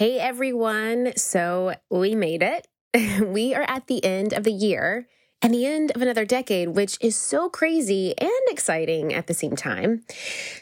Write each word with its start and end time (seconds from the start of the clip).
Hey 0.00 0.18
everyone. 0.18 1.12
So 1.16 1.74
we 1.90 2.14
made 2.14 2.42
it. 2.42 2.66
we 3.22 3.54
are 3.54 3.66
at 3.68 3.86
the 3.86 4.02
end 4.02 4.32
of 4.32 4.44
the 4.44 4.50
year 4.50 5.06
and 5.42 5.54
the 5.54 5.64
end 5.64 5.90
of 5.94 6.02
another 6.02 6.26
decade, 6.26 6.68
which 6.68 6.98
is 7.00 7.16
so 7.16 7.48
crazy 7.48 8.14
and 8.18 8.30
exciting 8.48 9.14
at 9.14 9.26
the 9.26 9.32
same 9.32 9.56
time. 9.56 10.02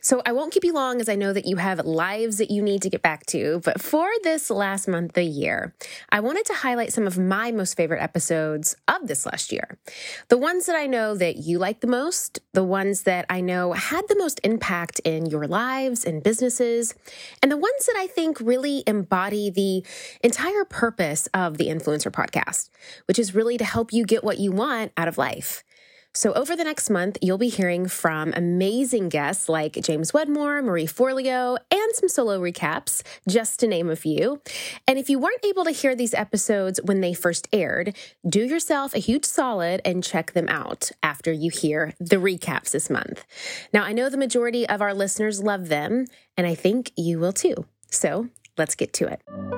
So 0.00 0.22
I 0.24 0.32
won't 0.32 0.52
keep 0.52 0.62
you 0.62 0.72
long 0.72 1.00
as 1.00 1.08
I 1.08 1.16
know 1.16 1.32
that 1.32 1.46
you 1.46 1.56
have 1.56 1.84
lives 1.84 2.38
that 2.38 2.50
you 2.50 2.62
need 2.62 2.82
to 2.82 2.90
get 2.90 3.02
back 3.02 3.26
to. 3.26 3.60
But 3.64 3.80
for 3.80 4.08
this 4.22 4.50
last 4.50 4.86
month 4.86 5.10
of 5.10 5.14
the 5.14 5.24
year, 5.24 5.74
I 6.10 6.20
wanted 6.20 6.46
to 6.46 6.54
highlight 6.54 6.92
some 6.92 7.06
of 7.06 7.18
my 7.18 7.50
most 7.50 7.76
favorite 7.76 8.00
episodes 8.00 8.76
of 8.86 9.08
this 9.08 9.26
last 9.26 9.50
year. 9.50 9.78
The 10.28 10.38
ones 10.38 10.66
that 10.66 10.76
I 10.76 10.86
know 10.86 11.16
that 11.16 11.38
you 11.38 11.58
like 11.58 11.80
the 11.80 11.88
most, 11.88 12.38
the 12.52 12.64
ones 12.64 13.02
that 13.02 13.26
I 13.28 13.40
know 13.40 13.72
had 13.72 14.06
the 14.08 14.16
most 14.16 14.40
impact 14.44 15.00
in 15.00 15.26
your 15.26 15.48
lives 15.48 16.04
and 16.04 16.22
businesses, 16.22 16.94
and 17.42 17.50
the 17.50 17.56
ones 17.56 17.86
that 17.86 17.96
I 17.96 18.06
think 18.06 18.38
really 18.40 18.84
embody 18.86 19.50
the 19.50 19.84
entire 20.22 20.64
purpose 20.64 21.26
of 21.34 21.58
the 21.58 21.66
Influencer 21.66 22.12
Podcast, 22.12 22.70
which 23.06 23.18
is 23.18 23.34
really 23.34 23.58
to 23.58 23.64
help 23.64 23.92
you 23.92 24.04
get 24.04 24.22
what 24.22 24.38
you 24.38 24.52
want 24.52 24.67
want 24.68 24.92
out 24.96 25.08
of 25.08 25.18
life. 25.18 25.64
So, 26.14 26.32
over 26.32 26.56
the 26.56 26.64
next 26.64 26.90
month, 26.90 27.18
you'll 27.22 27.38
be 27.38 27.50
hearing 27.50 27.86
from 27.86 28.32
amazing 28.34 29.08
guests 29.08 29.48
like 29.48 29.74
James 29.74 30.12
Wedmore, 30.12 30.62
Marie 30.62 30.86
Forleo, 30.86 31.58
and 31.70 31.94
some 31.94 32.08
solo 32.08 32.40
recaps, 32.40 33.02
just 33.28 33.60
to 33.60 33.68
name 33.68 33.88
a 33.88 33.94
few. 33.94 34.40
And 34.88 34.98
if 34.98 35.08
you 35.08 35.18
weren't 35.18 35.44
able 35.44 35.64
to 35.64 35.70
hear 35.70 35.94
these 35.94 36.14
episodes 36.14 36.80
when 36.82 37.02
they 37.02 37.14
first 37.14 37.46
aired, 37.52 37.94
do 38.28 38.40
yourself 38.40 38.94
a 38.94 38.98
huge 38.98 39.26
solid 39.26 39.80
and 39.84 40.02
check 40.02 40.32
them 40.32 40.48
out 40.48 40.90
after 41.02 41.30
you 41.30 41.50
hear 41.50 41.94
the 42.00 42.16
recaps 42.16 42.70
this 42.70 42.90
month. 42.90 43.24
Now, 43.72 43.84
I 43.84 43.92
know 43.92 44.08
the 44.08 44.16
majority 44.16 44.68
of 44.68 44.82
our 44.82 44.94
listeners 44.94 45.42
love 45.42 45.68
them, 45.68 46.06
and 46.36 46.46
I 46.46 46.54
think 46.54 46.90
you 46.96 47.20
will 47.20 47.34
too. 47.34 47.66
So, 47.90 48.28
let's 48.56 48.74
get 48.74 48.92
to 48.94 49.06
it. 49.06 49.57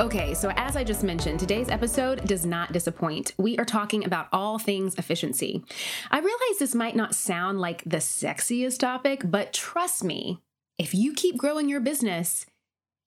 Okay, 0.00 0.32
so 0.32 0.50
as 0.56 0.76
I 0.76 0.82
just 0.82 1.04
mentioned, 1.04 1.38
today's 1.38 1.68
episode 1.68 2.24
does 2.24 2.46
not 2.46 2.72
disappoint. 2.72 3.34
We 3.36 3.58
are 3.58 3.66
talking 3.66 4.02
about 4.06 4.28
all 4.32 4.58
things 4.58 4.94
efficiency. 4.94 5.62
I 6.10 6.20
realize 6.20 6.58
this 6.58 6.74
might 6.74 6.96
not 6.96 7.14
sound 7.14 7.60
like 7.60 7.84
the 7.84 7.98
sexiest 7.98 8.78
topic, 8.78 9.20
but 9.26 9.52
trust 9.52 10.02
me, 10.02 10.40
if 10.78 10.94
you 10.94 11.12
keep 11.12 11.36
growing 11.36 11.68
your 11.68 11.80
business, 11.80 12.46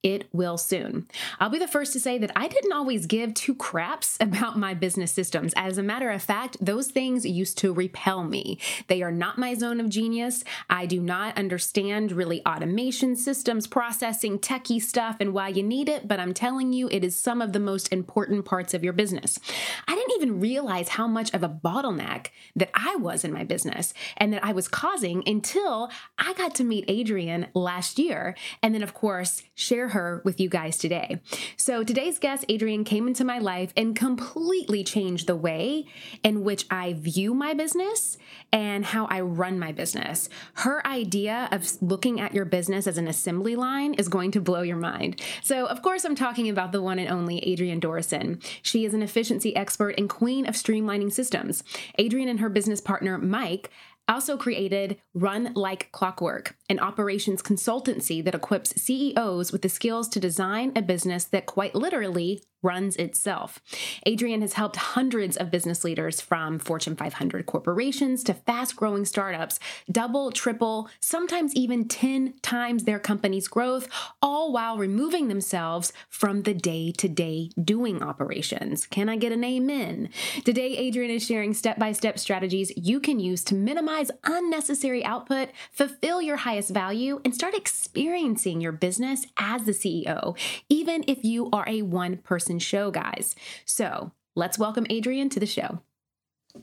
it 0.03 0.27
will 0.33 0.57
soon. 0.57 1.07
I'll 1.39 1.49
be 1.49 1.59
the 1.59 1.67
first 1.67 1.93
to 1.93 1.99
say 1.99 2.17
that 2.17 2.31
I 2.35 2.49
didn't 2.49 2.73
always 2.73 3.05
give 3.05 3.33
two 3.33 3.55
craps 3.55 4.17
about 4.21 4.59
my 4.59 4.73
business 4.73 5.11
systems. 5.11 5.53
As 5.55 5.77
a 5.77 5.83
matter 5.83 6.11
of 6.11 6.21
fact, 6.21 6.57
those 6.59 6.87
things 6.87 7.25
used 7.25 7.57
to 7.59 7.73
repel 7.73 8.23
me. 8.23 8.59
They 8.87 9.01
are 9.01 9.11
not 9.11 9.37
my 9.37 9.53
zone 9.53 9.79
of 9.79 9.89
genius. 9.89 10.43
I 10.69 10.85
do 10.85 11.01
not 11.01 11.37
understand 11.37 12.11
really 12.11 12.45
automation 12.45 13.15
systems, 13.15 13.65
processing, 13.65 14.39
techie 14.39 14.81
stuff, 14.81 15.17
and 15.19 15.33
why 15.33 15.47
you 15.47 15.63
need 15.63 15.87
it, 15.87 16.07
but 16.07 16.19
I'm 16.19 16.33
telling 16.33 16.73
you, 16.73 16.89
it 16.91 17.03
is 17.03 17.17
some 17.17 17.41
of 17.41 17.53
the 17.53 17.59
most 17.59 17.91
important 17.91 18.45
parts 18.45 18.73
of 18.73 18.83
your 18.83 18.93
business. 18.93 19.39
I 19.87 19.95
didn't 19.95 20.15
even 20.17 20.39
realize 20.39 20.89
how 20.89 21.07
much 21.07 21.33
of 21.33 21.43
a 21.43 21.49
bottleneck 21.49 22.27
that 22.55 22.69
I 22.73 22.97
was 22.97 23.23
in 23.23 23.31
my 23.31 23.43
business 23.45 23.93
and 24.17 24.33
that 24.33 24.43
I 24.43 24.51
was 24.51 24.67
causing 24.67 25.23
until 25.27 25.89
I 26.17 26.33
got 26.33 26.55
to 26.55 26.63
meet 26.63 26.89
Adrienne 26.89 27.47
last 27.53 27.97
year. 27.97 28.35
And 28.61 28.75
then, 28.75 28.83
of 28.83 28.93
course, 28.93 29.43
share 29.55 29.89
her 29.93 30.21
with 30.23 30.39
you 30.39 30.49
guys 30.49 30.77
today. 30.77 31.19
So, 31.57 31.83
today's 31.83 32.19
guest, 32.19 32.45
Adrienne, 32.51 32.83
came 32.83 33.07
into 33.07 33.23
my 33.23 33.39
life 33.39 33.73
and 33.75 33.95
completely 33.95 34.83
changed 34.83 35.27
the 35.27 35.35
way 35.35 35.85
in 36.23 36.43
which 36.43 36.65
I 36.69 36.93
view 36.93 37.33
my 37.33 37.53
business 37.53 38.17
and 38.51 38.85
how 38.85 39.05
I 39.05 39.21
run 39.21 39.57
my 39.57 39.71
business. 39.71 40.29
Her 40.55 40.85
idea 40.85 41.47
of 41.51 41.81
looking 41.81 42.19
at 42.19 42.33
your 42.33 42.45
business 42.45 42.85
as 42.85 42.97
an 42.97 43.07
assembly 43.07 43.55
line 43.55 43.93
is 43.95 44.07
going 44.07 44.31
to 44.31 44.41
blow 44.41 44.61
your 44.61 44.77
mind. 44.77 45.21
So, 45.41 45.65
of 45.65 45.81
course, 45.81 46.05
I'm 46.05 46.15
talking 46.15 46.49
about 46.49 46.71
the 46.71 46.81
one 46.81 46.99
and 46.99 47.09
only 47.09 47.39
Adrienne 47.51 47.81
Dorison. 47.81 48.43
She 48.61 48.85
is 48.85 48.93
an 48.93 49.01
efficiency 49.01 49.55
expert 49.55 49.95
and 49.97 50.09
queen 50.09 50.45
of 50.45 50.55
streamlining 50.55 51.11
systems. 51.11 51.63
Adrienne 51.99 52.29
and 52.29 52.39
her 52.39 52.49
business 52.49 52.81
partner, 52.81 53.17
Mike, 53.17 53.71
also 54.07 54.37
created 54.37 54.97
Run 55.13 55.53
Like 55.55 55.91
Clockwork, 55.91 56.55
an 56.69 56.79
operations 56.79 57.41
consultancy 57.41 58.23
that 58.23 58.35
equips 58.35 58.81
CEOs 58.81 59.51
with 59.51 59.61
the 59.61 59.69
skills 59.69 60.07
to 60.09 60.19
design 60.19 60.71
a 60.75 60.81
business 60.81 61.25
that 61.25 61.45
quite 61.45 61.75
literally 61.75 62.43
runs 62.63 62.95
itself. 62.95 63.61
Adrienne 64.07 64.41
has 64.41 64.53
helped 64.53 64.77
hundreds 64.77 65.37
of 65.37 65.51
business 65.51 65.83
leaders 65.83 66.21
from 66.21 66.57
Fortune 66.57 66.95
500 66.95 67.45
corporations 67.45 68.23
to 68.23 68.33
fast 68.33 68.75
growing 68.75 69.05
startups 69.05 69.59
double, 69.91 70.31
triple, 70.31 70.89
sometimes 70.99 71.53
even 71.55 71.87
10 71.87 72.33
times 72.41 72.83
their 72.83 72.99
company's 72.99 73.47
growth, 73.47 73.87
all 74.21 74.51
while 74.51 74.77
removing 74.77 75.27
themselves 75.27 75.93
from 76.09 76.43
the 76.43 76.53
day 76.53 76.91
to 76.91 77.07
day 77.07 77.49
doing 77.61 78.01
operations. 78.01 78.87
Can 78.87 79.09
I 79.09 79.17
get 79.17 79.31
an 79.31 79.43
amen? 79.43 80.09
Today, 80.45 80.87
Adrienne 80.87 81.11
is 81.11 81.25
sharing 81.25 81.53
step 81.53 81.77
by 81.77 81.91
step 81.91 82.17
strategies 82.17 82.71
you 82.75 82.99
can 82.99 83.19
use 83.19 83.43
to 83.45 83.55
minimize 83.55 84.11
unnecessary 84.23 85.03
output, 85.03 85.49
fulfill 85.71 86.21
your 86.21 86.37
highest 86.37 86.69
value, 86.69 87.21
and 87.25 87.35
start 87.35 87.53
experiencing 87.53 88.61
your 88.61 88.71
business 88.71 89.25
as 89.37 89.63
the 89.65 89.71
CEO, 89.71 90.37
even 90.69 91.03
if 91.07 91.23
you 91.23 91.49
are 91.51 91.65
a 91.67 91.81
one 91.81 92.17
person 92.17 92.52
show, 92.59 92.91
guys. 92.91 93.35
So 93.65 94.11
let's 94.35 94.59
welcome 94.59 94.85
Adrienne 94.89 95.29
to 95.29 95.39
the 95.39 95.45
show. 95.45 95.79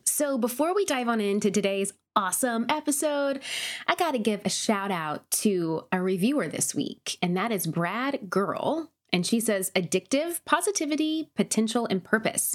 So, 0.04 0.38
before 0.38 0.72
we 0.72 0.84
dive 0.84 1.08
on 1.08 1.20
into 1.20 1.50
today's 1.50 1.92
awesome 2.14 2.66
episode, 2.68 3.42
I 3.88 3.96
got 3.96 4.12
to 4.12 4.20
give 4.20 4.40
a 4.44 4.48
shout 4.48 4.92
out 4.92 5.28
to 5.42 5.84
a 5.90 6.00
reviewer 6.00 6.46
this 6.46 6.76
week, 6.76 7.18
and 7.20 7.36
that 7.36 7.50
is 7.50 7.66
Brad 7.66 8.30
Girl. 8.30 8.92
And 9.12 9.26
she 9.26 9.40
says, 9.40 9.72
addictive, 9.74 10.44
positivity, 10.44 11.30
potential, 11.34 11.86
and 11.90 12.04
purpose. 12.04 12.54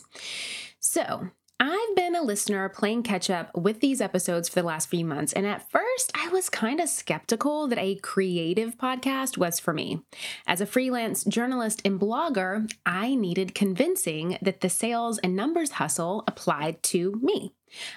So, 0.79 1.29
I've 1.57 1.95
been 1.95 2.17
a 2.17 2.21
listener 2.21 2.67
playing 2.67 3.03
catch 3.03 3.29
up 3.29 3.55
with 3.55 3.79
these 3.79 4.01
episodes 4.01 4.49
for 4.49 4.55
the 4.55 4.67
last 4.67 4.89
few 4.89 5.05
months, 5.05 5.31
and 5.31 5.47
at 5.47 5.69
first 5.71 6.11
I 6.13 6.27
was 6.27 6.49
kind 6.49 6.81
of 6.81 6.89
skeptical 6.89 7.67
that 7.69 7.79
a 7.79 7.95
creative 7.95 8.77
podcast 8.77 9.37
was 9.37 9.57
for 9.57 9.71
me. 9.71 10.01
As 10.45 10.59
a 10.59 10.65
freelance 10.65 11.23
journalist 11.23 11.81
and 11.85 11.97
blogger, 11.97 12.69
I 12.85 13.15
needed 13.15 13.55
convincing 13.55 14.37
that 14.41 14.59
the 14.59 14.69
sales 14.69 15.17
and 15.19 15.33
numbers 15.33 15.71
hustle 15.71 16.25
applied 16.27 16.83
to 16.83 17.17
me. 17.23 17.53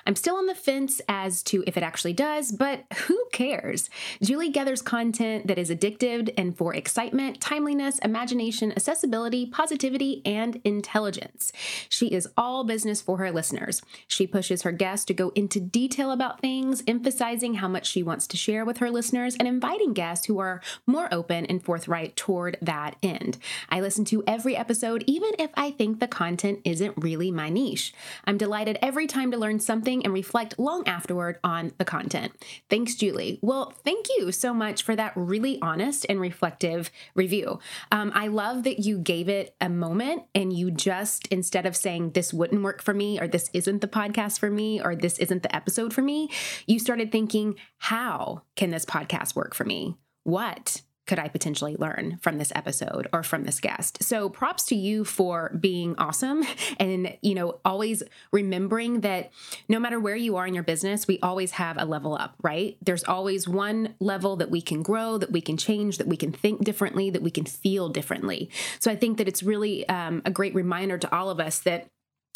I'm 0.07 0.17
still 0.17 0.37
on 0.37 0.47
the 0.47 0.55
fence 0.55 1.01
as 1.09 1.43
to 1.45 1.65
if 1.67 1.77
it 1.77 1.83
actually 1.83 2.13
does, 2.13 2.53
but 2.53 2.85
who 3.07 3.25
cares? 3.33 3.91
Julie 4.23 4.51
gathers 4.51 4.83
content 4.83 5.47
that 5.47 5.59
is 5.59 5.71
addictive 5.71 6.33
and 6.37 6.57
for 6.57 6.75
excitement, 6.75 7.41
timeliness, 7.41 7.99
imagination, 8.01 8.73
accessibility, 8.73 9.47
positivity, 9.47 10.23
and 10.25 10.61
intelligence. 10.65 11.53
She 11.89 12.09
is 12.09 12.29
all 12.37 12.65
business 12.65 13.01
for 13.01 13.19
her 13.19 13.31
listeners. 13.31 13.83
She 14.07 14.27
pushes 14.27 14.63
her 14.63 14.73
guests 14.73 15.05
to 15.07 15.15
go 15.15 15.31
into 15.31 15.61
detail 15.61 16.11
about 16.11 16.41
things, 16.41 16.83
emphasizing 16.87 17.55
how 17.55 17.69
much 17.69 17.87
she 17.89 18.03
wants 18.03 18.27
to 18.29 18.37
share 18.37 18.65
with 18.65 18.79
her 18.79 18.91
listeners 18.91 19.37
and 19.37 19.47
inviting 19.47 19.93
guests 19.93 20.27
who 20.27 20.39
are 20.39 20.61
more 20.87 21.09
open 21.13 21.47
and 21.47 21.63
forthright 21.63 22.17
toward 22.17 22.57
that 22.63 22.97
end. 23.03 23.39
I 23.69 23.81
listen 23.81 24.05
to 24.07 24.25
every 24.27 24.57
episode, 24.57 25.05
even 25.07 25.31
if 25.39 25.51
I 25.55 25.71
think 25.71 26.01
the 26.01 26.09
content 26.09 26.61
isn't 26.65 26.95
really 26.97 27.31
my 27.31 27.49
niche. 27.49 27.93
I'm 28.25 28.39
delighted 28.39 28.79
every 28.83 29.07
time 29.07 29.31
to 29.31 29.37
learn 29.37 29.61
something 29.69 30.03
and 30.03 30.15
reflect 30.15 30.59
long 30.59 30.89
afterward 30.89 31.39
on 31.45 31.73
the 31.77 31.85
content. 31.85 32.33
Thanks, 32.71 32.95
Julie. 32.95 33.39
Well, 33.43 33.75
thank 33.85 34.07
you 34.17 34.33
so 34.33 34.55
much 34.55 34.83
for 34.83 34.97
that 34.97 35.13
really 35.15 35.61
honest 35.61 36.07
and 36.09 36.19
reflective 36.19 36.91
review. 37.15 37.61
Um, 37.93 38.11
I 38.15 38.29
love 38.29 38.65
that 38.65 38.81
you 38.81 38.99
gave 38.99 39.29
it 39.29 39.55
a 39.61 39.69
moment 39.69 40.23
and 40.35 40.53
you 40.53 40.71
just, 40.71 41.29
instead 41.29 41.67
of 41.67 41.77
saying 41.77 42.13
this 42.13 42.33
wouldn't 42.33 42.63
work 42.63 42.81
for 42.83 42.95
me, 42.95 43.21
or 43.21 43.29
this 43.29 43.51
isn't 43.53 43.83
the 43.83 43.89
podcast 43.89 44.39
for 44.39 44.51
me, 44.51 44.81
or 44.81 44.97
this 44.97 45.19
isn't 45.19 45.43
the 45.43 45.55
episode 45.55 45.93
for 45.93 46.01
me, 46.03 46.31
you 46.67 46.79
started 46.79 47.13
thinking, 47.13 47.57
how 47.77 48.43
can 48.57 48.71
this 48.71 48.87
podcast 48.87 49.37
work 49.37 49.55
for 49.55 49.65
me? 49.65 49.97
What 50.25 50.81
could 51.09 51.19
I 51.19 51.27
potentially 51.29 51.75
learn 51.77 52.19
from 52.21 52.39
this 52.39 52.53
episode 52.55 53.09
or 53.13 53.23
from 53.23 53.45
this 53.45 53.59
guest? 53.59 54.03
So 54.03 54.29
props 54.29 54.67
to 54.67 54.77
you 54.77 55.05
for 55.05 55.57
being 55.59 55.97
awesome 55.99 56.45
and, 56.79 57.17
you 57.23 57.35
know, 57.35 57.59
always 57.65 58.03
remembering 58.31 59.01
that 59.01 59.33
no 59.69 59.81
matter 59.81 59.99
where 59.99 60.15
you 60.15 60.37
are 60.37 60.47
in 60.47 60.55
your 60.55 60.63
business, 60.63 61.09
we 61.09 61.19
always 61.21 61.53
have 61.53 61.79
a 61.79 61.85
level 61.87 62.15
up, 62.15 62.35
right? 62.43 62.77
There's 62.83 63.05
always 63.05 63.49
one 63.49 63.95
level 63.99 64.37
that 64.37 64.51
we 64.51 64.61
can 64.61 64.83
grow, 64.83 65.19
that 65.19 65.33
we 65.33 65.41
can 65.41 65.57
change, 65.57 65.99
that 65.99 66.07
we 66.07 66.17
can 66.17 66.31
think 66.31 66.63
differently, 66.63 67.09
that 67.11 67.23
we 67.23 67.31
can 67.31 67.47
feel 67.47 67.89
differently. 67.89 68.51
So 68.79 68.91
I 68.91 68.97
think 68.97 69.17
that 69.17 69.27
it's 69.27 69.43
really 69.43 69.89
um, 69.89 70.21
a 70.27 70.31
great 70.31 70.55
reminder 70.55 70.99
to 70.99 71.15
all 71.15 71.31
of 71.31 71.41
us 71.41 71.61
that 71.61 71.89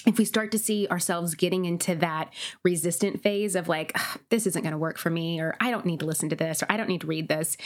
if 0.07 0.19
we 0.19 0.25
start 0.25 0.51
to 0.53 0.59
see 0.59 0.89
ourselves 0.89 1.35
getting 1.35 1.65
into 1.65 1.95
that 1.97 2.33
resistant 2.65 3.23
phase 3.23 3.55
of 3.55 3.69
like, 3.69 3.97
this 4.31 4.47
isn't 4.47 4.63
going 4.63 4.73
to 4.73 4.79
work 4.79 4.99
for 4.99 5.11
me, 5.11 5.41
or 5.41 5.55
I 5.61 5.71
don't 5.71 5.87
need 5.87 6.01
to 6.01 6.07
listen 6.07 6.29
to 6.31 6.37
this, 6.37 6.63
or 6.63 6.67
I 6.69 6.77
don't 6.77 6.89
need 6.89 7.03
to 7.03 7.07
read 7.07 7.29
this, 7.29 7.57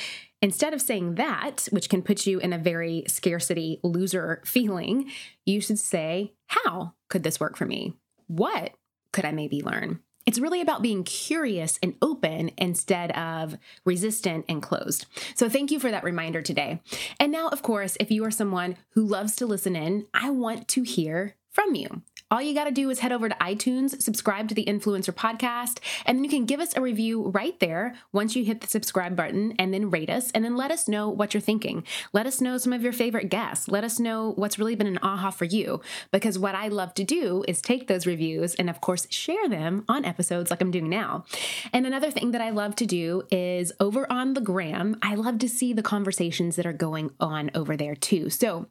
instead 0.42 0.74
of 0.74 0.82
saying 0.82 1.14
that, 1.14 1.68
which 1.70 1.88
can 1.88 2.02
put 2.02 2.26
you 2.26 2.38
in 2.38 2.52
a 2.52 2.58
very 2.58 3.04
scarcity 3.06 3.80
loser 3.82 4.42
feeling, 4.44 5.10
you 5.44 5.60
should 5.60 5.78
say, 5.78 6.34
how 6.46 6.94
could 7.08 7.22
this 7.22 7.40
work 7.40 7.56
for 7.56 7.66
me? 7.66 7.94
What 8.26 8.72
could 9.12 9.24
I 9.24 9.32
maybe 9.32 9.62
learn? 9.62 10.00
It's 10.26 10.40
really 10.40 10.60
about 10.60 10.82
being 10.82 11.04
curious 11.04 11.78
and 11.82 11.94
open 12.02 12.50
instead 12.58 13.12
of 13.12 13.56
resistant 13.84 14.44
and 14.48 14.60
closed. 14.60 15.06
So, 15.36 15.48
thank 15.48 15.70
you 15.70 15.78
for 15.78 15.92
that 15.92 16.02
reminder 16.02 16.42
today. 16.42 16.80
And 17.20 17.30
now, 17.30 17.48
of 17.48 17.62
course, 17.62 17.96
if 18.00 18.10
you 18.10 18.24
are 18.24 18.32
someone 18.32 18.76
who 18.90 19.06
loves 19.06 19.36
to 19.36 19.46
listen 19.46 19.76
in, 19.76 20.06
I 20.12 20.30
want 20.30 20.66
to 20.68 20.82
hear 20.82 21.36
from 21.52 21.76
you. 21.76 22.02
All 22.28 22.42
you 22.42 22.54
got 22.54 22.64
to 22.64 22.72
do 22.72 22.90
is 22.90 22.98
head 22.98 23.12
over 23.12 23.28
to 23.28 23.36
iTunes, 23.36 24.02
subscribe 24.02 24.48
to 24.48 24.54
the 24.54 24.64
Influencer 24.64 25.14
Podcast, 25.14 25.78
and 26.04 26.18
then 26.18 26.24
you 26.24 26.30
can 26.30 26.44
give 26.44 26.58
us 26.58 26.76
a 26.76 26.80
review 26.80 27.28
right 27.28 27.58
there 27.60 27.94
once 28.12 28.34
you 28.34 28.44
hit 28.44 28.60
the 28.60 28.66
subscribe 28.66 29.14
button 29.14 29.54
and 29.60 29.72
then 29.72 29.90
rate 29.90 30.10
us 30.10 30.32
and 30.32 30.44
then 30.44 30.56
let 30.56 30.72
us 30.72 30.88
know 30.88 31.08
what 31.08 31.34
you're 31.34 31.40
thinking. 31.40 31.84
Let 32.12 32.26
us 32.26 32.40
know 32.40 32.58
some 32.58 32.72
of 32.72 32.82
your 32.82 32.92
favorite 32.92 33.30
guests. 33.30 33.68
Let 33.68 33.84
us 33.84 34.00
know 34.00 34.32
what's 34.32 34.58
really 34.58 34.74
been 34.74 34.88
an 34.88 34.98
aha 35.02 35.30
for 35.30 35.44
you. 35.44 35.80
Because 36.10 36.36
what 36.36 36.56
I 36.56 36.66
love 36.66 36.94
to 36.94 37.04
do 37.04 37.44
is 37.46 37.62
take 37.62 37.86
those 37.86 38.06
reviews 38.06 38.56
and, 38.56 38.68
of 38.68 38.80
course, 38.80 39.06
share 39.08 39.48
them 39.48 39.84
on 39.88 40.04
episodes 40.04 40.50
like 40.50 40.60
I'm 40.60 40.72
doing 40.72 40.90
now. 40.90 41.26
And 41.72 41.86
another 41.86 42.10
thing 42.10 42.32
that 42.32 42.40
I 42.40 42.50
love 42.50 42.74
to 42.76 42.86
do 42.86 43.22
is 43.30 43.72
over 43.78 44.10
on 44.10 44.34
the 44.34 44.40
gram, 44.40 44.98
I 45.00 45.14
love 45.14 45.38
to 45.38 45.48
see 45.48 45.72
the 45.72 45.80
conversations 45.80 46.56
that 46.56 46.66
are 46.66 46.72
going 46.72 47.12
on 47.20 47.52
over 47.54 47.76
there 47.76 47.94
too. 47.94 48.30
So 48.30 48.66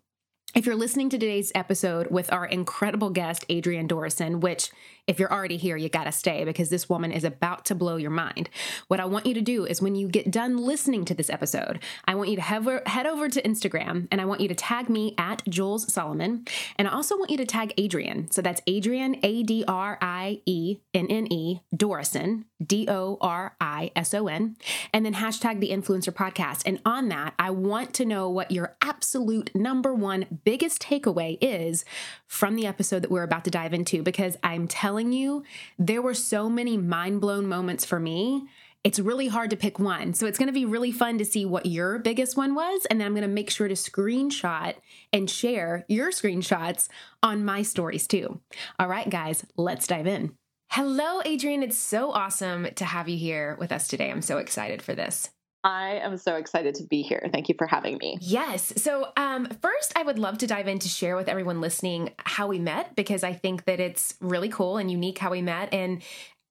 if 0.55 0.65
you're 0.65 0.73
listening 0.73 1.09
to 1.09 1.17
today's 1.17 1.51
episode 1.53 2.09
with 2.09 2.31
our 2.31 2.45
incredible 2.45 3.09
guest, 3.09 3.43
Adrienne 3.51 3.89
Dorison, 3.89 4.39
which 4.39 4.71
if 5.07 5.19
you're 5.19 5.31
already 5.31 5.57
here, 5.57 5.77
you 5.77 5.89
gotta 5.89 6.11
stay 6.11 6.43
because 6.45 6.69
this 6.69 6.89
woman 6.89 7.11
is 7.11 7.23
about 7.23 7.65
to 7.65 7.75
blow 7.75 7.95
your 7.95 8.11
mind. 8.11 8.49
What 8.87 8.99
I 8.99 9.05
want 9.05 9.25
you 9.25 9.33
to 9.35 9.41
do 9.41 9.65
is 9.65 9.81
when 9.81 9.95
you 9.95 10.07
get 10.07 10.31
done 10.31 10.57
listening 10.57 11.05
to 11.05 11.13
this 11.13 11.29
episode, 11.29 11.79
I 12.05 12.15
want 12.15 12.29
you 12.29 12.35
to 12.37 12.41
head 12.41 13.05
over 13.05 13.29
to 13.29 13.41
Instagram 13.41 14.07
and 14.11 14.19
I 14.19 14.25
want 14.25 14.41
you 14.41 14.47
to 14.47 14.55
tag 14.55 14.89
me 14.89 15.13
at 15.17 15.43
Jules 15.47 15.91
Solomon. 15.91 16.45
And 16.77 16.87
I 16.87 16.91
also 16.91 17.17
want 17.17 17.29
you 17.29 17.37
to 17.37 17.45
tag 17.45 17.73
Adrienne. 17.79 18.31
So 18.31 18.41
that's 18.41 18.61
Adrienne, 18.67 19.19
A 19.23 19.43
D 19.43 19.63
R 19.67 19.97
I 20.01 20.41
E 20.45 20.77
N 20.93 21.07
N 21.09 21.31
E, 21.31 21.61
Dorison, 21.75 22.45
D 22.65 22.87
O 22.89 23.17
R 23.21 23.55
I 23.61 23.91
S 23.95 24.13
O 24.13 24.27
N, 24.27 24.55
and 24.93 25.05
then 25.05 25.15
hashtag 25.15 25.59
the 25.59 25.69
influencer 25.69 26.13
podcast. 26.13 26.63
And 26.65 26.79
on 26.85 27.09
that, 27.09 27.33
I 27.37 27.51
want 27.51 27.93
to 27.95 28.05
know 28.05 28.29
what 28.29 28.51
your 28.51 28.75
absolute 28.81 29.51
number 29.53 29.93
one 29.93 30.39
biggest 30.43 30.81
takeaway 30.81 31.37
is 31.41 31.85
from 32.27 32.55
the 32.55 32.65
episode 32.65 33.01
that 33.01 33.11
we're 33.11 33.23
about 33.23 33.43
to 33.45 33.51
dive 33.51 33.73
into 33.73 34.01
because 34.01 34.37
I'm 34.43 34.67
telling 34.67 34.94
telling 34.95 35.12
you, 35.12 35.44
there 35.77 36.01
were 36.01 36.13
so 36.13 36.50
many 36.50 36.77
mind 36.77 37.19
blown 37.19 37.45
moments 37.47 37.83
for 37.83 38.00
me. 38.00 38.47
It's 38.86 38.97
really 38.97 39.27
hard 39.27 39.50
to 39.50 39.57
pick 39.57 39.77
one. 39.77 40.13
So 40.13 40.25
it's 40.25 40.38
going 40.38 40.47
to 40.47 40.53
be 40.53 40.63
really 40.63 40.94
fun 40.94 41.18
to 41.18 41.25
see 41.25 41.45
what 41.45 41.65
your 41.65 42.00
biggest 42.00 42.38
one 42.38 42.56
was. 42.56 42.86
And 42.86 43.01
then 43.01 43.07
I'm 43.07 43.13
going 43.13 43.24
to 43.24 43.27
make 43.27 43.50
sure 43.50 43.68
to 43.68 43.74
screenshot 43.74 44.75
and 45.12 45.30
share 45.30 45.83
your 45.89 46.12
screenshots 46.12 46.88
on 47.21 47.44
my 47.44 47.62
stories 47.62 48.07
too. 48.07 48.39
All 48.80 48.88
right, 48.88 49.09
guys, 49.09 49.45
let's 49.57 49.86
dive 49.86 50.07
in. 50.07 50.33
Hello, 50.69 51.19
Adrienne. 51.25 51.63
It's 51.63 51.77
so 51.77 52.12
awesome 52.12 52.68
to 52.75 52.86
have 52.86 53.09
you 53.09 53.18
here 53.18 53.57
with 53.59 53.74
us 53.74 53.89
today. 53.89 54.09
I'm 54.09 54.21
so 54.21 54.38
excited 54.38 54.81
for 54.81 54.95
this. 54.95 55.30
I 55.65 55.95
am 56.03 56.15
so 56.17 56.35
excited 56.35 56.75
to 56.75 56.83
be 56.83 57.01
here. 57.01 57.27
Thank 57.33 57.50
you 57.50 57.56
for 57.57 57.65
having 57.65 57.97
me. 57.97 58.19
Yes. 58.21 58.71
So, 58.77 59.12
um, 59.17 59.47
first, 59.63 59.94
I 59.97 60.03
would 60.03 60.19
love 60.19 60.38
to 60.38 60.47
dive 60.47 60.67
in 60.67 60.77
to 60.77 60.88
share 60.88 61.15
with 61.15 61.27
everyone 61.27 61.59
listening 61.59 62.13
how 62.19 62.47
we 62.47 62.59
met 62.59 62.95
because 62.95 63.23
I 63.23 63.33
think 63.33 63.65
that 63.65 63.79
it's 63.79 64.13
really 64.21 64.47
cool 64.47 64.77
and 64.77 64.91
unique 64.91 65.17
how 65.17 65.31
we 65.31 65.41
met. 65.41 65.73
And 65.73 66.03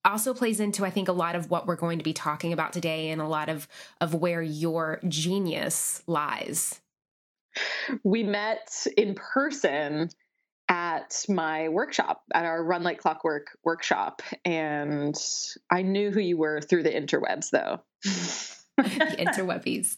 also 0.05 0.35
plays 0.35 0.61
into 0.61 0.85
i 0.85 0.91
think 0.91 1.09
a 1.09 1.13
lot 1.13 1.35
of 1.35 1.51
what 1.51 1.67
we're 1.67 1.77
going 1.77 1.97
to 1.97 2.05
be 2.05 2.13
talking 2.13 2.53
about 2.53 2.75
today 2.75 3.09
and 3.09 3.23
a 3.23 3.27
lot 3.27 3.49
of 3.49 3.67
of 4.03 4.13
where 4.13 4.43
your 4.43 5.01
genius 5.09 6.03
lies 6.07 6.79
we 8.03 8.23
met 8.23 8.87
in 8.99 9.15
person 9.15 10.11
at 10.69 11.25
my 11.27 11.71
workshop 11.71 12.23
at 12.35 12.45
our 12.45 12.63
run 12.63 12.83
like 12.83 12.99
clockwork 12.99 13.57
workshop 13.65 14.21
and 14.45 15.17
i 15.71 15.81
knew 15.81 16.11
who 16.11 16.21
you 16.21 16.37
were 16.37 16.61
through 16.61 16.83
the 16.83 16.91
interwebs 16.91 17.49
though 17.49 17.81
the 18.83 19.17
interwebbies. 19.19 19.97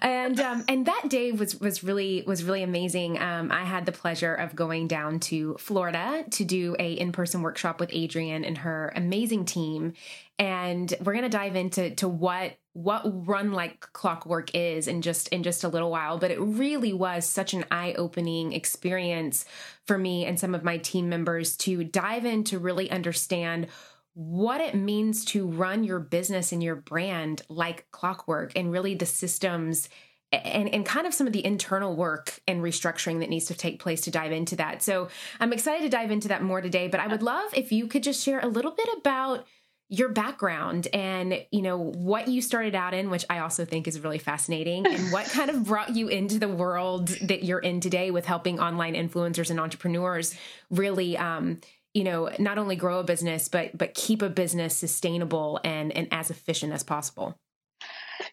And 0.00 0.38
um, 0.38 0.64
and 0.68 0.86
that 0.86 1.08
day 1.08 1.32
was 1.32 1.58
was 1.60 1.82
really 1.82 2.22
was 2.26 2.44
really 2.44 2.62
amazing. 2.62 3.20
Um, 3.20 3.50
I 3.50 3.64
had 3.64 3.86
the 3.86 3.92
pleasure 3.92 4.34
of 4.34 4.54
going 4.54 4.86
down 4.86 5.18
to 5.20 5.56
Florida 5.58 6.24
to 6.30 6.44
do 6.44 6.76
a 6.78 6.92
in 6.92 7.10
person 7.10 7.42
workshop 7.42 7.80
with 7.80 7.92
Adrienne 7.92 8.44
and 8.44 8.58
her 8.58 8.92
amazing 8.94 9.46
team, 9.46 9.94
and 10.38 10.94
we're 11.02 11.14
gonna 11.14 11.28
dive 11.28 11.56
into 11.56 11.90
to 11.96 12.08
what 12.08 12.56
what 12.74 13.02
run 13.26 13.52
like 13.52 13.80
clockwork 13.92 14.50
is 14.54 14.88
in 14.88 15.00
just 15.00 15.28
in 15.28 15.44
just 15.44 15.62
a 15.62 15.68
little 15.68 15.92
while 15.92 16.18
but 16.18 16.32
it 16.32 16.40
really 16.40 16.92
was 16.92 17.24
such 17.24 17.54
an 17.54 17.64
eye-opening 17.70 18.52
experience 18.52 19.44
for 19.86 19.96
me 19.96 20.26
and 20.26 20.40
some 20.40 20.56
of 20.56 20.64
my 20.64 20.76
team 20.78 21.08
members 21.08 21.56
to 21.56 21.84
dive 21.84 22.24
in 22.24 22.42
to 22.42 22.58
really 22.58 22.90
understand 22.90 23.68
what 24.14 24.60
it 24.60 24.74
means 24.74 25.24
to 25.24 25.46
run 25.46 25.84
your 25.84 25.98
business 25.98 26.52
and 26.52 26.62
your 26.62 26.76
brand 26.76 27.42
like 27.48 27.90
clockwork 27.90 28.52
and 28.56 28.70
really 28.70 28.94
the 28.94 29.06
systems 29.06 29.88
and, 30.32 30.68
and 30.68 30.86
kind 30.86 31.06
of 31.06 31.14
some 31.14 31.26
of 31.26 31.32
the 31.32 31.44
internal 31.44 31.94
work 31.94 32.40
and 32.46 32.62
restructuring 32.62 33.20
that 33.20 33.28
needs 33.28 33.46
to 33.46 33.54
take 33.54 33.80
place 33.80 34.02
to 34.02 34.10
dive 34.10 34.32
into 34.32 34.56
that. 34.56 34.82
So 34.82 35.08
I'm 35.40 35.52
excited 35.52 35.82
to 35.82 35.88
dive 35.88 36.10
into 36.10 36.28
that 36.28 36.42
more 36.42 36.60
today, 36.60 36.88
but 36.88 37.00
I 37.00 37.06
would 37.06 37.22
love 37.22 37.50
if 37.54 37.72
you 37.72 37.86
could 37.86 38.02
just 38.02 38.22
share 38.22 38.40
a 38.40 38.46
little 38.46 38.72
bit 38.72 38.88
about 38.98 39.46
your 39.90 40.08
background 40.08 40.88
and 40.92 41.44
you 41.50 41.60
know 41.60 41.76
what 41.78 42.26
you 42.26 42.40
started 42.40 42.74
out 42.74 42.94
in 42.94 43.10
which 43.10 43.24
i 43.28 43.40
also 43.40 43.66
think 43.66 43.86
is 43.86 44.00
really 44.00 44.18
fascinating 44.18 44.86
and 44.86 44.98
what 45.12 45.26
kind 45.26 45.50
of 45.50 45.64
brought 45.64 45.94
you 45.94 46.08
into 46.08 46.38
the 46.38 46.48
world 46.48 47.08
that 47.08 47.44
you're 47.44 47.58
in 47.58 47.80
today 47.80 48.10
with 48.10 48.24
helping 48.24 48.58
online 48.58 48.94
influencers 48.94 49.50
and 49.50 49.60
entrepreneurs 49.60 50.34
really 50.70 51.18
um, 51.18 51.60
you 51.94 52.04
know 52.04 52.30
not 52.38 52.58
only 52.58 52.76
grow 52.76 52.98
a 52.98 53.04
business 53.04 53.48
but 53.48 53.76
but 53.76 53.94
keep 53.94 54.20
a 54.20 54.28
business 54.28 54.76
sustainable 54.76 55.60
and 55.64 55.96
and 55.96 56.08
as 56.10 56.30
efficient 56.30 56.72
as 56.72 56.82
possible. 56.82 57.38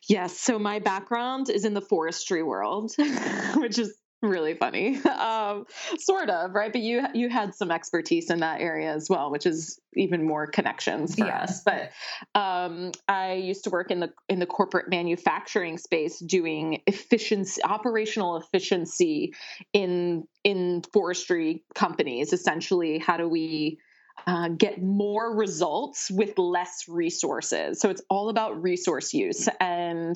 Yes. 0.07 0.39
So 0.39 0.59
my 0.59 0.79
background 0.79 1.49
is 1.49 1.65
in 1.65 1.73
the 1.73 1.81
forestry 1.81 2.43
world 2.43 2.91
which 3.55 3.79
is 3.79 3.95
really 4.21 4.53
funny 4.53 4.97
um, 5.05 5.65
sort 5.97 6.29
of 6.29 6.53
right 6.53 6.71
but 6.71 6.81
you 6.81 7.03
you 7.13 7.29
had 7.29 7.55
some 7.55 7.71
expertise 7.71 8.29
in 8.29 8.39
that 8.39 8.61
area 8.61 8.93
as 8.93 9.09
well 9.09 9.31
which 9.31 9.45
is 9.45 9.79
even 9.95 10.25
more 10.25 10.47
connections 10.47 11.15
for 11.15 11.25
yeah. 11.25 11.43
us 11.43 11.63
but 11.63 11.91
um, 12.39 12.91
i 13.07 13.33
used 13.33 13.63
to 13.63 13.69
work 13.69 13.89
in 13.91 13.99
the 13.99 14.11
in 14.29 14.39
the 14.39 14.45
corporate 14.45 14.89
manufacturing 14.89 15.77
space 15.77 16.19
doing 16.19 16.81
efficiency 16.87 17.61
operational 17.63 18.37
efficiency 18.37 19.33
in 19.73 20.23
in 20.43 20.81
forestry 20.93 21.63
companies 21.73 22.33
essentially 22.33 22.99
how 22.99 23.17
do 23.17 23.27
we 23.27 23.79
uh, 24.27 24.49
get 24.49 24.81
more 24.81 25.35
results 25.35 26.11
with 26.11 26.37
less 26.37 26.85
resources. 26.87 27.79
So 27.79 27.89
it's 27.89 28.03
all 28.09 28.29
about 28.29 28.61
resource 28.61 29.13
use. 29.13 29.49
And 29.59 30.15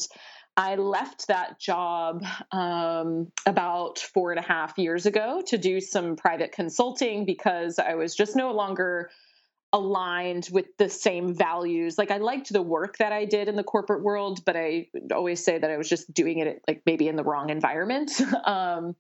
I 0.57 0.75
left 0.75 1.27
that 1.27 1.59
job 1.59 2.23
um, 2.51 3.31
about 3.45 3.99
four 3.99 4.31
and 4.31 4.39
a 4.39 4.47
half 4.47 4.77
years 4.77 5.05
ago 5.05 5.41
to 5.47 5.57
do 5.57 5.81
some 5.81 6.15
private 6.15 6.53
consulting 6.53 7.25
because 7.25 7.77
I 7.77 7.95
was 7.95 8.15
just 8.15 8.35
no 8.35 8.51
longer 8.51 9.09
aligned 9.73 10.47
with 10.53 10.67
the 10.77 10.87
same 10.89 11.33
values. 11.33 11.97
Like 11.97 12.09
I 12.09 12.17
liked 12.17 12.53
the 12.53 12.61
work 12.61 12.97
that 12.99 13.11
I 13.11 13.25
did 13.25 13.49
in 13.49 13.57
the 13.57 13.63
corporate 13.63 14.03
world, 14.03 14.45
but 14.45 14.55
I 14.55 14.87
always 15.13 15.43
say 15.43 15.57
that 15.57 15.69
I 15.69 15.75
was 15.75 15.89
just 15.89 16.13
doing 16.13 16.39
it 16.39 16.63
like 16.65 16.83
maybe 16.85 17.09
in 17.09 17.17
the 17.17 17.23
wrong 17.23 17.49
environment. 17.49 18.11
um, 18.45 18.95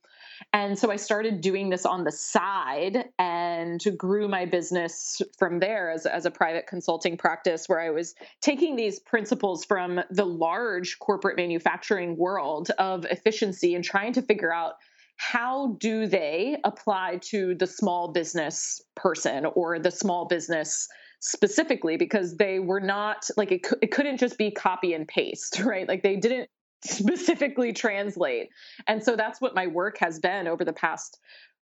and 0.53 0.77
so 0.77 0.91
I 0.91 0.95
started 0.95 1.41
doing 1.41 1.69
this 1.69 1.85
on 1.85 2.03
the 2.03 2.11
side 2.11 3.05
and 3.19 3.81
grew 3.97 4.27
my 4.27 4.45
business 4.45 5.21
from 5.37 5.59
there 5.59 5.91
as, 5.91 6.05
as 6.05 6.25
a 6.25 6.31
private 6.31 6.67
consulting 6.67 7.17
practice 7.17 7.67
where 7.67 7.79
I 7.79 7.89
was 7.89 8.15
taking 8.41 8.75
these 8.75 8.99
principles 8.99 9.65
from 9.65 10.01
the 10.09 10.25
large 10.25 10.99
corporate 10.99 11.37
manufacturing 11.37 12.17
world 12.17 12.71
of 12.77 13.05
efficiency 13.05 13.75
and 13.75 13.83
trying 13.83 14.13
to 14.13 14.21
figure 14.21 14.53
out 14.53 14.73
how 15.17 15.77
do 15.79 16.07
they 16.07 16.57
apply 16.63 17.19
to 17.23 17.55
the 17.55 17.67
small 17.67 18.11
business 18.11 18.81
person 18.95 19.45
or 19.45 19.79
the 19.79 19.91
small 19.91 20.25
business 20.25 20.87
specifically 21.21 21.97
because 21.97 22.37
they 22.37 22.59
were 22.59 22.81
not 22.81 23.29
like 23.37 23.51
it, 23.51 23.65
it 23.81 23.91
couldn't 23.91 24.17
just 24.17 24.37
be 24.37 24.51
copy 24.51 24.93
and 24.93 25.07
paste 25.07 25.59
right? 25.63 25.87
Like 25.87 26.03
they 26.03 26.17
didn't 26.17 26.49
specifically 26.85 27.73
translate. 27.73 28.49
And 28.87 29.03
so 29.03 29.15
that's 29.15 29.41
what 29.41 29.55
my 29.55 29.67
work 29.67 29.97
has 29.99 30.19
been 30.19 30.47
over 30.47 30.63
the 30.63 30.73
past 30.73 31.19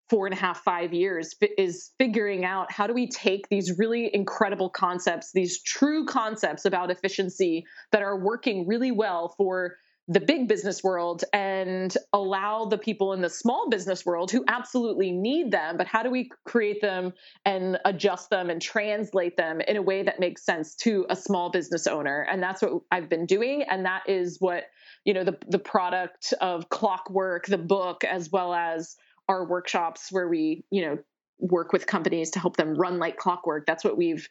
four 0.09 0.27
and 0.27 0.33
a 0.33 0.37
half, 0.37 0.63
five 0.63 0.93
years 0.93 1.33
is 1.57 1.91
figuring 1.97 2.45
out 2.45 2.71
how 2.71 2.85
do 2.85 2.93
we 2.93 3.07
take 3.07 3.47
these 3.49 3.77
really 3.77 4.13
incredible 4.13 4.69
concepts, 4.69 5.31
these 5.31 5.61
true 5.63 6.05
concepts 6.05 6.65
about 6.65 6.91
efficiency 6.91 7.65
that 7.91 8.01
are 8.01 8.19
working 8.19 8.67
really 8.67 8.91
well 8.91 9.33
for 9.37 9.77
the 10.09 10.19
big 10.19 10.49
business 10.49 10.83
world 10.83 11.23
and 11.31 11.95
allow 12.11 12.65
the 12.65 12.77
people 12.77 13.13
in 13.13 13.21
the 13.21 13.29
small 13.29 13.69
business 13.69 14.05
world 14.05 14.29
who 14.29 14.43
absolutely 14.49 15.11
need 15.11 15.49
them 15.49 15.77
but 15.77 15.87
how 15.87 16.03
do 16.03 16.09
we 16.09 16.29
create 16.45 16.81
them 16.81 17.13
and 17.45 17.79
adjust 17.85 18.29
them 18.29 18.49
and 18.49 18.61
translate 18.61 19.37
them 19.37 19.61
in 19.61 19.77
a 19.77 19.81
way 19.81 20.03
that 20.03 20.19
makes 20.19 20.43
sense 20.43 20.75
to 20.75 21.05
a 21.09 21.15
small 21.15 21.49
business 21.49 21.87
owner 21.87 22.27
and 22.29 22.43
that's 22.43 22.61
what 22.61 22.81
I've 22.91 23.07
been 23.07 23.25
doing 23.25 23.63
and 23.63 23.85
that 23.85 24.03
is 24.09 24.41
what 24.41 24.65
you 25.05 25.13
know 25.13 25.23
the 25.23 25.37
the 25.47 25.59
product 25.59 26.33
of 26.41 26.69
clockwork 26.69 27.45
the 27.45 27.57
book 27.57 28.03
as 28.03 28.31
well 28.31 28.53
as 28.53 28.95
our 29.27 29.45
workshops 29.45 30.11
where 30.11 30.27
we 30.27 30.63
you 30.69 30.85
know 30.85 30.97
work 31.39 31.73
with 31.73 31.85
companies 31.85 32.31
to 32.31 32.39
help 32.39 32.55
them 32.57 32.75
run 32.75 32.99
like 32.99 33.17
clockwork 33.17 33.65
that's 33.65 33.83
what 33.83 33.97
we've 33.97 34.27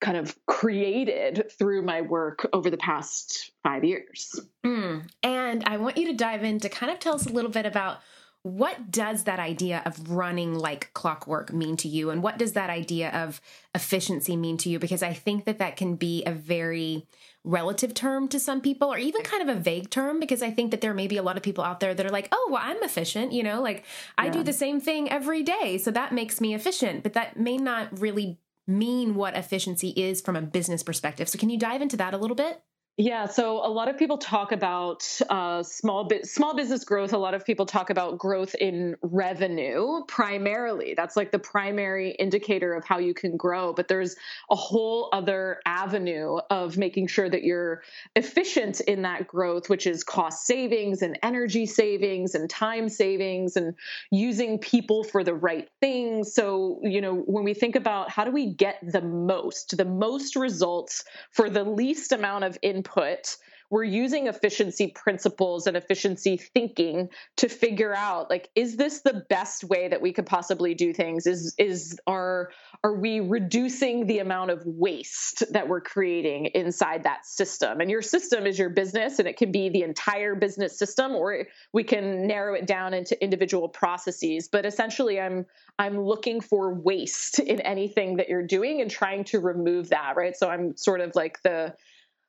kind 0.00 0.16
of 0.16 0.36
created 0.46 1.50
through 1.58 1.82
my 1.82 2.02
work 2.02 2.46
over 2.52 2.68
the 2.70 2.76
past 2.76 3.50
five 3.62 3.84
years. 3.84 4.38
Mm. 4.64 5.08
And 5.22 5.64
I 5.64 5.78
want 5.78 5.96
you 5.96 6.08
to 6.08 6.12
dive 6.12 6.44
in 6.44 6.60
to 6.60 6.68
kind 6.68 6.92
of 6.92 6.98
tell 6.98 7.14
us 7.14 7.26
a 7.26 7.32
little 7.32 7.50
bit 7.50 7.66
about 7.66 7.98
what 8.46 8.90
does 8.90 9.24
that 9.24 9.40
idea 9.40 9.82
of 9.84 10.10
running 10.10 10.54
like 10.54 10.90
clockwork 10.94 11.52
mean 11.52 11.76
to 11.76 11.88
you 11.88 12.10
and 12.10 12.22
what 12.22 12.38
does 12.38 12.52
that 12.52 12.70
idea 12.70 13.10
of 13.10 13.40
efficiency 13.74 14.36
mean 14.36 14.56
to 14.56 14.68
you 14.68 14.78
because 14.78 15.02
i 15.02 15.12
think 15.12 15.44
that 15.44 15.58
that 15.58 15.76
can 15.76 15.96
be 15.96 16.22
a 16.24 16.32
very 16.32 17.06
relative 17.42 17.92
term 17.92 18.28
to 18.28 18.38
some 18.38 18.60
people 18.60 18.92
or 18.92 18.98
even 18.98 19.22
kind 19.22 19.48
of 19.48 19.56
a 19.56 19.58
vague 19.58 19.90
term 19.90 20.20
because 20.20 20.42
i 20.42 20.50
think 20.50 20.70
that 20.70 20.80
there 20.80 20.94
may 20.94 21.06
be 21.06 21.16
a 21.16 21.22
lot 21.22 21.36
of 21.36 21.42
people 21.42 21.64
out 21.64 21.80
there 21.80 21.94
that 21.94 22.06
are 22.06 22.10
like 22.10 22.28
oh 22.30 22.48
well 22.50 22.62
i'm 22.62 22.82
efficient 22.82 23.32
you 23.32 23.42
know 23.42 23.60
like 23.60 23.84
i 24.16 24.26
yeah. 24.26 24.32
do 24.32 24.42
the 24.42 24.52
same 24.52 24.80
thing 24.80 25.10
every 25.10 25.42
day 25.42 25.78
so 25.78 25.90
that 25.90 26.12
makes 26.12 26.40
me 26.40 26.54
efficient 26.54 27.02
but 27.02 27.14
that 27.14 27.36
may 27.38 27.56
not 27.56 28.00
really 28.00 28.38
mean 28.66 29.14
what 29.14 29.36
efficiency 29.36 29.90
is 29.90 30.20
from 30.20 30.36
a 30.36 30.42
business 30.42 30.82
perspective. 30.82 31.28
So, 31.28 31.38
can 31.38 31.50
you 31.50 31.58
dive 31.58 31.82
into 31.82 31.96
that 31.98 32.14
a 32.14 32.18
little 32.18 32.36
bit? 32.36 32.60
Yeah, 32.98 33.26
so 33.26 33.58
a 33.58 33.68
lot 33.68 33.88
of 33.88 33.98
people 33.98 34.16
talk 34.16 34.52
about 34.52 35.06
uh, 35.28 35.62
small 35.62 36.08
small 36.22 36.56
business 36.56 36.82
growth. 36.82 37.12
A 37.12 37.18
lot 37.18 37.34
of 37.34 37.44
people 37.44 37.66
talk 37.66 37.90
about 37.90 38.16
growth 38.16 38.54
in 38.54 38.96
revenue 39.02 40.00
primarily. 40.08 40.94
That's 40.96 41.14
like 41.14 41.30
the 41.30 41.38
primary 41.38 42.12
indicator 42.12 42.72
of 42.72 42.86
how 42.86 42.96
you 42.96 43.12
can 43.12 43.36
grow. 43.36 43.74
But 43.74 43.88
there's 43.88 44.16
a 44.50 44.56
whole 44.56 45.10
other 45.12 45.60
avenue 45.66 46.38
of 46.48 46.78
making 46.78 47.08
sure 47.08 47.28
that 47.28 47.42
you're 47.42 47.82
efficient 48.14 48.80
in 48.80 49.02
that 49.02 49.26
growth, 49.28 49.68
which 49.68 49.86
is 49.86 50.02
cost 50.02 50.46
savings 50.46 51.02
and 51.02 51.18
energy 51.22 51.66
savings 51.66 52.34
and 52.34 52.48
time 52.48 52.88
savings 52.88 53.56
and 53.58 53.74
using 54.10 54.58
people 54.58 55.04
for 55.04 55.22
the 55.22 55.34
right 55.34 55.68
things. 55.82 56.32
So 56.32 56.80
you 56.82 57.02
know 57.02 57.14
when 57.14 57.44
we 57.44 57.52
think 57.52 57.76
about 57.76 58.08
how 58.08 58.24
do 58.24 58.30
we 58.30 58.54
get 58.54 58.78
the 58.82 59.02
most, 59.02 59.76
the 59.76 59.84
most 59.84 60.34
results 60.34 61.04
for 61.30 61.50
the 61.50 61.62
least 61.62 62.12
amount 62.12 62.44
of 62.44 62.56
input 62.62 62.85
input 62.86 63.36
we're 63.70 63.84
using 63.84 64.28
efficiency 64.28 64.88
principles 64.88 65.66
and 65.66 65.76
efficiency 65.76 66.36
thinking 66.36 67.08
to 67.36 67.48
figure 67.48 67.94
out 67.94 68.30
like 68.30 68.48
is 68.54 68.76
this 68.76 69.00
the 69.00 69.24
best 69.28 69.64
way 69.64 69.88
that 69.88 70.00
we 70.00 70.12
could 70.12 70.26
possibly 70.26 70.74
do 70.74 70.92
things? 70.92 71.26
Is 71.26 71.54
is 71.58 71.98
are 72.06 72.50
are 72.84 72.94
we 72.94 73.20
reducing 73.20 74.06
the 74.06 74.20
amount 74.20 74.50
of 74.50 74.62
waste 74.64 75.42
that 75.52 75.68
we're 75.68 75.80
creating 75.80 76.46
inside 76.46 77.04
that 77.04 77.26
system? 77.26 77.80
And 77.80 77.90
your 77.90 78.02
system 78.02 78.46
is 78.46 78.58
your 78.58 78.70
business 78.70 79.18
and 79.18 79.26
it 79.26 79.36
can 79.36 79.50
be 79.50 79.68
the 79.68 79.82
entire 79.82 80.34
business 80.34 80.78
system 80.78 81.12
or 81.12 81.46
we 81.72 81.82
can 81.82 82.26
narrow 82.26 82.54
it 82.54 82.66
down 82.66 82.94
into 82.94 83.20
individual 83.22 83.68
processes. 83.68 84.48
But 84.48 84.64
essentially 84.64 85.20
i'm 85.20 85.46
i'm 85.78 85.98
looking 86.00 86.40
for 86.40 86.72
waste 86.72 87.38
in 87.40 87.60
anything 87.60 88.16
that 88.16 88.28
you're 88.28 88.46
doing 88.46 88.80
and 88.80 88.90
trying 88.90 89.24
to 89.24 89.40
remove 89.40 89.88
that 89.88 90.14
right? 90.16 90.36
So 90.36 90.48
i'm 90.48 90.76
sort 90.76 91.00
of 91.00 91.12
like 91.16 91.42
the 91.42 91.74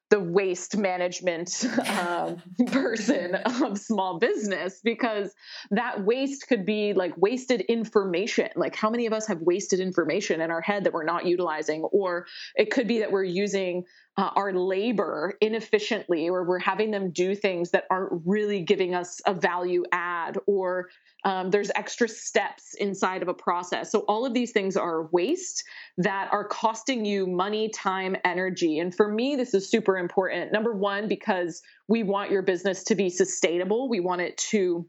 the 0.10 0.20
waste 0.20 0.78
management 0.78 1.66
um, 2.00 2.42
person 2.68 3.36
of 3.36 3.78
small 3.78 4.20
business 4.20 4.80
because 4.84 5.34
that 5.72 6.04
waste 6.04 6.48
could 6.48 6.66
be 6.66 6.94
like 6.94 7.14
wasted 7.18 7.62
information. 7.62 8.50
Like, 8.56 8.76
how 8.76 8.90
many 8.90 9.06
of 9.06 9.14
us 9.14 9.28
have 9.28 9.42
wasted 9.42 9.80
information 9.80 10.42
in 10.42 10.52
our 10.52 10.62
head 10.62 10.86
that 10.86 10.94
we're 10.94 11.04
not 11.04 11.26
utilizing? 11.26 11.84
Or 11.84 12.26
it 12.56 12.72
could 12.72 12.88
be 12.88 13.00
that 13.00 13.12
we're 13.12 13.24
using 13.24 13.84
uh, 14.18 14.32
our 14.36 14.52
labor 14.52 15.38
inefficiently, 15.42 16.28
or 16.28 16.44
we're 16.44 16.58
having 16.58 16.90
them 16.90 17.12
do 17.12 17.36
things 17.36 17.70
that 17.72 17.86
aren't 17.92 18.22
really 18.26 18.62
giving 18.62 18.96
us 18.96 19.22
a 19.28 19.34
value 19.34 19.84
add, 19.92 20.38
or 20.48 20.90
um, 21.24 21.52
there's 21.52 21.70
extra 21.76 22.08
steps 22.08 22.74
inside 22.80 23.22
of 23.22 23.28
a 23.28 23.34
process. 23.34 23.92
So, 23.92 24.00
all 24.08 24.26
of 24.26 24.34
these 24.34 24.52
things 24.52 24.76
are 24.76 25.08
waste 25.12 25.64
that 25.98 26.30
are 26.32 26.48
costing 26.48 27.06
you 27.06 27.28
money, 27.28 27.70
time, 27.70 28.16
energy. 28.26 28.80
And 28.80 28.94
for 28.94 29.12
me, 29.12 29.36
this 29.36 29.54
is 29.54 29.70
super 29.70 29.98
important. 29.98 30.52
Number 30.52 30.74
one, 30.74 31.08
because 31.08 31.62
we 31.88 32.02
want 32.02 32.32
your 32.32 32.42
business 32.42 32.84
to 32.86 32.96
be 32.96 33.10
sustainable, 33.10 33.88
we 33.88 34.00
want 34.00 34.22
it 34.22 34.38
to 34.38 34.88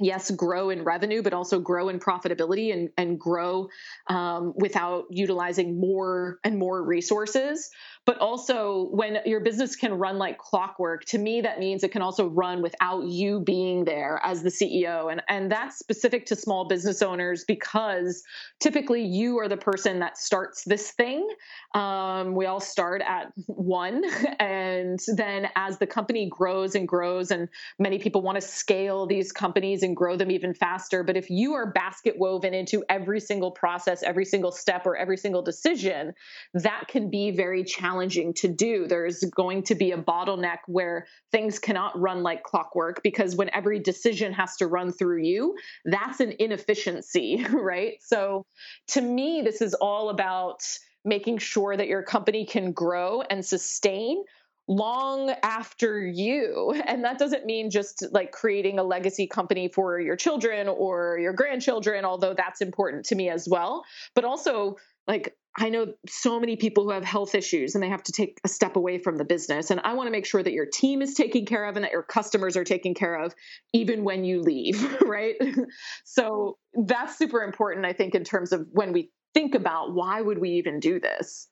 yes 0.00 0.30
grow 0.30 0.70
in 0.70 0.84
revenue 0.84 1.22
but 1.22 1.32
also 1.32 1.60
grow 1.60 1.88
in 1.88 1.98
profitability 1.98 2.72
and, 2.72 2.88
and 2.96 3.18
grow 3.18 3.68
um, 4.08 4.52
without 4.56 5.04
utilizing 5.10 5.78
more 5.78 6.38
and 6.44 6.58
more 6.58 6.82
resources 6.82 7.70
but 8.04 8.18
also 8.18 8.88
when 8.90 9.18
your 9.24 9.40
business 9.40 9.76
can 9.76 9.94
run 9.94 10.18
like 10.18 10.38
clockwork 10.38 11.04
to 11.04 11.18
me 11.18 11.40
that 11.40 11.58
means 11.58 11.84
it 11.84 11.92
can 11.92 12.02
also 12.02 12.28
run 12.28 12.62
without 12.62 13.04
you 13.04 13.40
being 13.40 13.84
there 13.84 14.20
as 14.24 14.42
the 14.42 14.50
ceo 14.50 15.10
and 15.10 15.22
and 15.28 15.50
that's 15.50 15.78
specific 15.78 16.26
to 16.26 16.36
small 16.36 16.66
business 16.66 17.02
owners 17.02 17.44
because 17.44 18.22
typically 18.60 19.04
you 19.04 19.38
are 19.38 19.48
the 19.48 19.56
person 19.56 20.00
that 20.00 20.18
starts 20.18 20.64
this 20.64 20.90
thing. 20.92 21.28
Um, 21.74 22.34
we 22.34 22.46
all 22.46 22.60
start 22.60 23.02
at 23.02 23.32
one 23.46 24.04
and 24.38 24.98
then 25.16 25.48
as 25.56 25.78
the 25.78 25.86
company 25.86 26.28
grows 26.30 26.74
and 26.74 26.86
grows 26.86 27.30
and 27.30 27.48
many 27.78 27.98
people 27.98 28.22
want 28.22 28.36
to 28.36 28.46
scale 28.46 29.06
these 29.06 29.32
companies 29.32 29.82
and 29.82 29.96
grow 29.96 30.16
them 30.16 30.30
even 30.30 30.54
faster. 30.54 31.02
But 31.02 31.16
if 31.16 31.30
you 31.30 31.54
are 31.54 31.72
basket 31.72 32.18
woven 32.18 32.54
into 32.54 32.84
every 32.88 33.20
single 33.20 33.50
process 33.50 34.02
every 34.02 34.24
single 34.24 34.52
step 34.52 34.86
or 34.86 34.96
every 34.96 35.16
single 35.16 35.42
decision 35.42 36.14
that 36.54 36.84
can 36.88 37.10
be 37.10 37.30
very 37.30 37.64
challenging 37.64 37.91
challenging 37.92 38.32
to 38.34 38.48
do. 38.48 38.86
There's 38.86 39.20
going 39.24 39.64
to 39.64 39.74
be 39.74 39.92
a 39.92 39.98
bottleneck 39.98 40.58
where 40.66 41.06
things 41.30 41.58
cannot 41.58 41.98
run 42.00 42.22
like 42.22 42.42
clockwork 42.42 43.02
because 43.02 43.36
when 43.36 43.50
every 43.54 43.80
decision 43.80 44.32
has 44.32 44.56
to 44.56 44.66
run 44.66 44.92
through 44.92 45.22
you, 45.22 45.56
that's 45.84 46.20
an 46.20 46.34
inefficiency, 46.38 47.44
right? 47.52 47.94
So 48.00 48.46
to 48.88 49.00
me, 49.00 49.42
this 49.42 49.60
is 49.60 49.74
all 49.74 50.08
about 50.08 50.62
making 51.04 51.38
sure 51.38 51.76
that 51.76 51.88
your 51.88 52.02
company 52.02 52.46
can 52.46 52.72
grow 52.72 53.22
and 53.22 53.44
sustain 53.44 54.24
long 54.68 55.34
after 55.42 55.98
you. 55.98 56.80
And 56.86 57.04
that 57.04 57.18
doesn't 57.18 57.44
mean 57.44 57.70
just 57.70 58.06
like 58.12 58.30
creating 58.30 58.78
a 58.78 58.84
legacy 58.84 59.26
company 59.26 59.68
for 59.68 60.00
your 60.00 60.14
children 60.14 60.68
or 60.68 61.18
your 61.20 61.32
grandchildren, 61.32 62.04
although 62.04 62.32
that's 62.32 62.60
important 62.60 63.06
to 63.06 63.16
me 63.16 63.28
as 63.28 63.48
well, 63.50 63.84
but 64.14 64.24
also 64.24 64.76
like 65.08 65.36
I 65.56 65.68
know 65.68 65.92
so 66.08 66.40
many 66.40 66.56
people 66.56 66.84
who 66.84 66.90
have 66.90 67.04
health 67.04 67.34
issues 67.34 67.74
and 67.74 67.82
they 67.82 67.88
have 67.88 68.02
to 68.04 68.12
take 68.12 68.40
a 68.42 68.48
step 68.48 68.76
away 68.76 68.98
from 68.98 69.16
the 69.16 69.24
business. 69.24 69.70
And 69.70 69.80
I 69.84 69.94
want 69.94 70.06
to 70.06 70.10
make 70.10 70.24
sure 70.24 70.42
that 70.42 70.52
your 70.52 70.66
team 70.66 71.02
is 71.02 71.14
taken 71.14 71.44
care 71.44 71.66
of 71.66 71.76
and 71.76 71.84
that 71.84 71.92
your 71.92 72.02
customers 72.02 72.56
are 72.56 72.64
taken 72.64 72.94
care 72.94 73.14
of 73.22 73.34
even 73.72 74.02
when 74.02 74.24
you 74.24 74.40
leave, 74.40 74.82
right? 75.02 75.34
so 76.04 76.56
that's 76.86 77.18
super 77.18 77.42
important, 77.42 77.84
I 77.84 77.92
think, 77.92 78.14
in 78.14 78.24
terms 78.24 78.52
of 78.52 78.66
when 78.72 78.92
we 78.92 79.10
think 79.34 79.54
about 79.54 79.94
why 79.94 80.20
would 80.20 80.38
we 80.38 80.50
even 80.50 80.78
do 80.78 81.00
this 81.00 81.48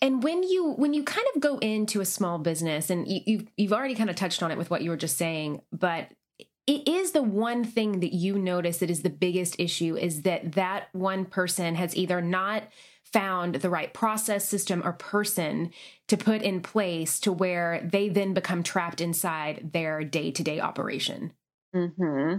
and 0.00 0.22
when 0.22 0.42
you 0.42 0.72
when 0.78 0.94
you 0.94 1.04
kind 1.04 1.26
of 1.34 1.42
go 1.42 1.58
into 1.58 2.00
a 2.00 2.04
small 2.06 2.38
business 2.38 2.88
and 2.88 3.06
you, 3.06 3.20
you've, 3.26 3.46
you've 3.58 3.72
already 3.74 3.94
kind 3.94 4.08
of 4.08 4.16
touched 4.16 4.42
on 4.42 4.50
it 4.50 4.56
with 4.56 4.70
what 4.70 4.80
you 4.80 4.88
were 4.88 4.96
just 4.96 5.18
saying 5.18 5.60
but 5.70 6.08
it 6.66 6.86
is 6.88 7.12
the 7.12 7.22
one 7.22 7.64
thing 7.64 8.00
that 8.00 8.14
you 8.14 8.38
notice 8.38 8.78
that 8.78 8.90
is 8.90 9.02
the 9.02 9.10
biggest 9.10 9.56
issue 9.58 9.96
is 9.96 10.22
that 10.22 10.52
that 10.52 10.88
one 10.92 11.24
person 11.24 11.74
has 11.74 11.96
either 11.96 12.20
not 12.20 12.62
found 13.12 13.56
the 13.56 13.70
right 13.70 13.92
process, 13.92 14.48
system, 14.48 14.82
or 14.84 14.92
person 14.92 15.70
to 16.08 16.16
put 16.16 16.42
in 16.42 16.60
place 16.60 17.20
to 17.20 17.32
where 17.32 17.86
they 17.90 18.08
then 18.08 18.34
become 18.34 18.62
trapped 18.62 19.00
inside 19.00 19.70
their 19.72 20.04
day 20.04 20.30
to 20.30 20.42
day 20.42 20.60
operation. 20.60 21.32
Mm-hmm. 21.74 22.38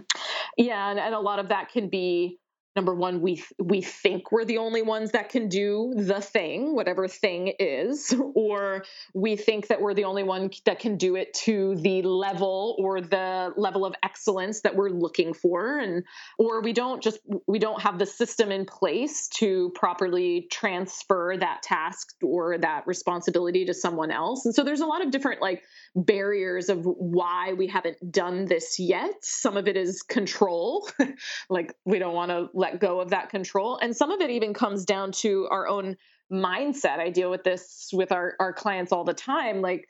Yeah, 0.57 0.89
and, 0.89 0.99
and 0.99 1.15
a 1.15 1.19
lot 1.19 1.39
of 1.39 1.49
that 1.49 1.71
can 1.71 1.89
be 1.89 2.39
number 2.79 2.95
one 2.95 3.19
we 3.19 3.43
we 3.57 3.81
think 3.81 4.31
we're 4.31 4.45
the 4.45 4.57
only 4.57 4.81
ones 4.81 5.11
that 5.11 5.27
can 5.27 5.49
do 5.49 5.93
the 5.97 6.21
thing 6.21 6.73
whatever 6.73 7.09
thing 7.09 7.53
is 7.59 8.15
or 8.35 8.85
we 9.13 9.35
think 9.35 9.67
that 9.67 9.81
we're 9.81 9.93
the 9.93 10.05
only 10.05 10.23
one 10.23 10.49
that 10.65 10.79
can 10.79 10.97
do 10.97 11.15
it 11.15 11.33
to 11.33 11.75
the 11.75 12.01
level 12.01 12.75
or 12.79 13.01
the 13.01 13.53
level 13.57 13.85
of 13.85 13.93
excellence 14.03 14.61
that 14.61 14.75
we're 14.75 14.89
looking 14.89 15.33
for. 15.33 15.79
And 15.79 16.03
or 16.37 16.61
we 16.61 16.73
don't 16.73 17.01
just 17.01 17.19
we 17.47 17.59
don't 17.59 17.81
have 17.81 17.99
the 17.99 18.05
system 18.05 18.51
in 18.51 18.65
place 18.65 19.27
to 19.39 19.71
properly 19.75 20.47
transfer 20.51 21.35
that 21.39 21.63
task 21.63 22.15
or 22.23 22.57
that 22.57 22.87
responsibility 22.87 23.65
to 23.65 23.73
someone 23.73 24.11
else. 24.11 24.45
And 24.45 24.53
so 24.53 24.63
there's 24.63 24.81
a 24.81 24.85
lot 24.85 25.03
of 25.03 25.11
different 25.11 25.41
like 25.41 25.63
barriers 25.95 26.69
of 26.69 26.85
why 26.85 27.53
we 27.53 27.67
haven't 27.67 28.11
done 28.11 28.45
this 28.45 28.79
yet. 28.79 29.13
Some 29.21 29.57
of 29.57 29.67
it 29.67 29.77
is 29.77 30.01
control. 30.01 30.87
Like 31.49 31.75
we 31.85 31.99
don't 31.99 32.13
want 32.13 32.31
to 32.31 32.49
let 32.53 32.68
go 32.77 32.99
of 32.99 33.09
that 33.09 33.29
control. 33.29 33.77
And 33.77 33.95
some 33.95 34.11
of 34.11 34.21
it 34.21 34.29
even 34.29 34.53
comes 34.53 34.85
down 34.85 35.11
to 35.13 35.47
our 35.49 35.67
own 35.67 35.97
mindset. 36.31 36.99
I 36.99 37.09
deal 37.09 37.31
with 37.31 37.43
this 37.43 37.89
with 37.93 38.11
our, 38.11 38.35
our 38.39 38.53
clients 38.53 38.91
all 38.91 39.03
the 39.03 39.13
time. 39.13 39.61
Like 39.61 39.87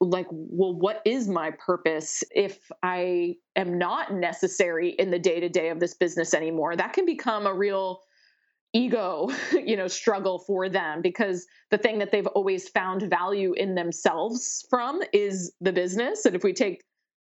like 0.00 0.26
well 0.30 0.74
what 0.74 1.00
is 1.04 1.28
my 1.28 1.52
purpose 1.52 2.24
if 2.34 2.58
i 2.82 3.36
am 3.54 3.78
not 3.78 4.12
necessary 4.12 4.90
in 4.90 5.12
the 5.12 5.18
day 5.18 5.38
to 5.38 5.48
day 5.48 5.68
of 5.68 5.78
this 5.78 5.94
business 5.94 6.34
anymore 6.34 6.74
that 6.74 6.92
can 6.92 7.06
become 7.06 7.46
a 7.46 7.54
real 7.54 8.00
ego 8.72 9.28
you 9.52 9.76
know 9.76 9.86
struggle 9.86 10.40
for 10.40 10.68
them 10.68 11.00
because 11.02 11.46
the 11.70 11.78
thing 11.78 12.00
that 12.00 12.10
they've 12.10 12.26
always 12.28 12.68
found 12.68 13.02
value 13.02 13.52
in 13.52 13.76
themselves 13.76 14.66
from 14.68 15.00
is 15.12 15.52
the 15.60 15.72
business 15.72 16.24
and 16.24 16.34
if 16.34 16.42
we 16.42 16.52
take 16.52 16.82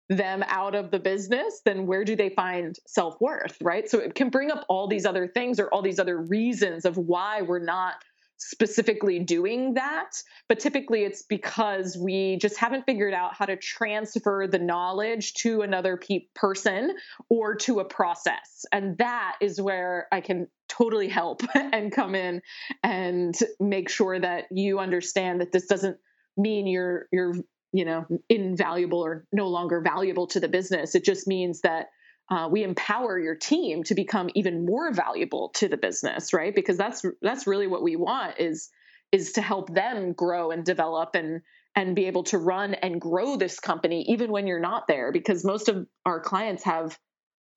them 0.08 0.44
out 0.46 0.74
of 0.74 0.90
the 0.90 0.98
business 0.98 1.60
then 1.64 1.86
where 1.86 2.04
do 2.04 2.14
they 2.14 2.30
find 2.30 2.76
self-worth 2.86 3.56
right? 3.60 3.88
So 3.88 3.98
it 3.98 4.14
can 4.14 4.30
bring 4.30 4.50
up 4.50 4.64
all 4.68 4.88
these 4.88 5.06
other 5.06 5.26
things 5.26 5.58
or 5.58 5.68
all 5.68 5.82
these 5.82 5.98
other 5.98 6.16
reasons 6.16 6.84
of 6.84 6.96
why 6.96 7.42
we're 7.42 7.58
not 7.58 7.94
specifically 8.38 9.18
doing 9.18 9.74
that. 9.74 10.10
But 10.48 10.60
typically 10.60 11.04
it's 11.04 11.22
because 11.22 11.96
we 11.96 12.36
just 12.36 12.58
haven't 12.58 12.84
figured 12.84 13.14
out 13.14 13.34
how 13.34 13.46
to 13.46 13.56
transfer 13.56 14.46
the 14.46 14.58
knowledge 14.58 15.34
to 15.34 15.62
another 15.62 15.96
pe- 15.96 16.26
person 16.34 16.96
or 17.30 17.54
to 17.56 17.80
a 17.80 17.84
process. 17.84 18.66
And 18.72 18.98
that 18.98 19.36
is 19.40 19.60
where 19.60 20.06
i 20.12 20.20
can 20.20 20.48
totally 20.68 21.08
help 21.08 21.42
and 21.54 21.90
come 21.92 22.14
in 22.14 22.42
and 22.82 23.34
make 23.58 23.88
sure 23.88 24.18
that 24.18 24.44
you 24.50 24.78
understand 24.78 25.40
that 25.40 25.52
this 25.52 25.66
doesn't 25.66 25.96
mean 26.36 26.66
you're 26.66 27.06
you're 27.12 27.34
you 27.72 27.84
know 27.84 28.06
invaluable 28.28 29.00
or 29.00 29.26
no 29.32 29.48
longer 29.48 29.80
valuable 29.80 30.26
to 30.28 30.40
the 30.40 30.48
business. 30.48 30.94
It 30.94 31.04
just 31.04 31.26
means 31.26 31.60
that 31.62 31.86
uh, 32.30 32.48
we 32.50 32.64
empower 32.64 33.18
your 33.18 33.36
team 33.36 33.84
to 33.84 33.94
become 33.94 34.28
even 34.34 34.66
more 34.66 34.92
valuable 34.92 35.50
to 35.54 35.68
the 35.68 35.76
business 35.76 36.32
right? 36.32 36.54
Because 36.54 36.76
that's 36.76 37.04
that's 37.22 37.46
really 37.46 37.66
what 37.66 37.82
we 37.82 37.96
want 37.96 38.38
is 38.38 38.70
is 39.12 39.32
to 39.32 39.42
help 39.42 39.72
them 39.72 40.12
grow 40.12 40.50
and 40.50 40.64
develop 40.64 41.14
and 41.14 41.42
and 41.74 41.94
be 41.94 42.06
able 42.06 42.24
to 42.24 42.38
run 42.38 42.74
and 42.74 43.00
grow 43.00 43.36
this 43.36 43.60
company 43.60 44.04
even 44.08 44.32
when 44.32 44.46
you're 44.46 44.58
not 44.58 44.88
there 44.88 45.12
because 45.12 45.44
most 45.44 45.68
of 45.68 45.86
our 46.04 46.20
clients 46.20 46.64
have 46.64 46.98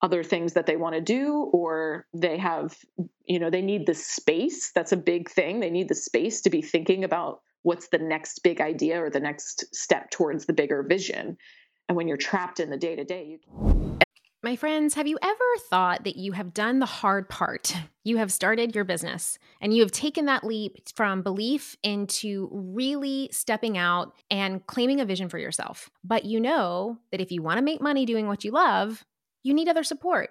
other 0.02 0.22
things 0.22 0.54
that 0.54 0.66
they 0.66 0.76
want 0.76 0.94
to 0.94 1.00
do 1.00 1.50
or 1.52 2.06
they 2.14 2.38
have 2.38 2.76
you 3.24 3.38
know 3.38 3.50
they 3.50 3.62
need 3.62 3.86
the 3.86 3.94
space. 3.94 4.72
That's 4.74 4.92
a 4.92 4.96
big 4.96 5.30
thing. 5.30 5.60
They 5.60 5.70
need 5.70 5.88
the 5.88 5.94
space 5.94 6.42
to 6.42 6.50
be 6.50 6.62
thinking 6.62 7.04
about 7.04 7.40
what's 7.62 7.88
the 7.88 7.98
next 7.98 8.42
big 8.42 8.60
idea 8.60 9.02
or 9.02 9.10
the 9.10 9.20
next 9.20 9.74
step 9.74 10.10
towards 10.10 10.46
the 10.46 10.52
bigger 10.52 10.82
vision 10.82 11.36
and 11.88 11.96
when 11.96 12.08
you're 12.08 12.16
trapped 12.16 12.60
in 12.60 12.70
the 12.70 12.76
day 12.76 12.96
to 12.96 13.04
day 13.04 13.38
you 13.42 13.90
my 14.42 14.56
friends, 14.56 14.94
have 14.94 15.06
you 15.06 15.18
ever 15.20 15.44
thought 15.68 16.04
that 16.04 16.16
you 16.16 16.32
have 16.32 16.54
done 16.54 16.78
the 16.78 16.86
hard 16.86 17.28
part? 17.28 17.76
You 18.04 18.16
have 18.16 18.32
started 18.32 18.74
your 18.74 18.84
business 18.84 19.38
and 19.60 19.74
you 19.74 19.82
have 19.82 19.92
taken 19.92 20.24
that 20.24 20.44
leap 20.44 20.78
from 20.96 21.20
belief 21.20 21.76
into 21.82 22.48
really 22.50 23.28
stepping 23.32 23.76
out 23.76 24.14
and 24.30 24.66
claiming 24.66 24.98
a 24.98 25.04
vision 25.04 25.28
for 25.28 25.36
yourself. 25.36 25.90
But 26.02 26.24
you 26.24 26.40
know 26.40 26.96
that 27.12 27.20
if 27.20 27.30
you 27.30 27.42
want 27.42 27.58
to 27.58 27.62
make 27.62 27.82
money 27.82 28.06
doing 28.06 28.28
what 28.28 28.42
you 28.42 28.50
love, 28.50 29.04
you 29.42 29.52
need 29.52 29.68
other 29.68 29.84
support. 29.84 30.30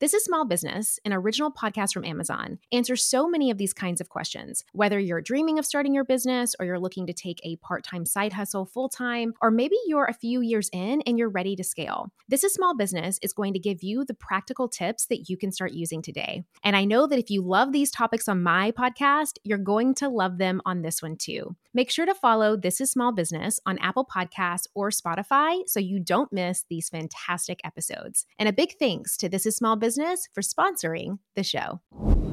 This 0.00 0.14
is 0.14 0.22
Small 0.22 0.44
Business, 0.44 1.00
an 1.04 1.12
original 1.12 1.50
podcast 1.50 1.92
from 1.92 2.04
Amazon, 2.04 2.60
answers 2.70 3.04
so 3.04 3.28
many 3.28 3.50
of 3.50 3.58
these 3.58 3.72
kinds 3.72 4.00
of 4.00 4.08
questions. 4.08 4.62
Whether 4.70 5.00
you're 5.00 5.20
dreaming 5.20 5.58
of 5.58 5.66
starting 5.66 5.92
your 5.92 6.04
business 6.04 6.54
or 6.60 6.66
you're 6.66 6.78
looking 6.78 7.08
to 7.08 7.12
take 7.12 7.40
a 7.42 7.56
part 7.56 7.82
time 7.82 8.06
side 8.06 8.32
hustle 8.32 8.64
full 8.64 8.88
time, 8.88 9.34
or 9.42 9.50
maybe 9.50 9.74
you're 9.88 10.04
a 10.04 10.14
few 10.14 10.40
years 10.40 10.70
in 10.72 11.02
and 11.04 11.18
you're 11.18 11.28
ready 11.28 11.56
to 11.56 11.64
scale. 11.64 12.12
This 12.28 12.44
is 12.44 12.54
Small 12.54 12.76
Business 12.76 13.18
is 13.22 13.32
going 13.32 13.54
to 13.54 13.58
give 13.58 13.82
you 13.82 14.04
the 14.04 14.14
practical 14.14 14.68
tips 14.68 15.06
that 15.06 15.28
you 15.28 15.36
can 15.36 15.50
start 15.50 15.72
using 15.72 16.00
today. 16.00 16.44
And 16.62 16.76
I 16.76 16.84
know 16.84 17.08
that 17.08 17.18
if 17.18 17.28
you 17.28 17.42
love 17.42 17.72
these 17.72 17.90
topics 17.90 18.28
on 18.28 18.40
my 18.40 18.70
podcast, 18.70 19.38
you're 19.42 19.58
going 19.58 19.96
to 19.96 20.08
love 20.08 20.38
them 20.38 20.60
on 20.64 20.82
this 20.82 21.02
one 21.02 21.16
too. 21.16 21.56
Make 21.74 21.90
sure 21.90 22.06
to 22.06 22.14
follow 22.14 22.56
This 22.56 22.80
is 22.80 22.90
Small 22.90 23.12
Business 23.12 23.60
on 23.66 23.76
Apple 23.78 24.06
Podcasts 24.06 24.66
or 24.74 24.88
Spotify 24.88 25.68
so 25.68 25.78
you 25.78 26.00
don't 26.00 26.32
miss 26.32 26.64
these 26.70 26.88
fantastic 26.88 27.60
episodes. 27.62 28.24
And 28.38 28.48
a 28.48 28.54
big 28.54 28.78
thanks 28.78 29.18
to 29.18 29.28
This 29.28 29.44
is 29.44 29.56
Small 29.56 29.76
Business 29.76 30.28
for 30.32 30.40
sponsoring 30.40 31.18
the 31.36 31.42
show. 31.42 31.80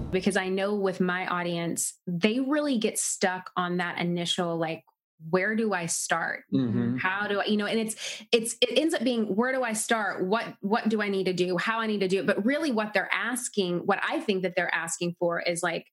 Because 0.09 0.37
I 0.37 0.47
know 0.47 0.73
with 0.73 1.01
my 1.01 1.27
audience, 1.27 1.95
they 2.07 2.39
really 2.39 2.77
get 2.77 2.97
stuck 2.97 3.51
on 3.57 3.77
that 3.77 3.99
initial 3.99 4.57
like, 4.57 4.83
where 5.29 5.55
do 5.55 5.73
i 5.73 5.85
start 5.85 6.43
mm-hmm. 6.53 6.97
how 6.97 7.25
do 7.25 7.39
i 7.39 7.45
you 7.45 7.55
know 7.55 7.65
and 7.65 7.79
it's 7.79 7.95
it's 8.33 8.57
it 8.61 8.77
ends 8.77 8.93
up 8.93 9.01
being 9.01 9.33
where 9.33 9.53
do 9.53 9.63
i 9.63 9.71
start 9.71 10.25
what 10.25 10.43
what 10.59 10.89
do 10.89 11.01
i 11.01 11.07
need 11.07 11.23
to 11.23 11.31
do 11.31 11.57
how 11.57 11.79
i 11.79 11.87
need 11.87 12.01
to 12.01 12.07
do 12.09 12.19
it 12.19 12.27
but 12.27 12.45
really 12.45 12.69
what 12.69 12.93
they're 12.93 13.09
asking 13.13 13.77
what 13.85 13.97
i 14.05 14.19
think 14.19 14.43
that 14.43 14.57
they're 14.57 14.75
asking 14.75 15.15
for 15.17 15.39
is 15.39 15.63
like 15.63 15.87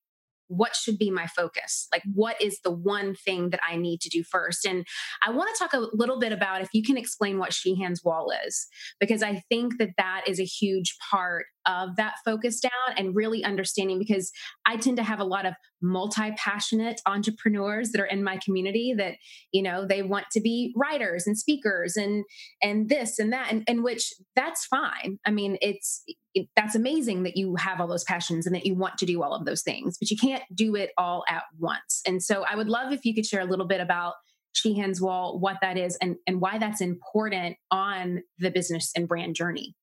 what 0.47 0.75
should 0.75 0.97
be 0.97 1.09
my 1.09 1.27
focus? 1.27 1.87
Like, 1.91 2.03
what 2.13 2.41
is 2.41 2.59
the 2.63 2.71
one 2.71 3.15
thing 3.15 3.49
that 3.49 3.59
I 3.67 3.75
need 3.75 4.01
to 4.01 4.09
do 4.09 4.23
first? 4.23 4.65
And 4.65 4.85
I 5.25 5.31
want 5.31 5.49
to 5.53 5.59
talk 5.59 5.73
a 5.73 5.87
little 5.93 6.19
bit 6.19 6.31
about 6.31 6.61
if 6.61 6.69
you 6.73 6.83
can 6.83 6.97
explain 6.97 7.37
what 7.39 7.51
Sheahan's 7.51 8.03
Wall 8.03 8.31
is, 8.45 8.67
because 8.99 9.23
I 9.23 9.43
think 9.49 9.77
that 9.79 9.91
that 9.97 10.23
is 10.27 10.39
a 10.39 10.45
huge 10.45 10.95
part 11.09 11.45
of 11.65 11.95
that 11.95 12.15
focus 12.25 12.59
down 12.59 12.97
and 12.97 13.15
really 13.15 13.43
understanding 13.43 13.99
because 13.99 14.31
I 14.65 14.77
tend 14.77 14.97
to 14.97 15.03
have 15.03 15.19
a 15.19 15.25
lot 15.25 15.45
of 15.45 15.53
multi-passionate 15.81 17.01
entrepreneurs 17.05 17.91
that 17.91 18.01
are 18.01 18.05
in 18.05 18.23
my 18.23 18.37
community 18.43 18.93
that 18.97 19.15
you 19.51 19.61
know 19.61 19.85
they 19.85 20.01
want 20.01 20.25
to 20.31 20.39
be 20.39 20.73
writers 20.75 21.27
and 21.27 21.37
speakers 21.37 21.95
and 21.97 22.23
and 22.61 22.89
this 22.89 23.19
and 23.19 23.33
that 23.33 23.51
and, 23.51 23.63
and 23.67 23.83
which 23.83 24.13
that's 24.35 24.65
fine. 24.65 25.19
I 25.25 25.31
mean 25.31 25.57
it's 25.61 26.03
it, 26.33 26.47
that's 26.55 26.75
amazing 26.75 27.23
that 27.23 27.37
you 27.37 27.55
have 27.57 27.79
all 27.79 27.87
those 27.87 28.05
passions 28.05 28.47
and 28.47 28.55
that 28.55 28.65
you 28.65 28.75
want 28.75 28.97
to 28.97 29.05
do 29.05 29.21
all 29.21 29.35
of 29.35 29.45
those 29.45 29.61
things 29.61 29.97
but 29.99 30.09
you 30.09 30.17
can't 30.17 30.43
do 30.55 30.75
it 30.75 30.91
all 30.97 31.23
at 31.27 31.43
once. 31.59 32.01
And 32.07 32.23
so 32.23 32.43
i 32.43 32.55
would 32.55 32.69
love 32.69 32.93
if 32.93 33.05
you 33.05 33.13
could 33.13 33.25
share 33.25 33.41
a 33.41 33.45
little 33.45 33.67
bit 33.67 33.81
about 33.81 34.13
sheahan's 34.55 35.01
wall 35.01 35.39
what 35.39 35.57
that 35.61 35.77
is 35.77 35.97
and 36.01 36.15
and 36.27 36.39
why 36.39 36.57
that's 36.57 36.79
important 36.79 37.57
on 37.71 38.21
the 38.39 38.51
business 38.51 38.91
and 38.95 39.07
brand 39.07 39.35
journey. 39.35 39.75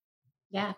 Yeah 0.50 0.72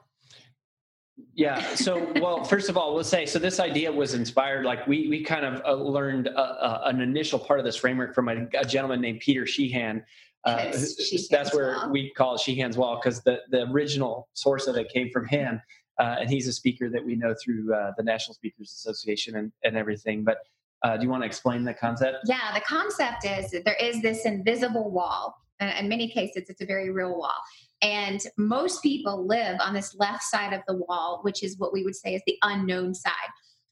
yeah. 1.35 1.75
So, 1.75 2.13
well, 2.21 2.45
first 2.45 2.69
of 2.69 2.77
all, 2.77 2.95
let's 2.95 3.09
say 3.09 3.25
so. 3.25 3.39
This 3.39 3.59
idea 3.59 3.91
was 3.91 4.15
inspired. 4.15 4.65
Like 4.65 4.87
we 4.87 5.09
we 5.09 5.23
kind 5.23 5.47
of 5.47 5.63
uh, 5.65 5.75
learned 5.75 6.29
uh, 6.29 6.33
uh, 6.33 6.83
an 6.85 7.01
initial 7.01 7.39
part 7.39 7.59
of 7.59 7.65
this 7.65 7.77
framework 7.77 8.15
from 8.15 8.29
a, 8.29 8.47
a 8.59 8.65
gentleman 8.65 9.01
named 9.01 9.21
Peter 9.21 9.43
Sheahan. 9.43 10.03
Uh, 10.45 10.71
yes, 10.73 11.29
that's 11.29 11.55
where 11.55 11.73
wall. 11.73 11.91
we 11.91 12.11
call 12.11 12.35
it 12.35 12.41
Sheahan's 12.41 12.77
Wall 12.77 13.01
because 13.03 13.23
the 13.23 13.41
the 13.51 13.63
original 13.71 14.29
source 14.35 14.67
of 14.67 14.77
it 14.77 14.91
came 14.93 15.11
from 15.11 15.27
him, 15.27 15.61
uh, 15.99 16.17
and 16.21 16.29
he's 16.29 16.47
a 16.49 16.53
speaker 16.53 16.91
that 16.91 17.05
we 17.05 17.17
know 17.17 17.35
through 17.43 17.73
uh, 17.75 17.93
the 17.97 18.03
National 18.03 18.35
Speakers 18.35 18.71
Association 18.71 19.37
and 19.37 19.53
and 19.65 19.77
everything. 19.77 20.25
But 20.25 20.39
do 20.85 21.03
you 21.03 21.09
want 21.09 21.23
to 21.23 21.27
explain 21.27 21.65
the 21.65 21.73
concept? 21.73 22.19
Yeah, 22.27 22.53
the 22.53 22.61
concept 22.61 23.25
is 23.25 23.53
that 23.53 23.65
there 23.65 23.77
is 23.81 24.03
this 24.03 24.27
invisible 24.27 24.91
wall. 24.91 25.39
And 25.61 25.79
in 25.79 25.89
many 25.89 26.09
cases, 26.09 26.47
it's 26.49 26.61
a 26.61 26.67
very 26.67 26.91
real 26.91 27.17
wall 27.17 27.37
and 27.83 28.23
most 28.39 28.83
people 28.83 29.27
live 29.27 29.59
on 29.61 29.75
this 29.75 29.95
left 29.97 30.23
side 30.23 30.53
of 30.53 30.63
the 30.69 30.77
wall, 30.77 31.21
which 31.23 31.43
is 31.43 31.59
what 31.59 31.73
we 31.73 31.85
would 31.85 31.97
say 31.97 32.15
is 32.15 32.23
the 32.27 32.39
unknown 32.43 32.95
side. 32.95 33.13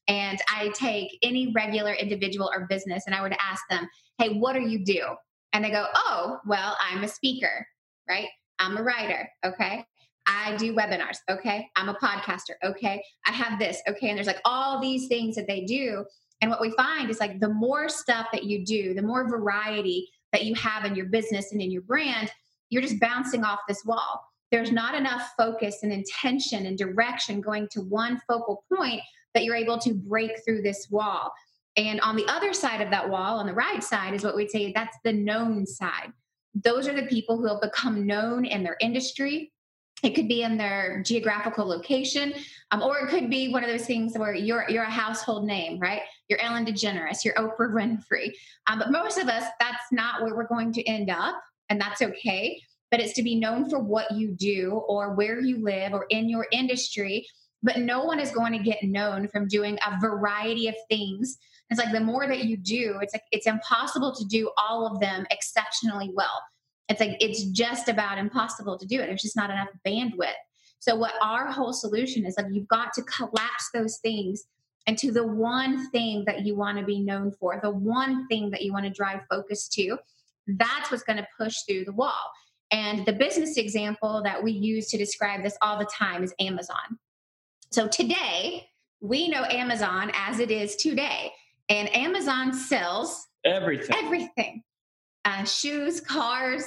And 0.08 0.40
I 0.48 0.70
take 0.74 1.16
any 1.22 1.52
regular 1.52 1.92
individual 1.92 2.50
or 2.52 2.66
business 2.66 3.04
and 3.06 3.14
I 3.14 3.22
would 3.22 3.36
ask 3.40 3.62
them, 3.70 3.88
hey, 4.18 4.30
what 4.30 4.54
do 4.54 4.62
you 4.62 4.84
do? 4.84 5.02
And 5.52 5.64
they 5.64 5.70
go, 5.70 5.86
oh, 5.94 6.38
well, 6.44 6.76
I'm 6.80 7.04
a 7.04 7.08
speaker, 7.08 7.64
right? 8.08 8.28
I'm 8.58 8.76
a 8.76 8.82
writer, 8.82 9.28
okay? 9.44 9.84
I 10.26 10.56
do 10.56 10.74
webinars, 10.74 11.18
okay? 11.30 11.68
I'm 11.76 11.88
a 11.88 11.94
podcaster, 11.94 12.54
okay? 12.64 13.02
I 13.26 13.30
have 13.30 13.58
this, 13.58 13.80
okay? 13.88 14.08
And 14.08 14.16
there's 14.16 14.26
like 14.26 14.42
all 14.44 14.80
these 14.80 15.06
things 15.06 15.36
that 15.36 15.46
they 15.46 15.64
do. 15.64 16.04
And 16.40 16.50
what 16.50 16.60
we 16.60 16.72
find 16.72 17.10
is 17.10 17.20
like 17.20 17.38
the 17.38 17.48
more 17.48 17.88
stuff 17.88 18.26
that 18.32 18.44
you 18.44 18.64
do, 18.64 18.94
the 18.94 19.02
more 19.02 19.28
variety 19.28 20.08
that 20.32 20.44
you 20.44 20.54
have 20.56 20.84
in 20.84 20.96
your 20.96 21.06
business 21.06 21.52
and 21.52 21.60
in 21.60 21.70
your 21.70 21.82
brand, 21.82 22.30
you're 22.70 22.82
just 22.82 23.00
bouncing 23.00 23.44
off 23.44 23.60
this 23.68 23.84
wall. 23.84 24.24
There's 24.50 24.72
not 24.72 24.94
enough 24.94 25.32
focus 25.36 25.78
and 25.82 25.92
intention 25.92 26.66
and 26.66 26.78
direction 26.78 27.40
going 27.40 27.68
to 27.72 27.82
one 27.82 28.20
focal 28.26 28.64
point 28.72 29.02
that 29.34 29.44
you're 29.44 29.56
able 29.56 29.78
to 29.78 29.94
break 29.94 30.32
through 30.44 30.62
this 30.62 30.88
wall. 30.90 31.32
And 31.76 32.00
on 32.00 32.16
the 32.16 32.26
other 32.26 32.52
side 32.52 32.80
of 32.80 32.90
that 32.90 33.08
wall, 33.08 33.38
on 33.38 33.46
the 33.46 33.54
right 33.54 33.82
side, 33.82 34.14
is 34.14 34.24
what 34.24 34.34
we'd 34.34 34.50
say 34.50 34.72
that's 34.72 34.96
the 35.04 35.12
known 35.12 35.66
side. 35.66 36.12
Those 36.54 36.88
are 36.88 36.94
the 36.94 37.06
people 37.06 37.38
who 37.38 37.46
have 37.46 37.60
become 37.60 38.06
known 38.06 38.44
in 38.44 38.64
their 38.64 38.76
industry. 38.80 39.52
It 40.02 40.14
could 40.14 40.28
be 40.28 40.42
in 40.42 40.56
their 40.56 41.02
geographical 41.04 41.66
location, 41.66 42.32
um, 42.70 42.82
or 42.82 42.98
it 43.00 43.08
could 43.08 43.28
be 43.28 43.52
one 43.52 43.62
of 43.62 43.70
those 43.70 43.84
things 43.84 44.16
where 44.16 44.34
you're 44.34 44.64
you're 44.68 44.82
a 44.82 44.90
household 44.90 45.44
name, 45.44 45.78
right? 45.78 46.00
You're 46.28 46.40
Ellen 46.40 46.64
DeGeneres, 46.64 47.24
you're 47.24 47.34
Oprah 47.34 47.72
Winfrey. 47.72 48.32
Um, 48.66 48.78
but 48.78 48.90
most 48.90 49.18
of 49.18 49.28
us, 49.28 49.44
that's 49.60 49.92
not 49.92 50.22
where 50.22 50.34
we're 50.34 50.46
going 50.46 50.72
to 50.72 50.82
end 50.88 51.10
up 51.10 51.40
and 51.70 51.80
that's 51.80 52.02
okay. 52.02 52.60
But 52.90 53.00
it's 53.00 53.14
to 53.14 53.22
be 53.22 53.36
known 53.36 53.70
for 53.70 53.78
what 53.78 54.10
you 54.10 54.32
do 54.32 54.82
or 54.88 55.14
where 55.14 55.40
you 55.40 55.62
live 55.62 55.92
or 55.92 56.06
in 56.10 56.28
your 56.28 56.46
industry 56.52 57.24
but 57.62 57.78
no 57.78 58.04
one 58.04 58.18
is 58.18 58.30
going 58.30 58.52
to 58.52 58.58
get 58.58 58.82
known 58.82 59.28
from 59.28 59.48
doing 59.48 59.78
a 59.86 60.00
variety 60.00 60.68
of 60.68 60.74
things. 60.88 61.38
It's 61.68 61.78
like 61.78 61.92
the 61.92 62.00
more 62.00 62.26
that 62.26 62.44
you 62.44 62.56
do, 62.56 62.98
it's 63.00 63.14
like 63.14 63.22
it's 63.32 63.46
impossible 63.46 64.14
to 64.14 64.24
do 64.24 64.50
all 64.56 64.86
of 64.86 65.00
them 65.00 65.26
exceptionally 65.30 66.10
well. 66.14 66.42
It's 66.88 67.00
like 67.00 67.16
it's 67.20 67.44
just 67.44 67.88
about 67.88 68.18
impossible 68.18 68.78
to 68.78 68.86
do 68.86 69.00
it. 69.00 69.06
There's 69.06 69.22
just 69.22 69.36
not 69.36 69.50
enough 69.50 69.68
bandwidth. 69.86 70.32
So 70.80 70.96
what 70.96 71.12
our 71.22 71.46
whole 71.52 71.72
solution 71.72 72.24
is 72.24 72.36
like 72.36 72.46
you've 72.50 72.68
got 72.68 72.92
to 72.94 73.02
collapse 73.02 73.70
those 73.72 73.98
things 73.98 74.44
into 74.86 75.12
the 75.12 75.26
one 75.26 75.90
thing 75.90 76.24
that 76.26 76.44
you 76.44 76.56
want 76.56 76.78
to 76.78 76.84
be 76.84 77.00
known 77.00 77.30
for, 77.38 77.60
the 77.62 77.70
one 77.70 78.26
thing 78.28 78.50
that 78.50 78.62
you 78.62 78.72
want 78.72 78.86
to 78.86 78.90
drive 78.90 79.20
focus 79.30 79.68
to. 79.68 79.98
That's 80.46 80.90
what's 80.90 81.02
going 81.02 81.18
to 81.18 81.26
push 81.38 81.56
through 81.68 81.84
the 81.84 81.92
wall. 81.92 82.30
And 82.70 83.04
the 83.04 83.12
business 83.12 83.56
example 83.56 84.22
that 84.24 84.42
we 84.42 84.52
use 84.52 84.88
to 84.88 84.98
describe 84.98 85.42
this 85.42 85.56
all 85.60 85.78
the 85.78 85.88
time 85.92 86.22
is 86.22 86.32
Amazon. 86.38 86.98
So 87.72 87.88
today, 87.88 88.66
we 89.00 89.28
know 89.28 89.44
Amazon 89.44 90.12
as 90.14 90.38
it 90.38 90.50
is 90.50 90.76
today. 90.76 91.32
And 91.68 91.94
Amazon 91.96 92.52
sells 92.52 93.26
everything. 93.44 93.96
Everything. 93.96 94.62
Uh, 95.24 95.44
shoes, 95.44 96.00
cars, 96.00 96.64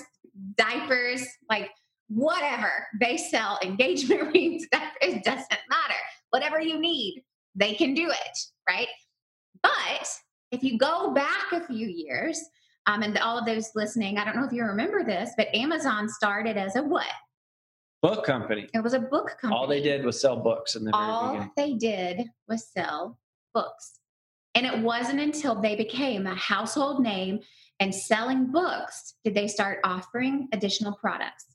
diapers, 0.55 1.25
like 1.49 1.69
whatever. 2.07 2.87
They 2.99 3.17
sell 3.17 3.59
engagement 3.63 4.21
rings. 4.33 4.65
It 5.01 5.23
doesn't 5.23 5.49
matter. 5.49 5.99
Whatever 6.29 6.61
you 6.61 6.79
need, 6.79 7.23
they 7.55 7.73
can 7.73 7.93
do 7.93 8.09
it, 8.09 8.37
right? 8.67 8.87
But 9.61 10.07
if 10.51 10.63
you 10.63 10.77
go 10.77 11.13
back 11.13 11.51
a 11.51 11.65
few 11.65 11.87
years, 11.87 12.39
um, 12.85 13.01
and 13.01 13.17
all 13.19 13.37
of 13.37 13.45
those 13.45 13.71
listening, 13.75 14.17
I 14.17 14.25
don't 14.25 14.35
know 14.35 14.45
if 14.45 14.51
you 14.51 14.63
remember 14.63 15.03
this, 15.03 15.31
but 15.37 15.53
Amazon 15.53 16.09
started 16.09 16.57
as 16.57 16.75
a 16.75 16.83
what? 16.83 17.05
Book 18.01 18.25
company. 18.25 18.67
It 18.73 18.83
was 18.83 18.93
a 18.93 18.99
book 18.99 19.37
company. 19.39 19.53
All 19.53 19.67
they 19.67 19.81
did 19.81 20.03
was 20.03 20.19
sell 20.19 20.35
books 20.35 20.75
in 20.75 20.83
the 20.83 20.93
all 20.93 21.49
they 21.55 21.73
did 21.73 22.27
was 22.49 22.67
sell 22.67 23.17
books. 23.53 23.99
And 24.55 24.65
it 24.65 24.77
wasn't 24.79 25.21
until 25.21 25.59
they 25.59 25.75
became 25.75 26.27
a 26.27 26.35
household 26.35 27.01
name 27.01 27.39
and 27.79 27.95
selling 27.95 28.51
books 28.51 29.15
did 29.23 29.33
they 29.33 29.47
start 29.47 29.79
offering 29.83 30.49
additional 30.51 30.93
products 30.93 31.45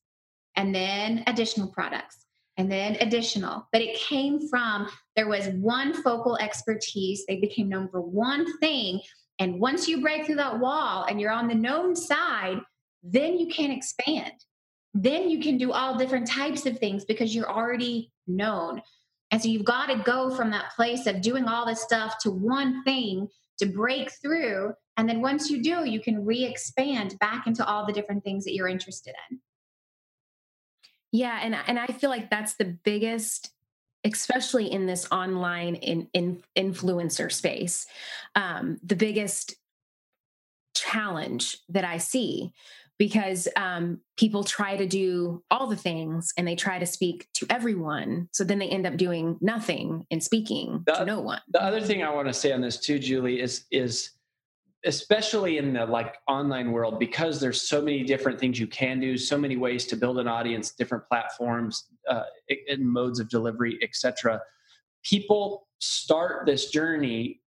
and 0.57 0.75
then 0.75 1.23
additional 1.27 1.69
products 1.69 2.25
and 2.57 2.73
then 2.73 2.97
additional. 3.01 3.69
But 3.71 3.83
it 3.83 3.97
came 3.97 4.49
from 4.49 4.89
there 5.17 5.29
was 5.29 5.49
one 5.49 5.95
focal 6.03 6.37
expertise. 6.39 7.25
They 7.27 7.41
became 7.41 7.69
known 7.69 7.89
for 7.89 8.01
one 8.01 8.59
thing 8.59 9.01
and 9.39 9.61
once 9.61 9.87
you 9.87 10.01
break 10.01 10.27
through 10.27 10.37
that 10.37 10.59
wall 10.59 11.07
and 11.09 11.21
you're 11.21 11.31
on 11.31 11.49
the 11.49 11.55
known 11.55 11.95
side, 11.95 12.59
then 13.03 13.39
you 13.39 13.47
can 13.47 13.71
expand. 13.71 14.33
Then 14.95 15.31
you 15.31 15.41
can 15.41 15.59
do 15.59 15.73
all 15.73 15.97
different 15.97 16.27
types 16.27 16.67
of 16.67 16.79
things 16.79 17.05
because 17.05 17.35
you're 17.35 17.51
already 17.51 18.11
known. 18.27 18.83
And 19.31 19.41
so 19.41 19.49
you've 19.49 19.65
got 19.65 19.87
to 19.87 20.03
go 20.03 20.35
from 20.35 20.51
that 20.51 20.73
place 20.75 21.07
of 21.07 21.21
doing 21.21 21.45
all 21.45 21.67
this 21.67 21.83
stuff 21.83 22.19
to 22.21 22.31
one 22.31 22.83
thing 22.83 23.29
to 23.59 23.67
break 23.67 24.11
through. 24.23 24.73
And 24.97 25.09
then 25.09 25.21
once 25.21 25.51
you 25.51 25.63
do, 25.63 25.85
you 25.85 26.01
can 26.01 26.25
re 26.25 26.45
expand 26.45 27.17
back 27.21 27.47
into 27.47 27.65
all 27.65 27.87
the 27.87 27.93
different 27.93 28.25
things 28.25 28.45
that 28.45 28.55
you're 28.55 28.69
interested 28.69 29.15
in. 29.31 29.39
Yeah. 31.13 31.39
And, 31.43 31.55
and 31.67 31.79
I 31.79 31.87
feel 31.87 32.11
like 32.11 32.31
that's 32.31 32.57
the 32.57 32.77
biggest 32.85 33.53
especially 34.05 34.71
in 34.71 34.87
this 34.87 35.07
online 35.11 35.75
in, 35.77 36.09
in 36.13 36.43
influencer 36.57 37.31
space, 37.31 37.87
um, 38.35 38.79
the 38.83 38.97
biggest 38.97 39.55
challenge 40.75 41.59
that 41.69 41.85
I 41.85 41.99
see 41.99 42.53
because 42.99 43.47
um, 43.57 44.01
people 44.17 44.43
try 44.43 44.77
to 44.77 44.87
do 44.87 45.43
all 45.51 45.69
the 45.69 45.77
things 45.77 46.33
and 46.37 46.47
they 46.47 46.57
try 46.57 46.79
to 46.79 46.87
speak 46.87 47.29
to 47.35 47.47
everyone. 47.49 48.29
So 48.33 48.43
then 48.43 48.59
they 48.59 48.69
end 48.69 48.87
up 48.87 48.97
doing 48.97 49.39
nothing 49.41 50.05
and 50.11 50.23
speaking 50.23 50.83
the, 50.85 50.93
to 50.95 51.05
no 51.05 51.21
one. 51.21 51.41
The 51.49 51.63
other 51.63 51.81
thing 51.81 52.03
I 52.03 52.11
want 52.11 52.27
to 52.27 52.35
say 52.35 52.53
on 52.53 52.61
this 52.61 52.79
too, 52.79 52.99
Julie, 52.99 53.41
is 53.41 53.65
is 53.71 54.11
especially 54.85 55.59
in 55.59 55.73
the 55.73 55.85
like 55.85 56.17
online 56.29 56.71
world 56.71 56.99
because 56.99 57.41
there's 57.41 57.69
so 57.69 57.83
many 57.83 58.05
different 58.05 58.39
things 58.39 58.61
you 58.61 58.67
can 58.67 59.01
do 59.01 59.19
so 59.19 59.37
many 59.37 59.57
ways 59.57 59.85
to 59.87 59.97
build 59.97 60.19
an 60.19 60.29
audience 60.29 60.71
different 60.71 61.05
platforms 61.09 61.87
uh, 62.09 62.23
and 62.69 62.87
modes 62.87 63.19
of 63.19 63.29
delivery 63.29 63.79
etc 63.83 64.41
people 65.03 65.67
start 65.81 66.47
this 66.47 66.71
journey 66.71 67.41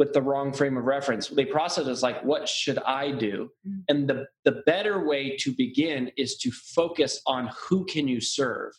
with 0.00 0.14
the 0.14 0.22
wrong 0.22 0.50
frame 0.50 0.78
of 0.78 0.84
reference. 0.84 1.28
They 1.28 1.44
process 1.44 1.86
as 1.86 2.02
like 2.02 2.24
what 2.24 2.48
should 2.48 2.78
i 2.86 3.10
do? 3.10 3.50
Mm-hmm. 3.68 3.80
and 3.88 4.08
the 4.08 4.26
the 4.44 4.62
better 4.64 5.06
way 5.06 5.36
to 5.40 5.52
begin 5.52 6.10
is 6.16 6.38
to 6.38 6.50
focus 6.50 7.20
on 7.26 7.50
who 7.54 7.84
can 7.84 8.08
you 8.08 8.18
serve? 8.18 8.72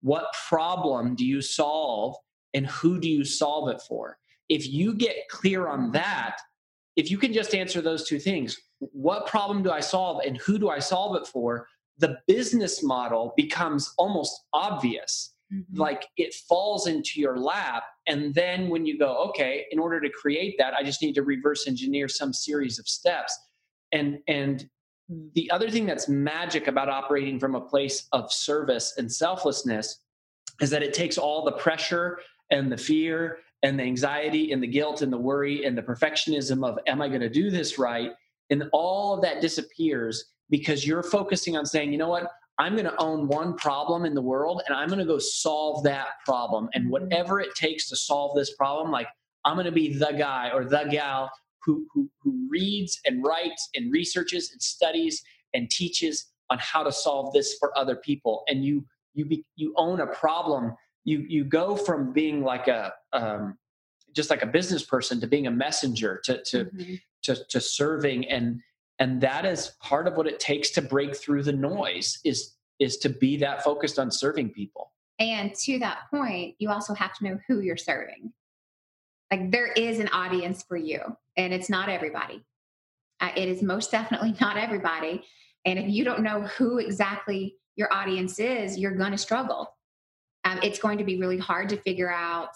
What 0.00 0.34
problem 0.48 1.14
do 1.14 1.26
you 1.26 1.42
solve 1.42 2.16
and 2.54 2.66
who 2.66 2.98
do 2.98 3.08
you 3.08 3.22
solve 3.22 3.68
it 3.68 3.82
for? 3.86 4.16
If 4.48 4.66
you 4.66 4.94
get 4.94 5.28
clear 5.28 5.68
on 5.68 5.92
that 5.92 6.38
if 6.96 7.10
you 7.10 7.18
can 7.18 7.32
just 7.32 7.54
answer 7.54 7.80
those 7.80 8.06
two 8.06 8.18
things 8.18 8.56
what 8.92 9.26
problem 9.26 9.62
do 9.62 9.70
I 9.70 9.80
solve 9.80 10.22
and 10.26 10.36
who 10.38 10.58
do 10.58 10.68
I 10.68 10.78
solve 10.78 11.16
it 11.16 11.26
for? 11.26 11.68
The 11.98 12.18
business 12.26 12.82
model 12.82 13.32
becomes 13.36 13.92
almost 13.96 14.44
obvious. 14.52 15.34
Mm-hmm. 15.52 15.78
Like 15.78 16.06
it 16.16 16.34
falls 16.48 16.86
into 16.86 17.20
your 17.20 17.38
lap. 17.38 17.84
And 18.06 18.34
then 18.34 18.68
when 18.68 18.84
you 18.86 18.98
go, 18.98 19.16
okay, 19.28 19.66
in 19.70 19.78
order 19.78 20.00
to 20.00 20.10
create 20.10 20.56
that, 20.58 20.74
I 20.74 20.82
just 20.82 21.02
need 21.02 21.14
to 21.14 21.22
reverse 21.22 21.68
engineer 21.68 22.08
some 22.08 22.32
series 22.32 22.78
of 22.78 22.88
steps. 22.88 23.38
And, 23.92 24.18
and 24.26 24.68
the 25.34 25.50
other 25.50 25.70
thing 25.70 25.86
that's 25.86 26.08
magic 26.08 26.66
about 26.66 26.88
operating 26.88 27.38
from 27.38 27.54
a 27.54 27.60
place 27.60 28.08
of 28.12 28.32
service 28.32 28.94
and 28.96 29.12
selflessness 29.12 30.00
is 30.60 30.70
that 30.70 30.82
it 30.82 30.94
takes 30.94 31.18
all 31.18 31.44
the 31.44 31.52
pressure 31.52 32.18
and 32.50 32.72
the 32.72 32.76
fear 32.76 33.38
and 33.62 33.78
the 33.78 33.84
anxiety 33.84 34.52
and 34.52 34.62
the 34.62 34.66
guilt 34.66 35.02
and 35.02 35.12
the 35.12 35.18
worry 35.18 35.64
and 35.64 35.76
the 35.76 35.82
perfectionism 35.82 36.66
of 36.66 36.78
am 36.86 37.00
i 37.00 37.08
going 37.08 37.20
to 37.20 37.28
do 37.28 37.50
this 37.50 37.78
right? 37.78 38.10
And 38.50 38.64
all 38.72 39.14
of 39.14 39.22
that 39.22 39.40
disappears 39.40 40.24
because 40.50 40.86
you're 40.86 41.02
focusing 41.02 41.56
on 41.56 41.64
saying 41.64 41.92
you 41.92 41.98
know 41.98 42.08
what? 42.08 42.30
I'm 42.58 42.74
going 42.74 42.84
to 42.84 43.00
own 43.00 43.28
one 43.28 43.54
problem 43.56 44.04
in 44.04 44.14
the 44.14 44.22
world 44.22 44.62
and 44.66 44.76
i'm 44.76 44.88
going 44.88 44.98
to 44.98 45.04
go 45.04 45.18
solve 45.18 45.82
that 45.84 46.08
problem. 46.26 46.68
And 46.74 46.84
mm-hmm. 46.84 46.92
whatever 46.92 47.40
it 47.40 47.54
takes 47.54 47.88
to 47.88 47.96
solve 47.96 48.36
this 48.36 48.54
problem 48.54 48.90
like 48.90 49.08
i'm 49.44 49.54
going 49.54 49.66
to 49.66 49.72
be 49.72 49.96
the 49.96 50.12
guy 50.16 50.50
or 50.52 50.64
the 50.64 50.84
gal 50.90 51.30
who, 51.64 51.86
who, 51.92 52.10
who 52.22 52.48
reads 52.50 53.00
and 53.04 53.24
writes 53.24 53.68
and 53.74 53.92
researches 53.92 54.50
and 54.50 54.60
studies 54.60 55.22
and 55.54 55.70
teaches 55.70 56.26
on 56.50 56.58
how 56.60 56.82
to 56.82 56.92
solve 56.92 57.32
this 57.32 57.56
for 57.58 57.76
other 57.76 57.96
people. 57.96 58.44
And 58.48 58.64
you 58.64 58.84
you 59.14 59.26
be, 59.26 59.44
you 59.56 59.74
own 59.76 60.00
a 60.00 60.06
problem 60.06 60.74
you 61.04 61.24
you 61.28 61.44
go 61.44 61.76
from 61.76 62.12
being 62.12 62.42
like 62.42 62.68
a 62.68 62.92
um, 63.12 63.58
just 64.14 64.30
like 64.30 64.42
a 64.42 64.46
business 64.46 64.84
person 64.84 65.20
to 65.20 65.26
being 65.26 65.46
a 65.46 65.50
messenger 65.50 66.20
to 66.24 66.42
to, 66.44 66.64
mm-hmm. 66.66 66.94
to 67.22 67.36
to 67.48 67.60
serving 67.60 68.28
and 68.28 68.60
and 68.98 69.20
that 69.20 69.44
is 69.44 69.72
part 69.80 70.06
of 70.06 70.16
what 70.16 70.26
it 70.26 70.38
takes 70.38 70.70
to 70.70 70.82
break 70.82 71.16
through 71.16 71.42
the 71.42 71.52
noise 71.52 72.18
is 72.24 72.54
is 72.78 72.96
to 72.98 73.08
be 73.08 73.36
that 73.38 73.62
focused 73.62 73.98
on 73.98 74.10
serving 74.10 74.50
people. 74.50 74.92
And 75.18 75.54
to 75.54 75.78
that 75.80 76.10
point 76.10 76.56
you 76.58 76.70
also 76.70 76.94
have 76.94 77.14
to 77.18 77.24
know 77.24 77.38
who 77.48 77.60
you're 77.60 77.76
serving. 77.76 78.32
Like 79.30 79.50
there 79.50 79.72
is 79.72 79.98
an 79.98 80.08
audience 80.08 80.62
for 80.62 80.76
you 80.76 81.00
and 81.36 81.52
it's 81.52 81.70
not 81.70 81.88
everybody. 81.88 82.44
Uh, 83.20 83.30
it 83.36 83.48
is 83.48 83.62
most 83.62 83.90
definitely 83.90 84.36
not 84.40 84.56
everybody 84.56 85.24
and 85.64 85.78
if 85.78 85.88
you 85.88 86.04
don't 86.04 86.22
know 86.22 86.42
who 86.42 86.78
exactly 86.78 87.56
your 87.76 87.92
audience 87.92 88.38
is 88.38 88.78
you're 88.78 88.94
going 88.94 89.12
to 89.12 89.18
struggle 89.18 89.74
um, 90.44 90.58
it's 90.62 90.78
going 90.78 90.98
to 90.98 91.04
be 91.04 91.18
really 91.18 91.38
hard 91.38 91.68
to 91.70 91.76
figure 91.76 92.12
out 92.12 92.50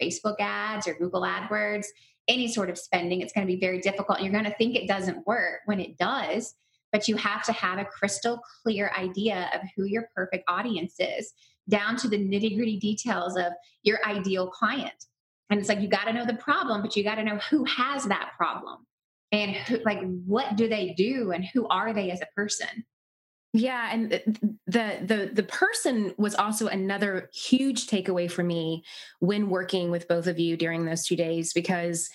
Facebook 0.00 0.36
ads 0.40 0.86
or 0.86 0.94
Google 0.94 1.22
AdWords, 1.22 1.86
any 2.28 2.48
sort 2.48 2.70
of 2.70 2.78
spending. 2.78 3.20
It's 3.20 3.32
going 3.32 3.46
to 3.46 3.52
be 3.52 3.60
very 3.60 3.80
difficult. 3.80 4.20
You're 4.20 4.32
going 4.32 4.44
to 4.44 4.54
think 4.54 4.74
it 4.74 4.88
doesn't 4.88 5.26
work 5.26 5.60
when 5.66 5.80
it 5.80 5.96
does, 5.98 6.54
but 6.92 7.08
you 7.08 7.16
have 7.16 7.44
to 7.44 7.52
have 7.52 7.78
a 7.78 7.84
crystal 7.84 8.40
clear 8.62 8.90
idea 8.96 9.50
of 9.54 9.60
who 9.76 9.84
your 9.84 10.08
perfect 10.14 10.44
audience 10.48 10.94
is, 10.98 11.32
down 11.68 11.96
to 11.96 12.08
the 12.08 12.18
nitty 12.18 12.56
gritty 12.56 12.78
details 12.78 13.36
of 13.36 13.52
your 13.82 13.98
ideal 14.06 14.48
client. 14.48 15.06
And 15.50 15.60
it's 15.60 15.68
like 15.68 15.80
you 15.80 15.88
got 15.88 16.04
to 16.04 16.12
know 16.12 16.26
the 16.26 16.34
problem, 16.34 16.82
but 16.82 16.96
you 16.96 17.04
got 17.04 17.16
to 17.16 17.24
know 17.24 17.38
who 17.50 17.64
has 17.64 18.04
that 18.04 18.32
problem 18.36 18.86
and 19.32 19.52
who, 19.52 19.78
like 19.84 20.00
what 20.24 20.56
do 20.56 20.68
they 20.68 20.94
do 20.96 21.32
and 21.32 21.44
who 21.44 21.66
are 21.68 21.92
they 21.92 22.10
as 22.10 22.20
a 22.20 22.26
person. 22.34 22.84
Yeah, 23.52 23.88
and 23.90 24.10
the 24.66 24.98
the 25.02 25.30
the 25.32 25.42
person 25.42 26.14
was 26.18 26.34
also 26.34 26.66
another 26.66 27.30
huge 27.32 27.86
takeaway 27.86 28.30
for 28.30 28.42
me 28.42 28.84
when 29.20 29.48
working 29.48 29.90
with 29.90 30.08
both 30.08 30.26
of 30.26 30.38
you 30.38 30.56
during 30.56 30.84
those 30.84 31.06
2 31.06 31.16
days 31.16 31.52
because 31.54 32.10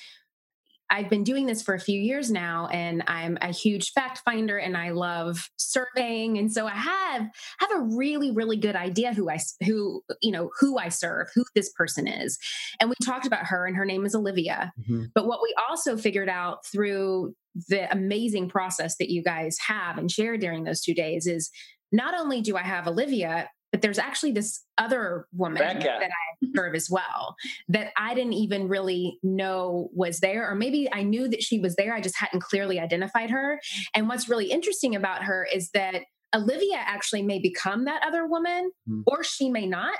I've 0.91 1.09
been 1.09 1.23
doing 1.23 1.45
this 1.45 1.63
for 1.63 1.73
a 1.73 1.79
few 1.79 1.99
years 1.99 2.29
now 2.29 2.67
and 2.67 3.01
I'm 3.07 3.37
a 3.41 3.53
huge 3.53 3.93
fact 3.93 4.21
finder 4.25 4.57
and 4.57 4.75
I 4.75 4.91
love 4.91 5.49
surveying 5.55 6.37
and 6.37 6.51
so 6.51 6.67
I 6.67 6.71
have 6.71 7.29
have 7.59 7.71
a 7.71 7.79
really 7.95 8.29
really 8.29 8.57
good 8.57 8.75
idea 8.75 9.13
who 9.13 9.29
I 9.29 9.39
who 9.65 10.03
you 10.21 10.31
know 10.31 10.51
who 10.59 10.77
I 10.77 10.89
serve, 10.89 11.29
who 11.33 11.45
this 11.55 11.71
person 11.71 12.07
is. 12.07 12.37
And 12.79 12.89
we 12.89 12.95
talked 13.03 13.25
about 13.25 13.45
her 13.45 13.65
and 13.65 13.75
her 13.77 13.85
name 13.85 14.05
is 14.05 14.13
Olivia. 14.13 14.73
Mm-hmm. 14.81 15.05
But 15.15 15.27
what 15.27 15.39
we 15.41 15.55
also 15.69 15.95
figured 15.95 16.29
out 16.29 16.65
through 16.65 17.33
the 17.67 17.91
amazing 17.91 18.49
process 18.49 18.95
that 18.97 19.09
you 19.09 19.23
guys 19.23 19.57
have 19.67 19.97
and 19.97 20.11
share 20.11 20.37
during 20.37 20.63
those 20.63 20.81
2 20.81 20.93
days 20.93 21.27
is 21.27 21.49
not 21.91 22.17
only 22.19 22.41
do 22.41 22.55
I 22.55 22.61
have 22.63 22.87
Olivia, 22.87 23.49
but 23.71 23.81
there's 23.81 23.99
actually 23.99 24.33
this 24.33 24.65
other 24.77 25.27
woman 25.33 25.59
Becca. 25.59 25.79
that 25.79 26.09
I 26.11 26.47
serve 26.55 26.75
as 26.75 26.89
well 26.89 27.35
that 27.69 27.91
I 27.97 28.13
didn't 28.13 28.33
even 28.33 28.67
really 28.67 29.17
know 29.23 29.89
was 29.93 30.19
there, 30.19 30.49
or 30.49 30.55
maybe 30.55 30.89
I 30.91 31.03
knew 31.03 31.29
that 31.29 31.41
she 31.41 31.59
was 31.59 31.75
there. 31.75 31.93
I 31.93 32.01
just 32.01 32.17
hadn't 32.17 32.41
clearly 32.41 32.79
identified 32.79 33.29
her. 33.29 33.61
And 33.95 34.09
what's 34.09 34.27
really 34.27 34.51
interesting 34.51 34.95
about 34.95 35.23
her 35.23 35.47
is 35.53 35.69
that 35.73 36.01
Olivia 36.35 36.77
actually 36.77 37.23
may 37.23 37.39
become 37.39 37.85
that 37.85 38.03
other 38.05 38.25
woman, 38.25 38.71
mm. 38.89 39.03
or 39.07 39.23
she 39.23 39.49
may 39.49 39.67
not. 39.67 39.99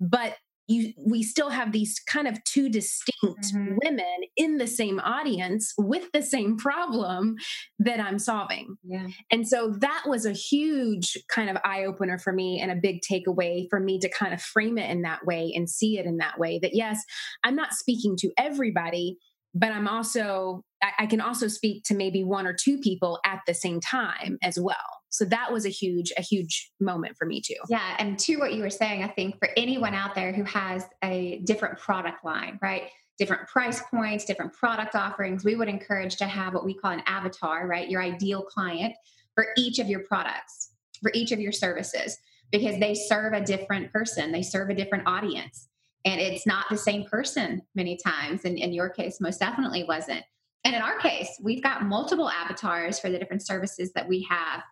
But 0.00 0.36
you 0.68 0.92
we 0.96 1.22
still 1.22 1.50
have 1.50 1.72
these 1.72 1.98
kind 2.00 2.28
of 2.28 2.42
two 2.44 2.68
distinct 2.68 3.54
mm-hmm. 3.54 3.76
women 3.84 4.20
in 4.36 4.58
the 4.58 4.66
same 4.66 5.00
audience 5.00 5.74
with 5.76 6.10
the 6.12 6.22
same 6.22 6.56
problem 6.56 7.36
that 7.78 8.00
I'm 8.00 8.18
solving. 8.18 8.76
Yeah. 8.84 9.08
And 9.30 9.46
so 9.46 9.74
that 9.80 10.04
was 10.06 10.24
a 10.24 10.32
huge 10.32 11.16
kind 11.28 11.50
of 11.50 11.56
eye 11.64 11.84
opener 11.84 12.18
for 12.18 12.32
me 12.32 12.60
and 12.60 12.70
a 12.70 12.76
big 12.76 13.00
takeaway 13.02 13.66
for 13.70 13.80
me 13.80 13.98
to 13.98 14.08
kind 14.08 14.32
of 14.32 14.40
frame 14.40 14.78
it 14.78 14.90
in 14.90 15.02
that 15.02 15.24
way 15.26 15.52
and 15.54 15.68
see 15.68 15.98
it 15.98 16.06
in 16.06 16.18
that 16.18 16.38
way 16.38 16.58
that 16.60 16.74
yes, 16.74 17.02
I'm 17.44 17.56
not 17.56 17.74
speaking 17.74 18.16
to 18.18 18.30
everybody, 18.38 19.18
but 19.54 19.72
I'm 19.72 19.88
also 19.88 20.64
I, 20.82 20.92
I 21.00 21.06
can 21.06 21.20
also 21.20 21.48
speak 21.48 21.84
to 21.84 21.94
maybe 21.94 22.24
one 22.24 22.46
or 22.46 22.52
two 22.52 22.78
people 22.78 23.20
at 23.24 23.40
the 23.46 23.54
same 23.54 23.80
time 23.80 24.38
as 24.42 24.58
well. 24.58 24.76
So 25.10 25.24
that 25.26 25.52
was 25.52 25.66
a 25.66 25.68
huge 25.68 26.12
a 26.16 26.22
huge 26.22 26.70
moment 26.80 27.16
for 27.16 27.26
me 27.26 27.40
too. 27.40 27.56
Yeah 27.68 27.96
and 27.98 28.18
to 28.20 28.36
what 28.36 28.54
you 28.54 28.62
were 28.62 28.70
saying 28.70 29.04
i 29.04 29.08
think 29.08 29.38
for 29.38 29.48
anyone 29.56 29.94
out 29.94 30.14
there 30.14 30.32
who 30.32 30.44
has 30.44 30.84
a 31.04 31.40
different 31.44 31.78
product 31.78 32.24
line 32.24 32.58
right? 32.62 32.84
Different 33.18 33.46
price 33.46 33.82
points 33.90 34.24
different 34.24 34.52
product 34.52 34.94
offerings 34.94 35.44
we 35.44 35.54
would 35.54 35.68
encourage 35.68 36.16
to 36.16 36.24
have 36.24 36.54
what 36.54 36.64
we 36.64 36.74
call 36.74 36.90
an 36.90 37.02
avatar 37.06 37.66
right? 37.66 37.88
Your 37.88 38.02
ideal 38.02 38.42
client 38.42 38.94
for 39.34 39.46
each 39.56 39.78
of 39.78 39.86
your 39.88 40.00
products 40.00 40.72
for 41.00 41.10
each 41.14 41.32
of 41.32 41.40
your 41.40 41.52
services 41.52 42.18
because 42.50 42.78
they 42.80 42.94
serve 42.94 43.32
a 43.32 43.40
different 43.40 43.92
person 43.92 44.32
they 44.32 44.42
serve 44.42 44.70
a 44.70 44.74
different 44.74 45.06
audience. 45.06 45.68
And 46.04 46.20
it's 46.20 46.46
not 46.48 46.66
the 46.68 46.76
same 46.76 47.04
person 47.04 47.62
many 47.76 47.96
times. 47.96 48.44
And 48.44 48.58
in 48.58 48.72
your 48.72 48.88
case 48.88 49.20
most 49.20 49.38
definitely 49.38 49.84
wasn't 49.84 50.24
and 50.64 50.74
in 50.74 50.82
our 50.82 50.98
case 50.98 51.28
we've 51.42 51.62
got 51.62 51.84
multiple 51.84 52.28
avatars 52.28 52.98
for 52.98 53.10
the 53.10 53.18
different 53.18 53.44
services 53.46 53.92
that 53.92 54.08
we 54.08 54.26
have 54.28 54.62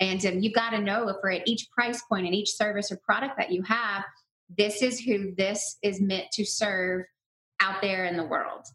and 0.00 0.24
um, 0.26 0.40
you've 0.40 0.52
got 0.52 0.70
to 0.70 0.78
know 0.78 1.08
if 1.08 1.16
we're 1.22 1.32
at 1.32 1.48
each 1.48 1.70
price 1.70 2.02
point 2.02 2.26
and 2.26 2.34
each 2.34 2.52
service 2.52 2.92
or 2.92 2.96
product 2.98 3.36
that 3.38 3.50
you 3.50 3.62
have, 3.62 4.04
this 4.56 4.82
is 4.82 5.00
who 5.00 5.34
this 5.34 5.78
is 5.82 6.00
meant 6.00 6.30
to 6.32 6.44
serve 6.44 7.04
out 7.60 7.80
there 7.80 8.04
in 8.04 8.16
the 8.16 8.24
world. 8.24 8.66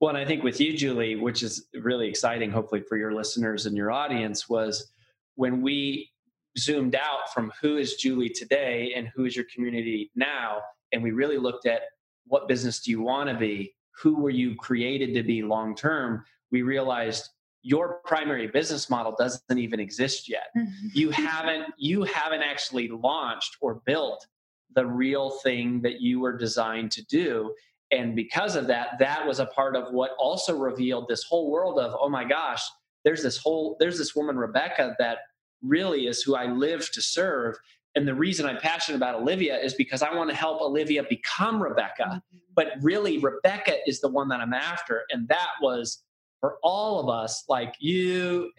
Well, 0.00 0.10
and 0.10 0.18
I 0.18 0.24
think 0.24 0.44
with 0.44 0.60
you, 0.60 0.76
Julie, 0.76 1.16
which 1.16 1.42
is 1.42 1.66
really 1.74 2.08
exciting, 2.08 2.50
hopefully 2.50 2.82
for 2.82 2.96
your 2.96 3.12
listeners 3.12 3.66
and 3.66 3.76
your 3.76 3.90
audience, 3.90 4.48
was 4.48 4.92
when 5.34 5.60
we 5.60 6.10
zoomed 6.56 6.94
out 6.94 7.32
from 7.34 7.52
who 7.60 7.76
is 7.76 7.94
Julie 7.94 8.28
today 8.28 8.92
and 8.94 9.08
who 9.14 9.24
is 9.24 9.34
your 9.34 9.46
community 9.52 10.10
now, 10.14 10.58
and 10.92 11.02
we 11.02 11.10
really 11.10 11.36
looked 11.36 11.66
at 11.66 11.82
what 12.26 12.46
business 12.46 12.80
do 12.80 12.92
you 12.92 13.02
want 13.02 13.28
to 13.28 13.36
be, 13.36 13.74
who 14.00 14.16
were 14.16 14.30
you 14.30 14.54
created 14.56 15.14
to 15.14 15.22
be 15.22 15.42
long 15.42 15.74
term, 15.74 16.24
we 16.50 16.62
realized 16.62 17.28
your 17.62 18.00
primary 18.04 18.46
business 18.46 18.88
model 18.88 19.14
doesn't 19.18 19.58
even 19.58 19.80
exist 19.80 20.28
yet. 20.28 20.48
Mm-hmm. 20.56 20.88
you 20.92 21.10
haven't 21.10 21.74
you 21.76 22.04
haven't 22.04 22.42
actually 22.42 22.88
launched 22.88 23.56
or 23.60 23.82
built 23.84 24.26
the 24.74 24.86
real 24.86 25.30
thing 25.42 25.80
that 25.82 26.00
you 26.00 26.20
were 26.20 26.36
designed 26.36 26.92
to 26.92 27.04
do. 27.06 27.54
And 27.90 28.14
because 28.14 28.54
of 28.54 28.66
that 28.68 28.98
that 29.00 29.26
was 29.26 29.40
a 29.40 29.46
part 29.46 29.74
of 29.74 29.92
what 29.92 30.12
also 30.18 30.56
revealed 30.56 31.06
this 31.08 31.24
whole 31.24 31.50
world 31.50 31.78
of 31.78 31.96
oh 32.00 32.08
my 32.08 32.24
gosh 32.24 32.62
there's 33.04 33.22
this 33.22 33.38
whole 33.38 33.76
there's 33.80 33.98
this 33.98 34.14
woman 34.14 34.36
rebecca 34.36 34.94
that 34.98 35.18
really 35.62 36.06
is 36.06 36.22
who 36.22 36.36
i 36.36 36.46
live 36.46 36.90
to 36.92 37.00
serve 37.00 37.56
and 37.98 38.08
the 38.08 38.14
reason 38.14 38.46
i'm 38.46 38.58
passionate 38.58 38.96
about 38.96 39.14
olivia 39.14 39.58
is 39.58 39.74
because 39.74 40.02
i 40.02 40.14
want 40.14 40.30
to 40.30 40.36
help 40.36 40.62
olivia 40.62 41.02
become 41.10 41.62
rebecca 41.62 42.04
mm-hmm. 42.04 42.38
but 42.54 42.68
really 42.80 43.18
rebecca 43.18 43.76
is 43.86 44.00
the 44.00 44.08
one 44.08 44.28
that 44.28 44.40
i'm 44.40 44.54
after 44.54 45.02
and 45.10 45.28
that 45.28 45.48
was 45.60 46.04
for 46.40 46.58
all 46.62 47.00
of 47.00 47.08
us, 47.08 47.44
like 47.48 47.74
you, 47.80 48.50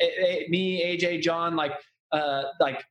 me, 0.50 0.84
AJ, 0.84 1.22
John, 1.22 1.56
like, 1.56 1.74
uh, 2.12 2.44
like 2.60 2.84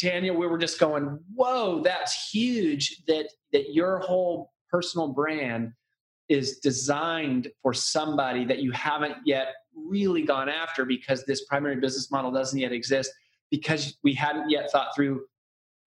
Tanya, 0.00 0.32
we 0.32 0.46
were 0.46 0.58
just 0.58 0.78
going, 0.78 1.18
whoa, 1.34 1.82
that's 1.82 2.30
huge 2.30 3.02
that, 3.06 3.28
that 3.52 3.72
your 3.72 3.98
whole 3.98 4.52
personal 4.70 5.08
brand 5.08 5.72
is 6.28 6.58
designed 6.58 7.48
for 7.62 7.72
somebody 7.72 8.44
that 8.44 8.58
you 8.58 8.72
haven't 8.72 9.14
yet 9.24 9.54
really 9.74 10.22
gone 10.22 10.48
after 10.48 10.84
because 10.84 11.24
this 11.24 11.44
primary 11.44 11.76
business 11.76 12.10
model 12.10 12.32
doesn't 12.32 12.58
yet 12.58 12.72
exist 12.72 13.12
because 13.50 13.96
we 14.02 14.12
hadn't 14.12 14.50
yet 14.50 14.70
thought 14.72 14.88
through 14.94 15.24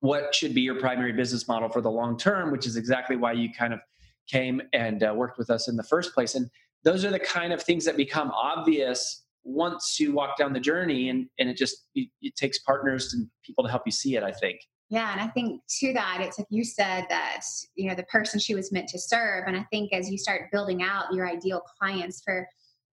what 0.02 0.34
should 0.34 0.54
be 0.54 0.62
your 0.62 0.80
primary 0.80 1.12
business 1.12 1.48
model 1.48 1.70
for 1.70 1.82
the 1.82 1.92
long 1.92 2.18
term, 2.18 2.52
which 2.52 2.66
is 2.66 2.76
exactly 2.76 3.16
why 3.16 3.34
you 3.34 3.50
kind 3.52 3.74
of 3.74 3.80
came 4.28 4.62
and 4.74 5.04
uh, 5.04 5.14
worked 5.16 5.38
with 5.38 5.50
us 5.50 5.68
in 5.68 5.76
the 5.76 5.84
first 5.84 6.14
place. 6.14 6.36
And 6.36 6.50
those 6.84 7.04
are 7.04 7.12
the 7.12 7.20
kind 7.20 7.52
of 7.52 7.62
things 7.62 7.86
that 7.86 7.98
become 7.98 8.32
obvious 8.32 9.24
once 9.44 10.00
you 10.00 10.14
walk 10.14 10.38
down 10.38 10.54
the 10.54 10.60
journey 10.60 11.10
and, 11.10 11.28
and 11.40 11.50
it 11.50 11.58
just 11.58 11.88
it, 11.96 12.10
it 12.22 12.36
takes 12.36 12.60
partners 12.60 13.14
and 13.14 13.28
people 13.44 13.64
to 13.64 13.70
help 13.70 13.84
you 13.86 13.92
see 13.92 14.16
it 14.16 14.22
i 14.22 14.32
think. 14.32 14.60
Yeah 14.90 15.12
and 15.14 15.22
i 15.22 15.28
think 15.28 15.62
to 15.80 15.94
that 15.94 16.18
it's 16.20 16.38
like 16.38 16.48
you 16.50 16.64
said 16.64 17.06
that 17.10 17.42
you 17.76 17.88
know 17.88 17.96
the 17.96 18.04
person 18.04 18.40
she 18.40 18.54
was 18.54 18.72
meant 18.72 18.90
to 18.90 19.00
serve. 19.00 19.46
And 19.48 19.56
i 19.56 19.66
think 19.72 19.94
as 19.94 20.10
you 20.10 20.18
start 20.18 20.52
building 20.52 20.84
out 20.84 21.14
your 21.14 21.28
ideal 21.28 21.62
clients 21.80 22.22
for 22.22 22.48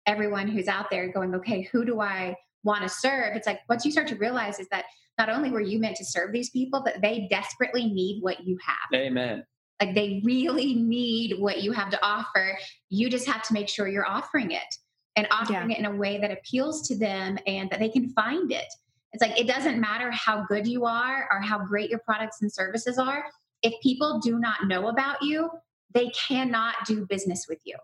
everyone 0.06 0.50
who's 0.50 0.68
out 0.68 0.92
there 0.92 1.12
going 1.12 1.34
okay 1.34 1.62
who 1.72 1.86
do 1.86 2.02
i 2.02 2.36
want 2.63 2.82
to 2.84 2.89
serve? 2.89 3.36
It's 3.36 3.48
like 3.48 3.60
once 3.70 3.86
you 3.86 3.92
start 3.92 4.08
to 4.08 4.16
realize 4.16 4.60
is 4.60 4.68
that 4.70 4.86
not 5.17 5.30
only 5.30 5.52
were 5.52 5.62
you 5.62 5.80
meant 5.80 5.95
to 5.95 6.06
serve 6.06 6.32
these 6.32 6.49
people 6.49 6.82
but 6.84 7.02
they 7.02 7.28
desperately 7.30 7.86
need 7.88 8.21
what 8.21 8.45
you 8.45 8.58
have 8.65 8.99
amen 8.99 9.43
like 9.84 9.95
they 9.95 10.21
really 10.23 10.76
need 10.76 11.39
what 11.39 11.62
you 11.62 11.71
have 11.71 11.89
to 11.89 12.06
offer. 12.06 12.58
You 12.89 13.10
just 13.10 13.28
have 13.28 13.43
to 13.43 13.54
make 13.54 13.67
sure 13.67 13.88
you're 13.88 14.08
offering 14.08 14.52
it 14.52 14.76
and 15.15 15.28
offering 15.32 15.71
yeah. 15.71 15.76
it 15.76 15.80
in 15.80 15.86
a 15.86 15.95
way 15.95 16.19
that 16.19 16.32
appeals 16.32 16.88
to 16.88 16.97
them 16.97 17.38
and 17.45 17.69
that 17.69 17.80
they 17.80 17.89
can 17.89 18.10
find 18.10 18.52
it. 18.52 18.65
It's 19.12 19.21
like 19.21 19.39
it 19.39 19.47
doesn't 19.47 19.80
matter 19.80 20.10
how 20.12 20.45
good 20.47 20.65
you 20.65 20.86
are 20.86 21.28
or 21.32 21.41
how 21.41 21.60
great 21.60 21.89
your 21.89 21.99
products 21.99 22.41
and 22.41 22.52
services 22.52 22.97
are. 22.97 23.26
If 23.62 23.73
people 23.82 24.19
do 24.19 24.39
not 24.39 24.67
know 24.67 24.88
about 24.88 25.21
you, 25.21 25.49
they 25.93 26.10
cannot 26.10 26.76
do 26.88 27.06
business 27.06 27.45
with 27.47 27.60
you. 27.65 27.76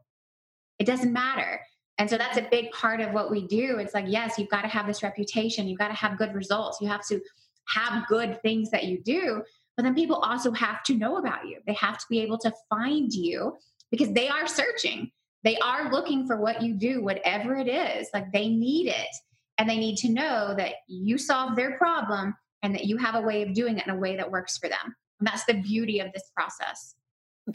It 0.80 0.86
doesn't 0.86 1.14
matter. 1.14 1.60
And 2.00 2.10
so 2.10 2.18
that's 2.18 2.38
a 2.38 2.48
big 2.50 2.72
part 2.72 3.02
of 3.02 3.12
what 3.12 3.30
we 3.30 3.46
do. 3.46 3.78
It's 3.78 3.94
like, 3.94 4.06
yes, 4.08 4.40
you've 4.40 4.50
got 4.50 4.62
to 4.62 4.70
have 4.70 4.88
this 4.88 5.04
reputation, 5.04 5.68
you've 5.68 5.78
got 5.78 5.90
to 5.90 5.94
have 5.94 6.18
good 6.18 6.34
results, 6.34 6.80
you 6.82 6.88
have 6.88 7.06
to 7.08 7.20
have 7.68 8.08
good 8.08 8.42
things 8.42 8.72
that 8.72 8.86
you 8.86 9.02
do. 9.04 9.44
But 9.76 9.84
then 9.84 9.94
people 9.94 10.16
also 10.16 10.52
have 10.54 10.82
to 10.84 10.96
know 10.96 11.18
about 11.18 11.46
you. 11.48 11.60
They 11.68 11.74
have 11.74 11.98
to 11.98 12.06
be 12.10 12.22
able 12.22 12.38
to 12.40 12.54
find 12.70 13.14
you 13.14 13.58
because 13.92 14.12
they 14.14 14.30
are 14.30 14.48
searching. 14.48 15.12
They 15.44 15.58
are 15.58 15.92
looking 15.92 16.26
for 16.26 16.38
what 16.38 16.62
you 16.62 16.74
do, 16.74 17.04
whatever 17.04 17.56
it 17.56 17.68
is. 17.68 18.08
Like 18.14 18.32
they 18.32 18.50
need 18.50 18.88
it. 18.88 19.16
And 19.58 19.70
they 19.70 19.78
need 19.78 19.98
to 19.98 20.10
know 20.10 20.54
that 20.58 20.76
you 20.88 21.18
solve 21.18 21.58
their 21.58 21.78
problem 21.78 22.34
and 22.64 22.74
that 22.76 22.86
you 22.86 22.96
have 22.98 23.16
a 23.16 23.22
way 23.22 23.44
of 23.44 23.54
doing 23.54 23.78
it 23.78 23.86
in 23.88 23.94
a 23.94 24.00
way 24.00 24.16
that 24.16 24.32
works 24.32 24.58
for 24.58 24.70
them. 24.70 24.96
And 25.20 25.28
that's 25.28 25.44
the 25.46 25.54
beauty 25.54 26.00
of 26.00 26.12
this 26.14 26.32
process 26.34 26.96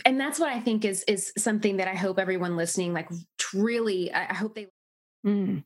and 0.04 0.20
that's 0.20 0.38
what 0.38 0.52
i 0.52 0.60
think 0.60 0.84
is 0.84 1.04
is 1.04 1.32
something 1.36 1.78
that 1.78 1.88
i 1.88 1.94
hope 1.94 2.18
everyone 2.18 2.56
listening 2.56 2.92
like 2.92 3.08
really 3.52 4.12
i 4.12 4.34
hope 4.34 4.54
they 4.54 4.68
Mm. 5.24 5.64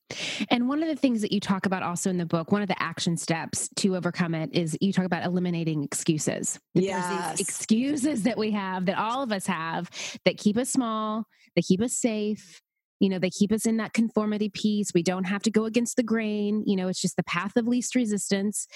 And 0.51 0.69
one 0.69 0.83
of 0.83 0.89
the 0.89 0.97
things 0.97 1.21
that 1.23 1.33
you 1.33 1.41
talk 1.41 1.67
about 1.67 1.83
also 1.83 2.11
in 2.11 2.17
the 2.17 2.27
book, 2.27 2.53
one 2.53 2.63
of 2.63 2.69
the 2.69 2.81
action 2.81 3.17
steps 3.17 3.69
to 3.77 3.97
overcome 3.97 4.35
it 4.35 4.51
is 4.53 4.79
you 4.81 4.93
talk 4.93 5.05
about 5.05 5.25
eliminating 5.25 5.83
excuses. 5.83 6.61
Yes. 6.75 7.41
excuses 7.41 8.23
that 8.23 8.39
we 8.39 8.53
have, 8.53 8.87
that 8.87 8.99
all 8.99 9.23
of 9.23 9.33
us 9.33 9.47
have, 9.47 9.91
that 10.25 10.39
keep 10.39 10.57
us 10.57 10.71
small, 10.71 11.25
that 11.57 11.65
keep 11.65 11.83
us 11.83 11.95
safe. 11.95 12.61
You 13.01 13.09
know, 13.09 13.19
they 13.19 13.31
keep 13.31 13.53
us 13.53 13.67
in 13.67 13.77
that 13.79 13.93
conformity 13.93 14.49
piece. 14.49 14.93
We 14.95 15.03
don't 15.03 15.25
have 15.25 15.43
to 15.43 15.51
go 15.51 15.65
against 15.65 15.97
the 15.97 16.03
grain. 16.03 16.63
You 16.67 16.77
know, 16.77 16.89
it's 16.89 17.01
just 17.01 17.17
the 17.17 17.25
path 17.25 17.57
of 17.57 17.67
least 17.67 17.95
resistance. 17.95 18.67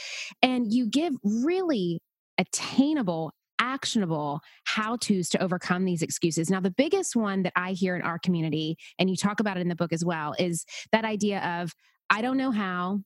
And 0.42 0.72
you 0.72 0.86
give 0.86 1.14
really 1.24 2.00
attainable 2.38 3.32
actionable 3.58 4.40
how 4.64 4.96
to's 4.96 5.28
to 5.30 5.42
overcome 5.42 5.84
these 5.84 6.02
excuses. 6.02 6.50
Now, 6.50 6.60
the 6.60 6.70
biggest 6.70 7.14
one 7.16 7.42
that 7.44 7.52
I 7.56 7.72
hear 7.72 7.96
in 7.96 8.02
our 8.02 8.18
community, 8.18 8.76
and 8.98 9.08
you 9.08 9.16
talk 9.16 9.40
about 9.40 9.56
it 9.56 9.60
in 9.60 9.68
the 9.68 9.76
book 9.76 9.92
as 9.92 10.04
well, 10.04 10.34
is 10.38 10.64
that 10.92 11.04
idea 11.04 11.60
of, 11.60 11.72
I 12.10 12.22
don't 12.22 12.36
know 12.36 12.50
how. 12.50 13.00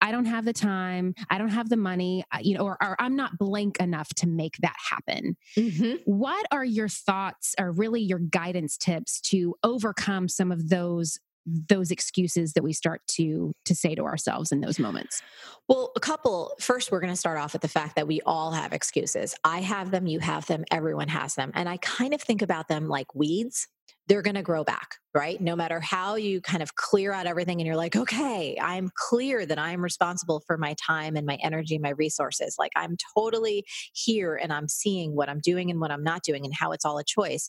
I 0.00 0.12
don't 0.12 0.26
have 0.26 0.44
the 0.44 0.52
time. 0.52 1.14
I 1.30 1.38
don't 1.38 1.48
have 1.48 1.70
the 1.70 1.78
money, 1.78 2.24
you 2.42 2.58
know, 2.58 2.64
or, 2.64 2.76
or 2.82 2.94
I'm 2.98 3.16
not 3.16 3.38
blank 3.38 3.78
enough 3.80 4.08
to 4.16 4.26
make 4.28 4.56
that 4.60 4.76
happen. 4.90 5.34
Mm-hmm. 5.56 5.94
What 6.04 6.44
are 6.50 6.64
your 6.64 6.88
thoughts, 6.88 7.54
or 7.58 7.72
really 7.72 8.02
your 8.02 8.18
guidance 8.18 8.76
tips 8.76 9.20
to 9.30 9.54
overcome 9.62 10.28
some 10.28 10.52
of 10.52 10.68
those 10.68 11.18
those 11.46 11.90
excuses 11.90 12.52
that 12.54 12.62
we 12.62 12.72
start 12.72 13.02
to 13.06 13.52
to 13.64 13.74
say 13.74 13.94
to 13.94 14.04
ourselves 14.04 14.52
in 14.52 14.60
those 14.60 14.78
moments? 14.78 15.22
Well 15.68 15.92
a 15.96 16.00
couple 16.00 16.52
first 16.60 16.90
we're 16.90 17.00
going 17.00 17.12
to 17.12 17.16
start 17.16 17.38
off 17.38 17.52
with 17.52 17.62
the 17.62 17.68
fact 17.68 17.96
that 17.96 18.06
we 18.06 18.20
all 18.26 18.52
have 18.52 18.72
excuses. 18.72 19.34
I 19.44 19.60
have 19.60 19.90
them 19.90 20.06
you 20.06 20.20
have 20.20 20.46
them 20.46 20.64
everyone 20.70 21.08
has 21.08 21.34
them 21.34 21.50
and 21.54 21.68
i 21.68 21.76
kind 21.78 22.14
of 22.14 22.20
think 22.20 22.42
about 22.42 22.68
them 22.68 22.88
like 22.88 23.14
weeds 23.14 23.68
they're 24.06 24.22
going 24.22 24.34
to 24.34 24.42
grow 24.42 24.64
back, 24.64 24.96
right? 25.14 25.40
No 25.40 25.56
matter 25.56 25.80
how 25.80 26.16
you 26.16 26.42
kind 26.42 26.62
of 26.62 26.74
clear 26.74 27.12
out 27.12 27.26
everything 27.26 27.60
and 27.60 27.66
you're 27.66 27.76
like, 27.76 27.96
okay, 27.96 28.58
I'm 28.60 28.90
clear 28.94 29.46
that 29.46 29.58
I'm 29.58 29.82
responsible 29.82 30.42
for 30.46 30.58
my 30.58 30.74
time 30.74 31.16
and 31.16 31.26
my 31.26 31.38
energy 31.42 31.76
and 31.76 31.82
my 31.82 31.90
resources. 31.90 32.56
Like 32.58 32.72
I'm 32.76 32.96
totally 33.16 33.64
here 33.94 34.36
and 34.36 34.52
I'm 34.52 34.68
seeing 34.68 35.16
what 35.16 35.30
I'm 35.30 35.40
doing 35.40 35.70
and 35.70 35.80
what 35.80 35.90
I'm 35.90 36.04
not 36.04 36.22
doing 36.22 36.44
and 36.44 36.54
how 36.54 36.72
it's 36.72 36.84
all 36.84 36.98
a 36.98 37.04
choice. 37.04 37.48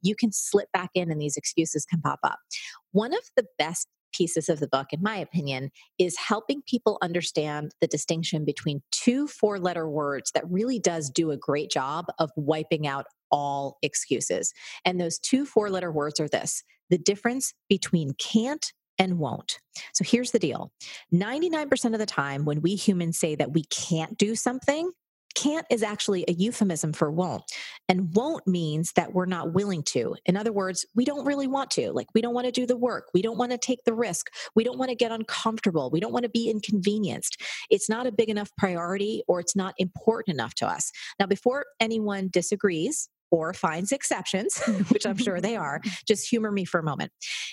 You 0.00 0.14
can 0.14 0.30
slip 0.32 0.70
back 0.72 0.90
in 0.94 1.10
and 1.10 1.20
these 1.20 1.36
excuses 1.36 1.84
can 1.84 2.00
pop 2.00 2.20
up. 2.22 2.38
One 2.92 3.12
of 3.12 3.22
the 3.34 3.46
best 3.58 3.88
pieces 4.12 4.48
of 4.48 4.60
the 4.60 4.68
book, 4.68 4.88
in 4.92 5.02
my 5.02 5.16
opinion, 5.16 5.70
is 5.98 6.16
helping 6.16 6.62
people 6.66 6.98
understand 7.02 7.72
the 7.80 7.86
distinction 7.86 8.44
between 8.44 8.82
two 8.90 9.26
four 9.26 9.58
letter 9.58 9.88
words 9.88 10.30
that 10.32 10.50
really 10.50 10.78
does 10.78 11.10
do 11.10 11.30
a 11.30 11.36
great 11.36 11.70
job 11.70 12.06
of 12.18 12.30
wiping 12.36 12.86
out 12.86 13.06
all 13.30 13.78
excuses. 13.82 14.52
And 14.84 15.00
those 15.00 15.18
two 15.18 15.44
four 15.44 15.70
letter 15.70 15.90
words 15.90 16.20
are 16.20 16.28
this 16.28 16.62
the 16.88 16.98
difference 16.98 17.52
between 17.68 18.12
can't 18.14 18.72
and 18.98 19.18
won't. 19.18 19.58
So 19.92 20.04
here's 20.04 20.30
the 20.30 20.38
deal 20.38 20.72
99% 21.12 21.92
of 21.92 21.98
the 21.98 22.06
time, 22.06 22.44
when 22.44 22.62
we 22.62 22.74
humans 22.74 23.18
say 23.18 23.34
that 23.34 23.52
we 23.52 23.64
can't 23.64 24.16
do 24.16 24.34
something, 24.34 24.90
can't 25.36 25.66
is 25.70 25.82
actually 25.82 26.24
a 26.26 26.32
euphemism 26.32 26.92
for 26.92 27.10
won't. 27.10 27.44
And 27.88 28.12
won't 28.14 28.46
means 28.48 28.92
that 28.94 29.12
we're 29.12 29.26
not 29.26 29.52
willing 29.52 29.84
to. 29.84 30.16
In 30.24 30.36
other 30.36 30.52
words, 30.52 30.84
we 30.96 31.04
don't 31.04 31.24
really 31.24 31.46
want 31.46 31.70
to. 31.72 31.92
Like, 31.92 32.08
we 32.14 32.20
don't 32.20 32.34
want 32.34 32.46
to 32.46 32.52
do 32.52 32.66
the 32.66 32.76
work. 32.76 33.10
We 33.14 33.22
don't 33.22 33.38
want 33.38 33.52
to 33.52 33.58
take 33.58 33.84
the 33.84 33.94
risk. 33.94 34.26
We 34.56 34.64
don't 34.64 34.78
want 34.78 34.88
to 34.88 34.96
get 34.96 35.12
uncomfortable. 35.12 35.90
We 35.90 36.00
don't 36.00 36.12
want 36.12 36.24
to 36.24 36.30
be 36.30 36.50
inconvenienced. 36.50 37.40
It's 37.70 37.88
not 37.88 38.06
a 38.06 38.12
big 38.12 38.30
enough 38.30 38.50
priority 38.56 39.22
or 39.28 39.38
it's 39.38 39.54
not 39.54 39.74
important 39.78 40.34
enough 40.34 40.54
to 40.56 40.66
us. 40.66 40.90
Now, 41.20 41.26
before 41.26 41.66
anyone 41.78 42.30
disagrees, 42.32 43.08
or 43.30 43.52
finds 43.52 43.92
exceptions, 43.92 44.58
which 44.90 45.06
I'm 45.06 45.16
sure 45.16 45.40
they 45.40 45.56
are, 45.56 45.80
just 46.06 46.28
humor 46.28 46.50
me 46.52 46.64
for 46.64 46.80
a 46.80 46.82
moment. 46.82 47.12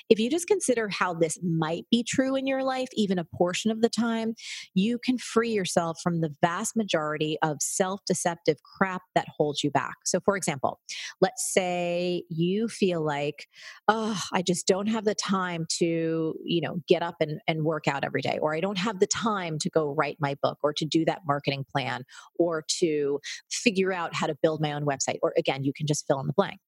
If 0.09 0.19
you 0.19 0.29
just 0.29 0.47
consider 0.47 0.89
how 0.89 1.13
this 1.13 1.39
might 1.43 1.85
be 1.91 2.03
true 2.03 2.35
in 2.35 2.47
your 2.47 2.63
life, 2.63 2.89
even 2.93 3.19
a 3.19 3.25
portion 3.25 3.71
of 3.71 3.81
the 3.81 3.89
time, 3.89 4.35
you 4.73 4.99
can 4.99 5.17
free 5.17 5.51
yourself 5.51 5.99
from 6.01 6.21
the 6.21 6.33
vast 6.41 6.75
majority 6.75 7.37
of 7.41 7.57
self 7.61 8.01
deceptive 8.05 8.57
crap 8.63 9.01
that 9.15 9.27
holds 9.29 9.63
you 9.63 9.71
back. 9.71 9.95
So, 10.05 10.19
for 10.23 10.37
example, 10.37 10.79
let's 11.21 11.51
say 11.53 12.23
you 12.29 12.67
feel 12.67 13.03
like, 13.03 13.47
oh, 13.87 14.21
I 14.31 14.41
just 14.41 14.67
don't 14.67 14.87
have 14.87 15.05
the 15.05 15.15
time 15.15 15.65
to, 15.79 16.35
you 16.43 16.61
know, 16.61 16.81
get 16.87 17.01
up 17.01 17.15
and, 17.19 17.39
and 17.47 17.63
work 17.63 17.87
out 17.87 18.03
every 18.03 18.21
day, 18.21 18.39
or 18.41 18.55
I 18.55 18.59
don't 18.59 18.77
have 18.77 18.99
the 18.99 19.07
time 19.07 19.57
to 19.59 19.69
go 19.69 19.93
write 19.93 20.17
my 20.19 20.35
book, 20.41 20.59
or 20.63 20.73
to 20.73 20.85
do 20.85 21.05
that 21.05 21.21
marketing 21.27 21.65
plan, 21.71 22.03
or 22.37 22.63
to 22.79 23.19
figure 23.49 23.93
out 23.93 24.13
how 24.13 24.27
to 24.27 24.35
build 24.41 24.61
my 24.61 24.73
own 24.73 24.85
website, 24.85 25.17
or 25.21 25.33
again, 25.37 25.62
you 25.63 25.73
can 25.73 25.87
just 25.87 26.05
fill 26.07 26.19
in 26.19 26.27
the 26.27 26.33
blank. 26.33 26.59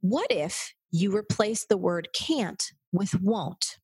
What 0.00 0.30
if 0.30 0.74
you 0.90 1.14
replace 1.14 1.66
the 1.66 1.76
word 1.76 2.08
can't 2.14 2.62
with 2.92 3.20
won't? 3.20 3.78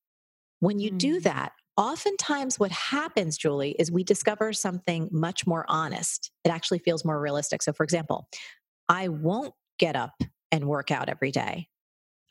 When 0.61 0.79
you 0.79 0.91
mm. 0.91 0.99
do 0.99 1.21
that, 1.21 1.53
oftentimes 1.77 2.59
what 2.59 2.73
happens, 2.73 3.39
Julie, 3.39 3.77
is 3.79 3.91
we 3.91 4.03
discover 4.03 4.53
something 4.53 5.09
much 5.13 5.47
more 5.47 5.65
honest. 5.69 6.31
It 6.45 6.51
actually 6.51 6.81
feels 6.81 7.05
more 7.05 7.21
realistic. 7.21 7.63
So, 7.63 7.73
for 7.73 7.85
example, 7.85 8.29
I 8.89 9.09
won't 9.09 9.55
get 9.79 9.95
up 9.95 10.21
and 10.51 10.65
work 10.67 10.91
out 10.91 11.09
every 11.09 11.31
day. 11.31 11.69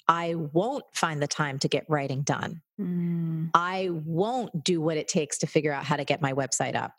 I 0.09 0.35
won't 0.35 0.85
find 0.93 1.21
the 1.21 1.27
time 1.27 1.59
to 1.59 1.67
get 1.67 1.85
writing 1.89 2.21
done. 2.21 2.61
Mm. 2.79 3.49
I 3.53 3.89
won't 3.91 4.63
do 4.63 4.81
what 4.81 4.97
it 4.97 5.07
takes 5.07 5.37
to 5.39 5.47
figure 5.47 5.73
out 5.73 5.85
how 5.85 5.97
to 5.97 6.05
get 6.05 6.21
my 6.21 6.33
website 6.33 6.75
up. 6.75 6.93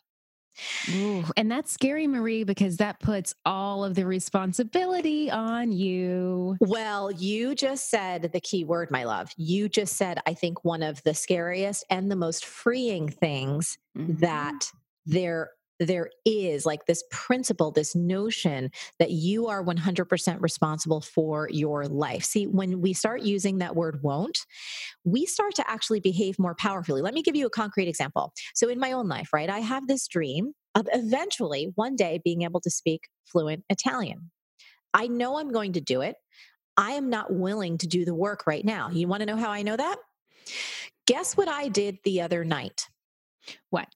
Ooh, 0.93 1.23
and 1.37 1.51
that's 1.51 1.71
scary, 1.71 2.07
Marie, 2.07 2.43
because 2.43 2.77
that 2.77 2.99
puts 2.99 3.35
all 3.45 3.83
of 3.83 3.95
the 3.95 4.05
responsibility 4.05 5.29
on 5.29 5.71
you. 5.71 6.57
Well, 6.59 7.11
you 7.11 7.55
just 7.55 7.89
said 7.89 8.31
the 8.33 8.39
key 8.39 8.63
word, 8.65 8.91
my 8.91 9.03
love. 9.03 9.31
You 9.37 9.69
just 9.69 9.95
said, 9.97 10.19
I 10.25 10.33
think, 10.33 10.63
one 10.63 10.83
of 10.83 11.01
the 11.03 11.13
scariest 11.13 11.85
and 11.89 12.11
the 12.11 12.15
most 12.15 12.45
freeing 12.45 13.09
things 13.09 13.77
mm-hmm. 13.97 14.17
that 14.17 14.71
there 15.05 15.51
there 15.79 16.09
is 16.25 16.65
like 16.65 16.85
this 16.85 17.03
principle, 17.11 17.71
this 17.71 17.95
notion 17.95 18.69
that 18.99 19.11
you 19.11 19.47
are 19.47 19.63
100% 19.63 20.41
responsible 20.41 21.01
for 21.01 21.49
your 21.51 21.87
life. 21.87 22.23
See, 22.23 22.47
when 22.47 22.81
we 22.81 22.93
start 22.93 23.21
using 23.21 23.59
that 23.59 23.75
word 23.75 24.01
won't, 24.03 24.45
we 25.03 25.25
start 25.25 25.55
to 25.55 25.69
actually 25.69 25.99
behave 25.99 26.37
more 26.37 26.55
powerfully. 26.55 27.01
Let 27.01 27.13
me 27.13 27.21
give 27.21 27.35
you 27.35 27.45
a 27.45 27.51
concrete 27.51 27.87
example. 27.87 28.33
So, 28.53 28.67
in 28.69 28.79
my 28.79 28.91
own 28.91 29.07
life, 29.07 29.29
right, 29.33 29.49
I 29.49 29.59
have 29.59 29.87
this 29.87 30.07
dream 30.07 30.53
of 30.75 30.87
eventually 30.93 31.71
one 31.75 31.95
day 31.95 32.21
being 32.23 32.43
able 32.43 32.61
to 32.61 32.69
speak 32.69 33.07
fluent 33.25 33.63
Italian. 33.69 34.31
I 34.93 35.07
know 35.07 35.39
I'm 35.39 35.51
going 35.51 35.73
to 35.73 35.81
do 35.81 36.01
it. 36.01 36.15
I 36.77 36.91
am 36.91 37.09
not 37.09 37.33
willing 37.33 37.77
to 37.79 37.87
do 37.87 38.05
the 38.05 38.15
work 38.15 38.47
right 38.47 38.63
now. 38.63 38.89
You 38.89 39.07
want 39.07 39.21
to 39.21 39.25
know 39.25 39.37
how 39.37 39.49
I 39.49 39.63
know 39.63 39.75
that? 39.75 39.97
Guess 41.07 41.35
what 41.35 41.47
I 41.47 41.67
did 41.67 41.97
the 42.03 42.21
other 42.21 42.43
night? 42.45 42.87
What? 43.69 43.89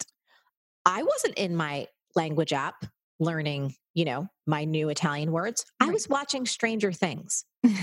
I 0.85 1.03
wasn't 1.03 1.35
in 1.35 1.55
my 1.55 1.87
language 2.15 2.53
app 2.53 2.85
learning, 3.19 3.75
you 3.93 4.05
know, 4.05 4.27
my 4.45 4.65
new 4.65 4.89
Italian 4.89 5.31
words. 5.31 5.65
Right. 5.81 5.89
I 5.89 5.93
was 5.93 6.07
watching 6.09 6.45
Stranger 6.45 6.91
Things. 6.91 7.45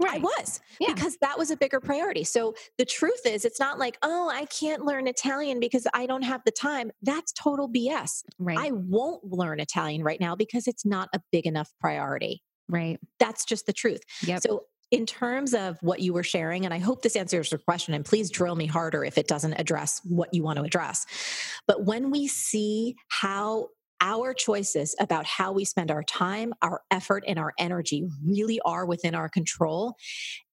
Right. 0.00 0.16
I 0.16 0.18
was 0.18 0.60
yeah. 0.80 0.92
because 0.94 1.18
that 1.20 1.38
was 1.38 1.50
a 1.50 1.56
bigger 1.56 1.78
priority. 1.78 2.24
So 2.24 2.54
the 2.78 2.84
truth 2.84 3.20
is, 3.26 3.44
it's 3.44 3.60
not 3.60 3.78
like, 3.78 3.98
oh, 4.02 4.30
I 4.32 4.46
can't 4.46 4.84
learn 4.84 5.06
Italian 5.06 5.60
because 5.60 5.86
I 5.94 6.06
don't 6.06 6.22
have 6.22 6.42
the 6.44 6.50
time. 6.50 6.90
That's 7.02 7.32
total 7.32 7.68
BS. 7.68 8.22
Right. 8.38 8.58
I 8.58 8.70
won't 8.72 9.24
learn 9.24 9.60
Italian 9.60 10.02
right 10.02 10.18
now 10.18 10.34
because 10.34 10.66
it's 10.66 10.84
not 10.84 11.08
a 11.14 11.20
big 11.30 11.46
enough 11.46 11.70
priority. 11.80 12.42
Right. 12.68 12.98
That's 13.20 13.44
just 13.44 13.66
the 13.66 13.72
truth. 13.72 14.00
Yep. 14.24 14.42
So 14.42 14.64
in 14.92 15.06
terms 15.06 15.54
of 15.54 15.78
what 15.80 16.00
you 16.00 16.12
were 16.12 16.22
sharing, 16.22 16.64
and 16.64 16.72
I 16.72 16.78
hope 16.78 17.02
this 17.02 17.16
answers 17.16 17.50
your 17.50 17.58
question, 17.58 17.94
and 17.94 18.04
please 18.04 18.30
drill 18.30 18.54
me 18.54 18.66
harder 18.66 19.04
if 19.04 19.16
it 19.18 19.26
doesn't 19.26 19.54
address 19.54 20.02
what 20.04 20.32
you 20.32 20.42
want 20.42 20.58
to 20.58 20.64
address. 20.64 21.06
But 21.66 21.84
when 21.86 22.10
we 22.10 22.28
see 22.28 22.94
how 23.08 23.68
our 24.02 24.34
choices 24.34 24.94
about 25.00 25.24
how 25.24 25.52
we 25.52 25.64
spend 25.64 25.90
our 25.90 26.02
time, 26.02 26.52
our 26.60 26.82
effort, 26.90 27.24
and 27.26 27.38
our 27.38 27.54
energy 27.58 28.04
really 28.24 28.60
are 28.66 28.84
within 28.84 29.14
our 29.14 29.30
control, 29.30 29.94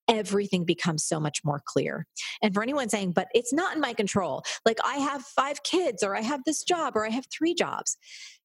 everything 0.08 0.64
becomes 0.64 1.04
so 1.04 1.20
much 1.20 1.40
more 1.44 1.60
clear. 1.66 2.06
And 2.42 2.54
for 2.54 2.62
anyone 2.62 2.88
saying, 2.88 3.12
but 3.12 3.28
it's 3.34 3.52
not 3.52 3.74
in 3.74 3.80
my 3.80 3.92
control, 3.92 4.42
like 4.64 4.78
I 4.82 4.94
have 4.96 5.22
five 5.22 5.62
kids, 5.64 6.02
or 6.02 6.16
I 6.16 6.22
have 6.22 6.40
this 6.46 6.62
job, 6.62 6.96
or 6.96 7.04
I 7.04 7.10
have 7.10 7.26
three 7.30 7.54
jobs, 7.54 7.98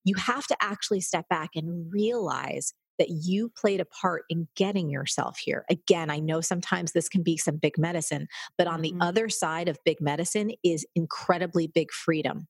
you 0.04 0.16
have 0.16 0.46
to 0.48 0.58
actually 0.60 1.02
step 1.02 1.30
back 1.30 1.52
and 1.56 1.90
realize 1.92 2.74
that 3.00 3.10
you 3.10 3.50
played 3.50 3.80
a 3.80 3.86
part 3.86 4.24
in 4.30 4.48
getting 4.56 4.90
yourself 4.90 5.38
here. 5.38 5.66
Again, 5.70 6.10
I 6.10 6.20
know 6.20 6.42
sometimes 6.42 6.92
this 6.92 7.10
can 7.10 7.24
be 7.24 7.38
some 7.38 7.58
big 7.58 7.78
medicine, 7.78 8.28
but 8.58 8.68
on 8.68 8.82
mm-hmm. 8.82 8.98
the 9.00 9.06
other 9.06 9.30
side 9.30 9.68
of 9.68 9.78
big 9.86 10.02
medicine 10.02 10.52
is 10.64 10.86
incredibly 10.96 11.68
big 11.68 11.92
freedom 11.92 12.48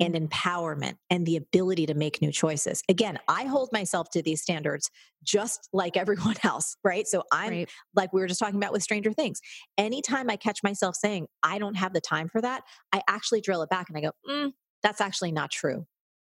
and 0.00 0.14
mm-hmm. 0.14 0.26
empowerment 0.26 0.96
and 1.10 1.26
the 1.26 1.36
ability 1.36 1.86
to 1.86 1.94
make 1.94 2.20
new 2.22 2.32
choices. 2.32 2.82
Again, 2.88 3.18
I 3.28 3.44
hold 3.44 3.70
myself 3.72 4.10
to 4.10 4.22
these 4.22 4.42
standards 4.42 4.90
just 5.22 5.68
like 5.72 5.96
everyone 5.96 6.36
else, 6.44 6.76
right? 6.84 7.06
So 7.06 7.22
I'm 7.32 7.50
right. 7.50 7.70
like 7.94 8.12
we 8.12 8.20
were 8.20 8.28
just 8.28 8.40
talking 8.40 8.56
about 8.56 8.72
with 8.72 8.82
Stranger 8.82 9.12
Things. 9.12 9.40
Anytime 9.78 10.30
I 10.30 10.36
catch 10.36 10.62
myself 10.62 10.96
saying, 10.96 11.26
I 11.42 11.58
don't 11.58 11.76
have 11.76 11.92
the 11.92 12.00
time 12.00 12.28
for 12.28 12.40
that, 12.40 12.62
I 12.92 13.02
actually 13.08 13.40
drill 13.40 13.62
it 13.62 13.70
back 13.70 13.88
and 13.88 13.98
I 13.98 14.00
go, 14.00 14.12
mm, 14.28 14.52
that's 14.82 15.00
actually 15.00 15.32
not 15.32 15.50
true. 15.50 15.86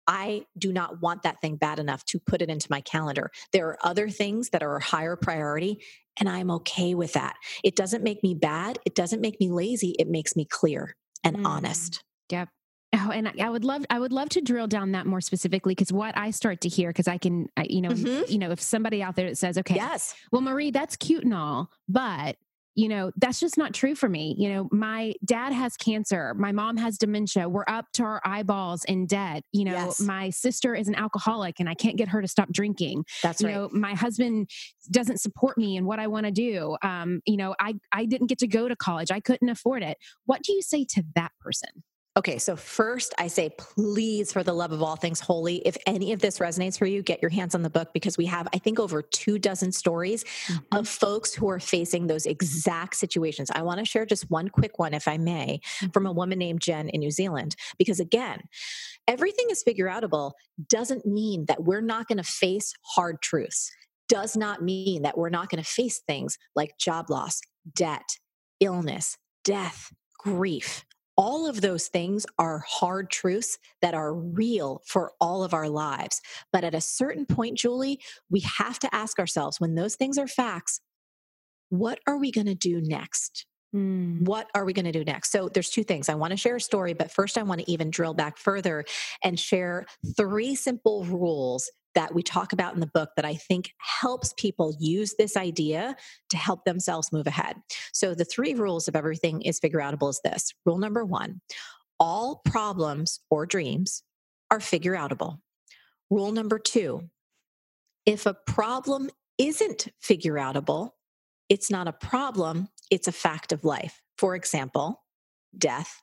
I 0.06 0.46
do 0.56 0.72
not 0.72 1.00
want 1.00 1.22
that 1.22 1.40
thing 1.40 1.56
bad 1.56 1.78
enough 1.78 2.04
to 2.06 2.20
put 2.20 2.42
it 2.42 2.48
into 2.48 2.68
my 2.70 2.80
calendar. 2.80 3.30
There 3.52 3.68
are 3.68 3.78
other 3.82 4.08
things 4.08 4.50
that 4.50 4.62
are 4.62 4.76
a 4.76 4.82
higher 4.82 5.16
priority, 5.16 5.82
and 6.18 6.28
I'm 6.28 6.50
okay 6.52 6.94
with 6.94 7.12
that. 7.14 7.36
It 7.64 7.76
doesn't 7.76 8.02
make 8.02 8.22
me 8.22 8.34
bad. 8.34 8.78
It 8.84 8.94
doesn't 8.94 9.20
make 9.20 9.40
me 9.40 9.50
lazy. 9.50 9.96
It 9.98 10.08
makes 10.08 10.36
me 10.36 10.44
clear 10.44 10.94
and 11.24 11.38
mm. 11.38 11.46
honest. 11.46 12.02
Yep. 12.30 12.48
Oh, 12.94 13.10
and 13.10 13.30
I 13.40 13.50
would 13.50 13.64
love, 13.64 13.84
I 13.90 13.98
would 13.98 14.12
love 14.12 14.28
to 14.30 14.40
drill 14.40 14.68
down 14.68 14.92
that 14.92 15.06
more 15.06 15.20
specifically 15.20 15.74
because 15.74 15.92
what 15.92 16.16
I 16.16 16.30
start 16.30 16.62
to 16.62 16.68
hear, 16.68 16.90
because 16.90 17.08
I 17.08 17.18
can, 17.18 17.48
I, 17.56 17.66
you 17.68 17.82
know, 17.82 17.90
mm-hmm. 17.90 18.30
you 18.32 18.38
know, 18.38 18.52
if 18.52 18.60
somebody 18.60 19.02
out 19.02 19.16
there 19.16 19.28
that 19.28 19.36
says, 19.36 19.58
okay, 19.58 19.74
yes, 19.74 20.14
well, 20.32 20.40
Marie, 20.40 20.70
that's 20.70 20.96
cute 20.96 21.24
and 21.24 21.34
all, 21.34 21.70
but 21.88 22.36
you 22.76 22.88
know, 22.88 23.10
that's 23.16 23.40
just 23.40 23.56
not 23.56 23.72
true 23.72 23.94
for 23.94 24.06
me. 24.06 24.34
You 24.38 24.50
know, 24.50 24.68
my 24.70 25.14
dad 25.24 25.54
has 25.54 25.78
cancer. 25.78 26.34
My 26.34 26.52
mom 26.52 26.76
has 26.76 26.98
dementia. 26.98 27.48
We're 27.48 27.64
up 27.66 27.86
to 27.94 28.02
our 28.02 28.20
eyeballs 28.22 28.84
in 28.84 29.06
debt. 29.06 29.44
You 29.50 29.64
know, 29.64 29.72
yes. 29.72 29.98
my 29.98 30.28
sister 30.28 30.74
is 30.74 30.86
an 30.86 30.94
alcoholic 30.94 31.58
and 31.58 31.70
I 31.70 31.74
can't 31.74 31.96
get 31.96 32.08
her 32.08 32.20
to 32.20 32.28
stop 32.28 32.52
drinking. 32.52 33.06
That's 33.22 33.40
you 33.40 33.48
right. 33.48 33.54
know, 33.54 33.70
my 33.72 33.94
husband 33.94 34.50
doesn't 34.90 35.22
support 35.22 35.56
me 35.56 35.78
and 35.78 35.86
what 35.86 35.98
I 35.98 36.06
want 36.06 36.26
to 36.26 36.32
do. 36.32 36.76
Um, 36.82 37.22
you 37.24 37.38
know, 37.38 37.54
I, 37.58 37.74
I 37.92 38.04
didn't 38.04 38.26
get 38.26 38.38
to 38.40 38.46
go 38.46 38.68
to 38.68 38.76
college. 38.76 39.10
I 39.10 39.20
couldn't 39.20 39.48
afford 39.48 39.82
it. 39.82 39.96
What 40.26 40.42
do 40.42 40.52
you 40.52 40.60
say 40.60 40.84
to 40.90 41.02
that 41.14 41.32
person? 41.40 41.70
Okay, 42.16 42.38
so 42.38 42.56
first 42.56 43.12
I 43.18 43.26
say, 43.26 43.50
please, 43.58 44.32
for 44.32 44.42
the 44.42 44.54
love 44.54 44.72
of 44.72 44.82
all 44.82 44.96
things 44.96 45.20
holy, 45.20 45.56
if 45.66 45.76
any 45.86 46.12
of 46.12 46.20
this 46.20 46.38
resonates 46.38 46.78
for 46.78 46.86
you, 46.86 47.02
get 47.02 47.20
your 47.20 47.30
hands 47.30 47.54
on 47.54 47.60
the 47.60 47.68
book 47.68 47.92
because 47.92 48.16
we 48.16 48.24
have, 48.26 48.48
I 48.54 48.58
think, 48.58 48.80
over 48.80 49.02
two 49.02 49.38
dozen 49.38 49.70
stories 49.70 50.24
mm-hmm. 50.24 50.78
of 50.78 50.88
folks 50.88 51.34
who 51.34 51.48
are 51.50 51.60
facing 51.60 52.06
those 52.06 52.24
exact 52.24 52.96
situations. 52.96 53.50
I 53.54 53.62
want 53.62 53.80
to 53.80 53.84
share 53.84 54.06
just 54.06 54.30
one 54.30 54.48
quick 54.48 54.78
one, 54.78 54.94
if 54.94 55.06
I 55.06 55.18
may, 55.18 55.60
mm-hmm. 55.62 55.90
from 55.90 56.06
a 56.06 56.12
woman 56.12 56.38
named 56.38 56.62
Jen 56.62 56.88
in 56.88 57.00
New 57.00 57.10
Zealand. 57.10 57.54
Because 57.78 58.00
again, 58.00 58.40
everything 59.06 59.46
is 59.50 59.62
figure 59.62 59.88
outable 59.88 60.32
doesn't 60.68 61.04
mean 61.04 61.44
that 61.48 61.64
we're 61.64 61.82
not 61.82 62.08
going 62.08 62.18
to 62.18 62.24
face 62.24 62.72
hard 62.94 63.20
truths 63.20 63.70
does 64.08 64.36
not 64.36 64.62
mean 64.62 65.02
that 65.02 65.18
we're 65.18 65.28
not 65.28 65.48
going 65.48 65.62
to 65.62 65.68
face 65.68 66.00
things 66.06 66.38
like 66.54 66.78
job 66.78 67.10
loss, 67.10 67.40
debt, 67.74 68.18
illness, 68.60 69.16
death, 69.44 69.92
grief. 70.18 70.84
All 71.16 71.46
of 71.46 71.60
those 71.60 71.88
things 71.88 72.26
are 72.38 72.64
hard 72.66 73.10
truths 73.10 73.58
that 73.80 73.94
are 73.94 74.14
real 74.14 74.82
for 74.86 75.12
all 75.20 75.42
of 75.44 75.54
our 75.54 75.68
lives. 75.68 76.20
But 76.52 76.64
at 76.64 76.74
a 76.74 76.80
certain 76.80 77.26
point, 77.26 77.58
Julie, 77.58 78.00
we 78.30 78.40
have 78.40 78.78
to 78.80 78.94
ask 78.94 79.18
ourselves 79.18 79.60
when 79.60 79.74
those 79.74 79.96
things 79.96 80.18
are 80.18 80.28
facts, 80.28 80.80
what 81.70 82.00
are 82.06 82.18
we 82.18 82.30
going 82.30 82.46
to 82.46 82.54
do 82.54 82.80
next? 82.82 83.46
Mm. 83.74 84.22
What 84.22 84.48
are 84.54 84.64
we 84.64 84.72
going 84.72 84.84
to 84.84 84.92
do 84.92 85.04
next? 85.04 85.32
So 85.32 85.48
there's 85.48 85.70
two 85.70 85.84
things. 85.84 86.08
I 86.08 86.14
want 86.14 86.30
to 86.30 86.36
share 86.36 86.56
a 86.56 86.60
story, 86.60 86.94
but 86.94 87.10
first 87.10 87.36
I 87.36 87.42
want 87.42 87.60
to 87.60 87.70
even 87.70 87.90
drill 87.90 88.14
back 88.14 88.38
further 88.38 88.84
and 89.24 89.38
share 89.38 89.86
three 90.16 90.54
simple 90.54 91.04
rules 91.04 91.70
that 91.96 92.14
we 92.14 92.22
talk 92.22 92.52
about 92.52 92.74
in 92.74 92.80
the 92.80 92.86
book 92.86 93.10
that 93.16 93.24
I 93.24 93.34
think 93.34 93.72
helps 93.78 94.32
people 94.36 94.76
use 94.78 95.14
this 95.18 95.36
idea 95.36 95.96
to 96.28 96.36
help 96.36 96.64
themselves 96.64 97.10
move 97.10 97.26
ahead. 97.26 97.56
So 97.92 98.14
the 98.14 98.24
three 98.24 98.54
rules 98.54 98.86
of 98.86 98.94
everything 98.94 99.42
is 99.42 99.58
figure 99.58 99.80
outable 99.80 100.10
is 100.10 100.20
this. 100.22 100.52
Rule 100.64 100.78
number 100.78 101.04
1, 101.04 101.40
all 101.98 102.42
problems 102.44 103.20
or 103.30 103.46
dreams 103.46 104.02
are 104.50 104.60
figure 104.60 104.94
outable. 104.94 105.38
Rule 106.10 106.30
number 106.30 106.58
2, 106.58 107.00
if 108.04 108.26
a 108.26 108.34
problem 108.46 109.10
isn't 109.38 109.88
figure 110.00 110.34
outable, 110.34 110.90
it's 111.48 111.70
not 111.70 111.88
a 111.88 111.92
problem, 111.92 112.68
it's 112.90 113.08
a 113.08 113.12
fact 113.12 113.52
of 113.52 113.64
life. 113.64 114.00
For 114.18 114.36
example, 114.36 115.02
death, 115.56 116.02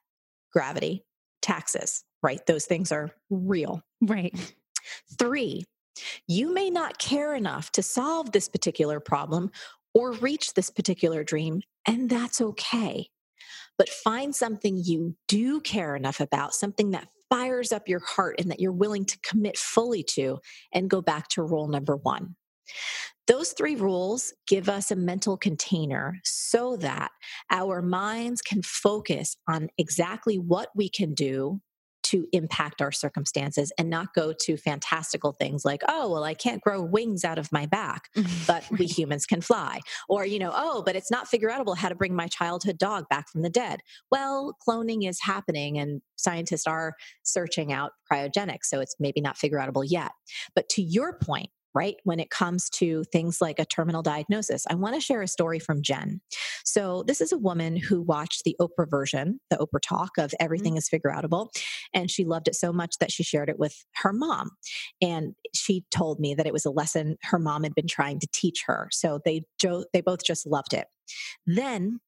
gravity, 0.52 1.06
taxes, 1.42 2.04
right? 2.22 2.46
Those 2.46 2.66
things 2.66 2.92
are 2.92 3.12
real. 3.30 3.82
Right. 4.02 4.34
Three, 5.18 5.64
you 6.28 6.54
may 6.54 6.70
not 6.70 6.98
care 6.98 7.36
enough 7.36 7.72
to 7.74 7.84
solve 7.84 8.32
this 8.32 8.50
particular 8.50 9.00
problem 9.00 9.52
or 9.94 10.14
reach 10.14 10.54
this 10.54 10.70
particular 10.70 11.24
dream, 11.24 11.62
and 11.88 12.10
that's 12.10 12.42
okay. 12.42 13.08
But 13.78 13.90
find 13.90 14.36
something 14.36 14.82
you 14.84 15.16
do 15.28 15.62
care 15.62 15.96
enough 15.96 16.20
about, 16.20 16.54
something 16.54 16.92
that 16.92 17.08
fires 17.30 17.72
up 17.72 17.88
your 17.88 18.00
heart 18.00 18.36
and 18.40 18.52
that 18.52 18.60
you're 18.60 18.72
willing 18.72 19.06
to 19.06 19.20
commit 19.20 19.58
fully 19.58 20.04
to, 20.04 20.40
and 20.72 20.90
go 20.90 21.02
back 21.02 21.28
to 21.30 21.44
rule 21.44 21.68
number 21.68 21.96
one. 21.96 22.36
Those 23.26 23.54
three 23.54 23.76
rules 23.76 24.34
give 24.48 24.68
us 24.70 24.92
a 24.92 24.96
mental 24.96 25.38
container 25.38 26.20
so 26.24 26.76
that 26.78 27.12
our 27.50 27.82
minds 27.82 28.42
can 28.42 28.62
focus 28.62 29.38
on 29.48 29.70
exactly 29.78 30.38
what 30.38 30.70
we 30.76 30.90
can 30.90 31.14
do 31.14 31.62
to 32.04 32.28
impact 32.32 32.82
our 32.82 32.92
circumstances 32.92 33.72
and 33.78 33.90
not 33.90 34.14
go 34.14 34.34
to 34.34 34.58
fantastical 34.58 35.32
things 35.32 35.66
like, 35.66 35.82
oh, 35.88 36.12
well, 36.12 36.24
I 36.24 36.34
can't 36.34 36.62
grow 36.62 36.82
wings 36.82 37.24
out 37.24 37.38
of 37.38 37.52
my 37.52 37.66
back, 37.66 38.10
but 38.48 38.64
we 38.72 38.86
humans 38.86 39.26
can 39.26 39.42
fly. 39.42 39.80
Or, 40.08 40.26
you 40.26 40.40
know, 40.40 40.52
oh, 40.54 40.84
but 40.84 40.96
it's 40.96 41.12
not 41.12 41.28
figure 41.28 41.50
outable 41.50 41.78
how 41.78 41.90
to 41.90 41.96
bring 41.96 42.16
my 42.16 42.28
childhood 42.28 42.78
dog 42.78 43.08
back 43.10 43.30
from 43.30 43.42
the 43.42 43.50
dead. 43.50 43.80
Well, 44.12 44.56
cloning 44.68 45.08
is 45.08 45.20
happening 45.22 45.78
and 45.78 46.02
scientists 46.16 46.68
are 46.68 46.94
searching 47.24 47.74
out 47.74 47.92
cryogenics, 48.12 48.66
so 48.66 48.80
it's 48.80 48.96
maybe 49.00 49.22
not 49.22 49.38
figure 49.38 49.60
outable 49.60 49.86
yet. 49.88 50.12
But 50.56 50.70
to 50.70 50.82
your 50.82 51.18
point, 51.18 51.50
right? 51.74 51.96
When 52.04 52.20
it 52.20 52.30
comes 52.30 52.70
to 52.72 53.04
things 53.06 53.42
like 53.42 53.60
a 53.60 53.66
terminal 53.66 54.02
diagnosis. 54.02 54.66
I 54.70 54.76
want 54.76 54.96
to 54.96 55.02
share 55.02 55.22
a 55.22 55.28
story 55.28 55.60
from 55.60 55.82
Jen. 55.82 56.22
So, 56.64 57.04
this 57.04 57.22
is 57.22 57.32
a 57.32 57.38
woman 57.38 57.76
who 57.76 58.02
watched 58.02 58.44
the 58.44 58.56
Oprah 58.60 58.90
version, 58.90 59.40
the 59.50 59.58
Oprah 59.58 59.82
talk 59.82 60.12
of 60.18 60.32
mm-hmm. 60.32 60.44
Everything 60.44 60.74
mm-hmm. 60.74 60.80
is 60.80 60.90
Figure 60.90 61.12
Outable, 61.12 61.50
and 61.94 62.12
she 62.12 62.26
loved 62.26 62.48
it 62.48 62.56
so 62.56 62.74
much 62.74 62.98
that 63.00 63.12
she 63.12 63.24
shared 63.24 63.50
it 63.50 63.60
with 63.60 63.86
her 63.96 64.14
mom. 64.14 64.52
And 65.02 65.36
she 65.54 65.86
told 65.92 66.20
me 66.20 66.34
that 66.36 66.46
it 66.46 66.54
was 66.54 66.66
a 66.66 66.72
lesson 66.72 67.18
her 67.24 67.40
mom 67.40 67.64
had 67.64 67.76
been 67.76 67.88
trying 67.88 68.20
to 68.20 68.28
teach 68.32 68.64
her. 68.68 68.90
So, 68.92 69.20
they, 69.24 69.44
jo- 69.60 69.86
they 69.94 70.02
both 70.02 70.24
just 70.24 70.46
loved 70.46 70.74
it. 70.74 70.88
Then 71.46 72.00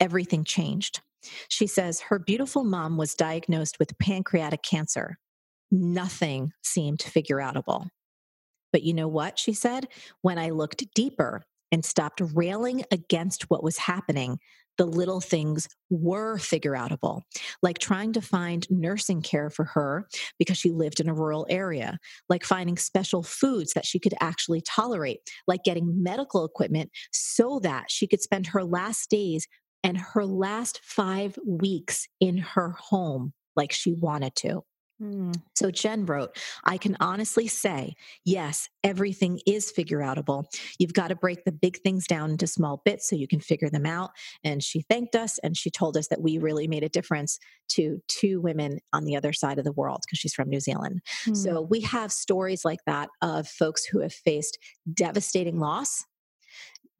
everything 0.00 0.44
changed. 0.44 1.00
She 1.48 1.66
says 1.66 2.02
her 2.02 2.18
beautiful 2.18 2.64
mom 2.64 2.96
was 2.96 3.14
diagnosed 3.14 3.78
with 3.78 3.98
pancreatic 3.98 4.62
cancer. 4.62 5.18
Nothing 5.70 6.52
seemed 6.62 7.02
figure 7.02 7.38
outable. 7.38 7.88
But 8.76 8.82
you 8.82 8.92
know 8.92 9.08
what? 9.08 9.38
She 9.38 9.54
said, 9.54 9.88
when 10.20 10.38
I 10.38 10.50
looked 10.50 10.84
deeper 10.94 11.42
and 11.72 11.82
stopped 11.82 12.20
railing 12.34 12.84
against 12.90 13.48
what 13.48 13.64
was 13.64 13.78
happening, 13.78 14.38
the 14.76 14.84
little 14.84 15.22
things 15.22 15.66
were 15.88 16.36
figure 16.36 16.72
outable, 16.72 17.22
like 17.62 17.78
trying 17.78 18.12
to 18.12 18.20
find 18.20 18.66
nursing 18.68 19.22
care 19.22 19.48
for 19.48 19.64
her 19.64 20.06
because 20.38 20.58
she 20.58 20.72
lived 20.72 21.00
in 21.00 21.08
a 21.08 21.14
rural 21.14 21.46
area, 21.48 21.96
like 22.28 22.44
finding 22.44 22.76
special 22.76 23.22
foods 23.22 23.72
that 23.72 23.86
she 23.86 23.98
could 23.98 24.12
actually 24.20 24.60
tolerate, 24.60 25.20
like 25.46 25.64
getting 25.64 26.02
medical 26.02 26.44
equipment 26.44 26.90
so 27.12 27.58
that 27.60 27.86
she 27.90 28.06
could 28.06 28.20
spend 28.20 28.48
her 28.48 28.62
last 28.62 29.08
days 29.08 29.48
and 29.82 29.96
her 29.96 30.26
last 30.26 30.82
five 30.82 31.38
weeks 31.46 32.08
in 32.20 32.36
her 32.36 32.76
home 32.78 33.32
like 33.56 33.72
she 33.72 33.94
wanted 33.94 34.34
to. 34.34 34.60
Hmm. 34.98 35.32
So 35.54 35.70
Jen 35.70 36.06
wrote, 36.06 36.36
I 36.64 36.78
can 36.78 36.96
honestly 37.00 37.48
say, 37.48 37.94
yes, 38.24 38.68
everything 38.82 39.40
is 39.46 39.70
figure 39.70 39.98
outable. 39.98 40.44
You've 40.78 40.94
got 40.94 41.08
to 41.08 41.16
break 41.16 41.44
the 41.44 41.52
big 41.52 41.78
things 41.82 42.06
down 42.06 42.30
into 42.30 42.46
small 42.46 42.80
bits 42.84 43.08
so 43.08 43.16
you 43.16 43.28
can 43.28 43.40
figure 43.40 43.68
them 43.68 43.84
out. 43.84 44.10
And 44.42 44.62
she 44.62 44.82
thanked 44.82 45.14
us 45.14 45.38
and 45.42 45.56
she 45.56 45.70
told 45.70 45.96
us 45.96 46.08
that 46.08 46.22
we 46.22 46.38
really 46.38 46.66
made 46.66 46.82
a 46.82 46.88
difference 46.88 47.38
to 47.70 48.00
two 48.08 48.40
women 48.40 48.78
on 48.92 49.04
the 49.04 49.16
other 49.16 49.34
side 49.34 49.58
of 49.58 49.64
the 49.64 49.72
world 49.72 50.00
because 50.06 50.18
she's 50.18 50.34
from 50.34 50.48
New 50.48 50.60
Zealand. 50.60 51.02
Hmm. 51.24 51.34
So 51.34 51.60
we 51.60 51.80
have 51.82 52.10
stories 52.10 52.64
like 52.64 52.80
that 52.86 53.10
of 53.20 53.46
folks 53.46 53.84
who 53.84 54.00
have 54.00 54.14
faced 54.14 54.58
devastating 54.92 55.58
loss, 55.58 56.04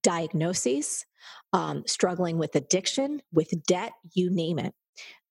diagnoses, 0.03 1.07
um, 1.53 1.83
struggling 1.87 2.37
with 2.37 2.55
addiction, 2.55 3.23
with 3.33 3.53
debt, 3.67 3.93
you 4.15 4.31
name 4.31 4.59
it. 4.59 4.75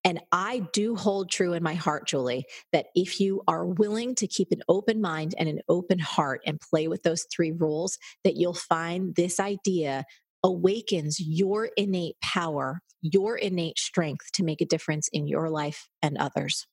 And 0.05 0.21
I 0.31 0.59
do 0.71 0.95
hold 0.95 1.31
true 1.31 1.53
in 1.53 1.63
my 1.63 1.73
heart, 1.73 2.07
Julie, 2.07 2.45
that 2.71 2.85
if 2.93 3.19
you 3.19 3.41
are 3.47 3.65
willing 3.65 4.13
to 4.15 4.27
keep 4.27 4.51
an 4.51 4.61
open 4.69 5.01
mind 5.01 5.33
and 5.37 5.49
an 5.49 5.59
open 5.67 5.97
heart 5.97 6.41
and 6.45 6.61
play 6.61 6.87
with 6.87 7.01
those 7.01 7.25
three 7.35 7.51
rules, 7.51 7.97
that 8.23 8.35
you'll 8.35 8.53
find 8.53 9.15
this 9.15 9.39
idea 9.39 10.05
awakens 10.43 11.19
your 11.19 11.71
innate 11.75 12.15
power, 12.21 12.81
your 13.01 13.35
innate 13.35 13.79
strength 13.79 14.31
to 14.33 14.43
make 14.43 14.61
a 14.61 14.65
difference 14.65 15.09
in 15.11 15.27
your 15.27 15.49
life 15.49 15.89
and 16.03 16.19
others. 16.19 16.67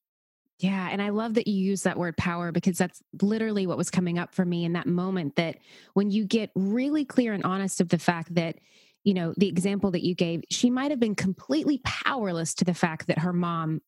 Yeah. 0.59 0.89
And 0.93 1.01
I 1.03 1.09
love 1.09 1.35
that 1.35 1.49
you 1.49 1.55
use 1.55 1.83
that 1.83 1.99
word 1.99 2.17
power 2.17 2.53
because 2.53 2.79
that's 2.79 3.03
literally 3.21 3.67
what 3.67 3.79
was 3.79 3.91
coming 3.91 4.19
up 4.19 4.35
for 4.35 4.45
me 4.45 4.65
in 4.65 4.75
that 4.75 4.87
moment 4.87 5.37
that 5.37 5.57
when 5.95 6.11
you 6.11 6.27
get 6.27 6.51
really 6.55 7.05
clear 7.05 7.33
and 7.33 7.43
honest 7.45 7.81
of 7.81 7.89
the 7.89 7.99
fact 7.99 8.35
that 8.35 8.57
you 9.05 9.15
know 9.15 9.35
the 9.37 9.49
example 9.49 9.91
that 9.91 10.03
you 10.03 10.15
gave 10.15 10.43
she 10.51 10.71
might 10.71 10.91
have 10.91 11.01
been 11.01 11.15
completely 11.15 11.81
powerless 11.85 12.55
to 12.55 12.65
the 12.65 12.75
fact 12.75 13.07
that 13.09 13.19
her 13.19 13.33
mom 13.33 13.81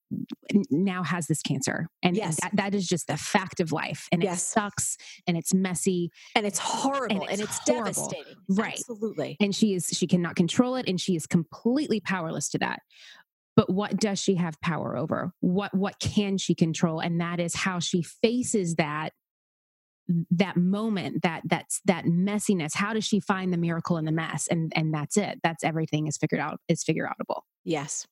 now 0.71 1.03
has 1.03 1.27
this 1.27 1.43
cancer 1.43 1.89
and, 2.03 2.17
yes. 2.17 2.39
that, 2.41 2.55
that 2.55 2.75
is 2.75 2.87
just 2.87 3.07
the 3.07 3.17
fact 3.17 3.61
of 3.61 3.73
life 3.73 4.07
and 4.13 4.23
yes. 4.23 4.39
it 4.39 4.45
sucks 4.45 4.97
and 5.27 5.37
it's 5.37 5.53
messy 5.53 6.11
and 6.35 6.47
it's 6.47 6.59
horrible 6.59 7.23
and 7.23 7.23
it's, 7.25 7.33
and 7.33 7.41
it's 7.41 7.65
devastating 7.65 8.35
right. 8.49 8.75
absolutely. 8.75 9.37
And 9.41 9.55
she 9.55 9.75
is 9.75 9.89
she 9.93 10.07
cannot 10.07 10.37
control 10.37 10.77
it 10.77 10.89
and 10.89 11.01
she 11.01 11.17
is 11.17 11.27
completely 11.27 12.01
powerless 12.01 12.49
to 12.51 12.59
that. 12.59 12.81
But 13.57 13.71
what 13.71 13.97
does 13.97 14.19
she 14.19 14.35
have 14.35 14.61
power 14.61 14.97
over? 14.97 15.33
What 15.41 15.75
what 15.75 15.99
can 16.01 16.39
she 16.39 16.55
control? 16.55 17.01
And 17.01 17.21
that 17.21 17.41
is 17.41 17.55
how 17.55 17.79
she 17.79 18.03
faces 18.03 18.77
that 18.77 19.13
that 20.31 20.57
moment 20.57 21.23
that 21.23 21.43
that's 21.45 21.81
that 21.85 22.05
messiness 22.05 22.75
how 22.75 22.93
does 22.93 23.05
she 23.05 23.21
find 23.21 23.53
the 23.53 23.57
miracle 23.57 23.97
in 23.97 24.05
the 24.05 24.13
mess 24.13 24.47
and 24.49 24.73
and 24.77 24.93
that's 24.93 25.17
it 25.17 25.41
that's 25.43 25.65
everything 25.65 26.07
is 26.07 26.17
figured 26.17 26.41
out 26.41 26.61
is 26.69 26.83
figure 26.83 27.09
outable 27.09 27.41
yes 27.65 28.07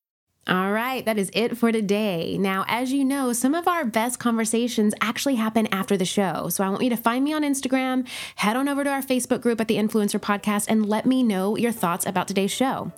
all 0.49 0.73
right, 0.73 1.05
that 1.05 1.19
is 1.19 1.31
it 1.35 1.57
for 1.57 1.71
today. 1.71 2.37
Now, 2.37 2.65
as 2.67 2.93
you 2.93 3.05
know, 3.05 3.33
some 3.33 3.55
of 3.55 3.69
our 3.69 3.85
best 3.85 4.19
conversations 4.19 4.93
actually 5.01 5.37
happen 5.37 5.69
after 5.69 5.97
the 5.97 6.05
show. 6.05 6.49
So 6.49 6.65
I 6.65 6.69
want 6.69 6.83
you 6.83 6.91
to 6.91 6.97
find 6.97 7.23
me 7.23 7.33
on 7.33 7.43
Instagram, 7.43 8.09
head 8.35 8.57
on 8.57 8.69
over 8.69 8.83
to 8.83 8.91
our 8.91 9.03
Facebook 9.03 9.41
group 9.41 9.61
at 9.61 9.69
the 9.69 9.77
Influencer 9.77 10.19
Podcast, 10.19 10.67
and 10.69 10.85
let 10.85 11.07
me 11.07 11.23
know 11.23 11.57
your 11.57 11.71
thoughts 11.71 12.07
about 12.07 12.27
today's 12.27 12.51
show. 12.51 12.91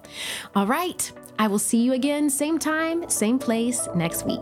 All 0.55 0.67
right, 0.67 1.13
I 1.39 1.49
will 1.49 1.59
see 1.59 1.83
you 1.83 1.93
again, 1.93 2.31
same 2.31 2.59
time, 2.59 3.11
same 3.11 3.39
place 3.39 3.89
next 3.95 4.25
week. 4.25 4.41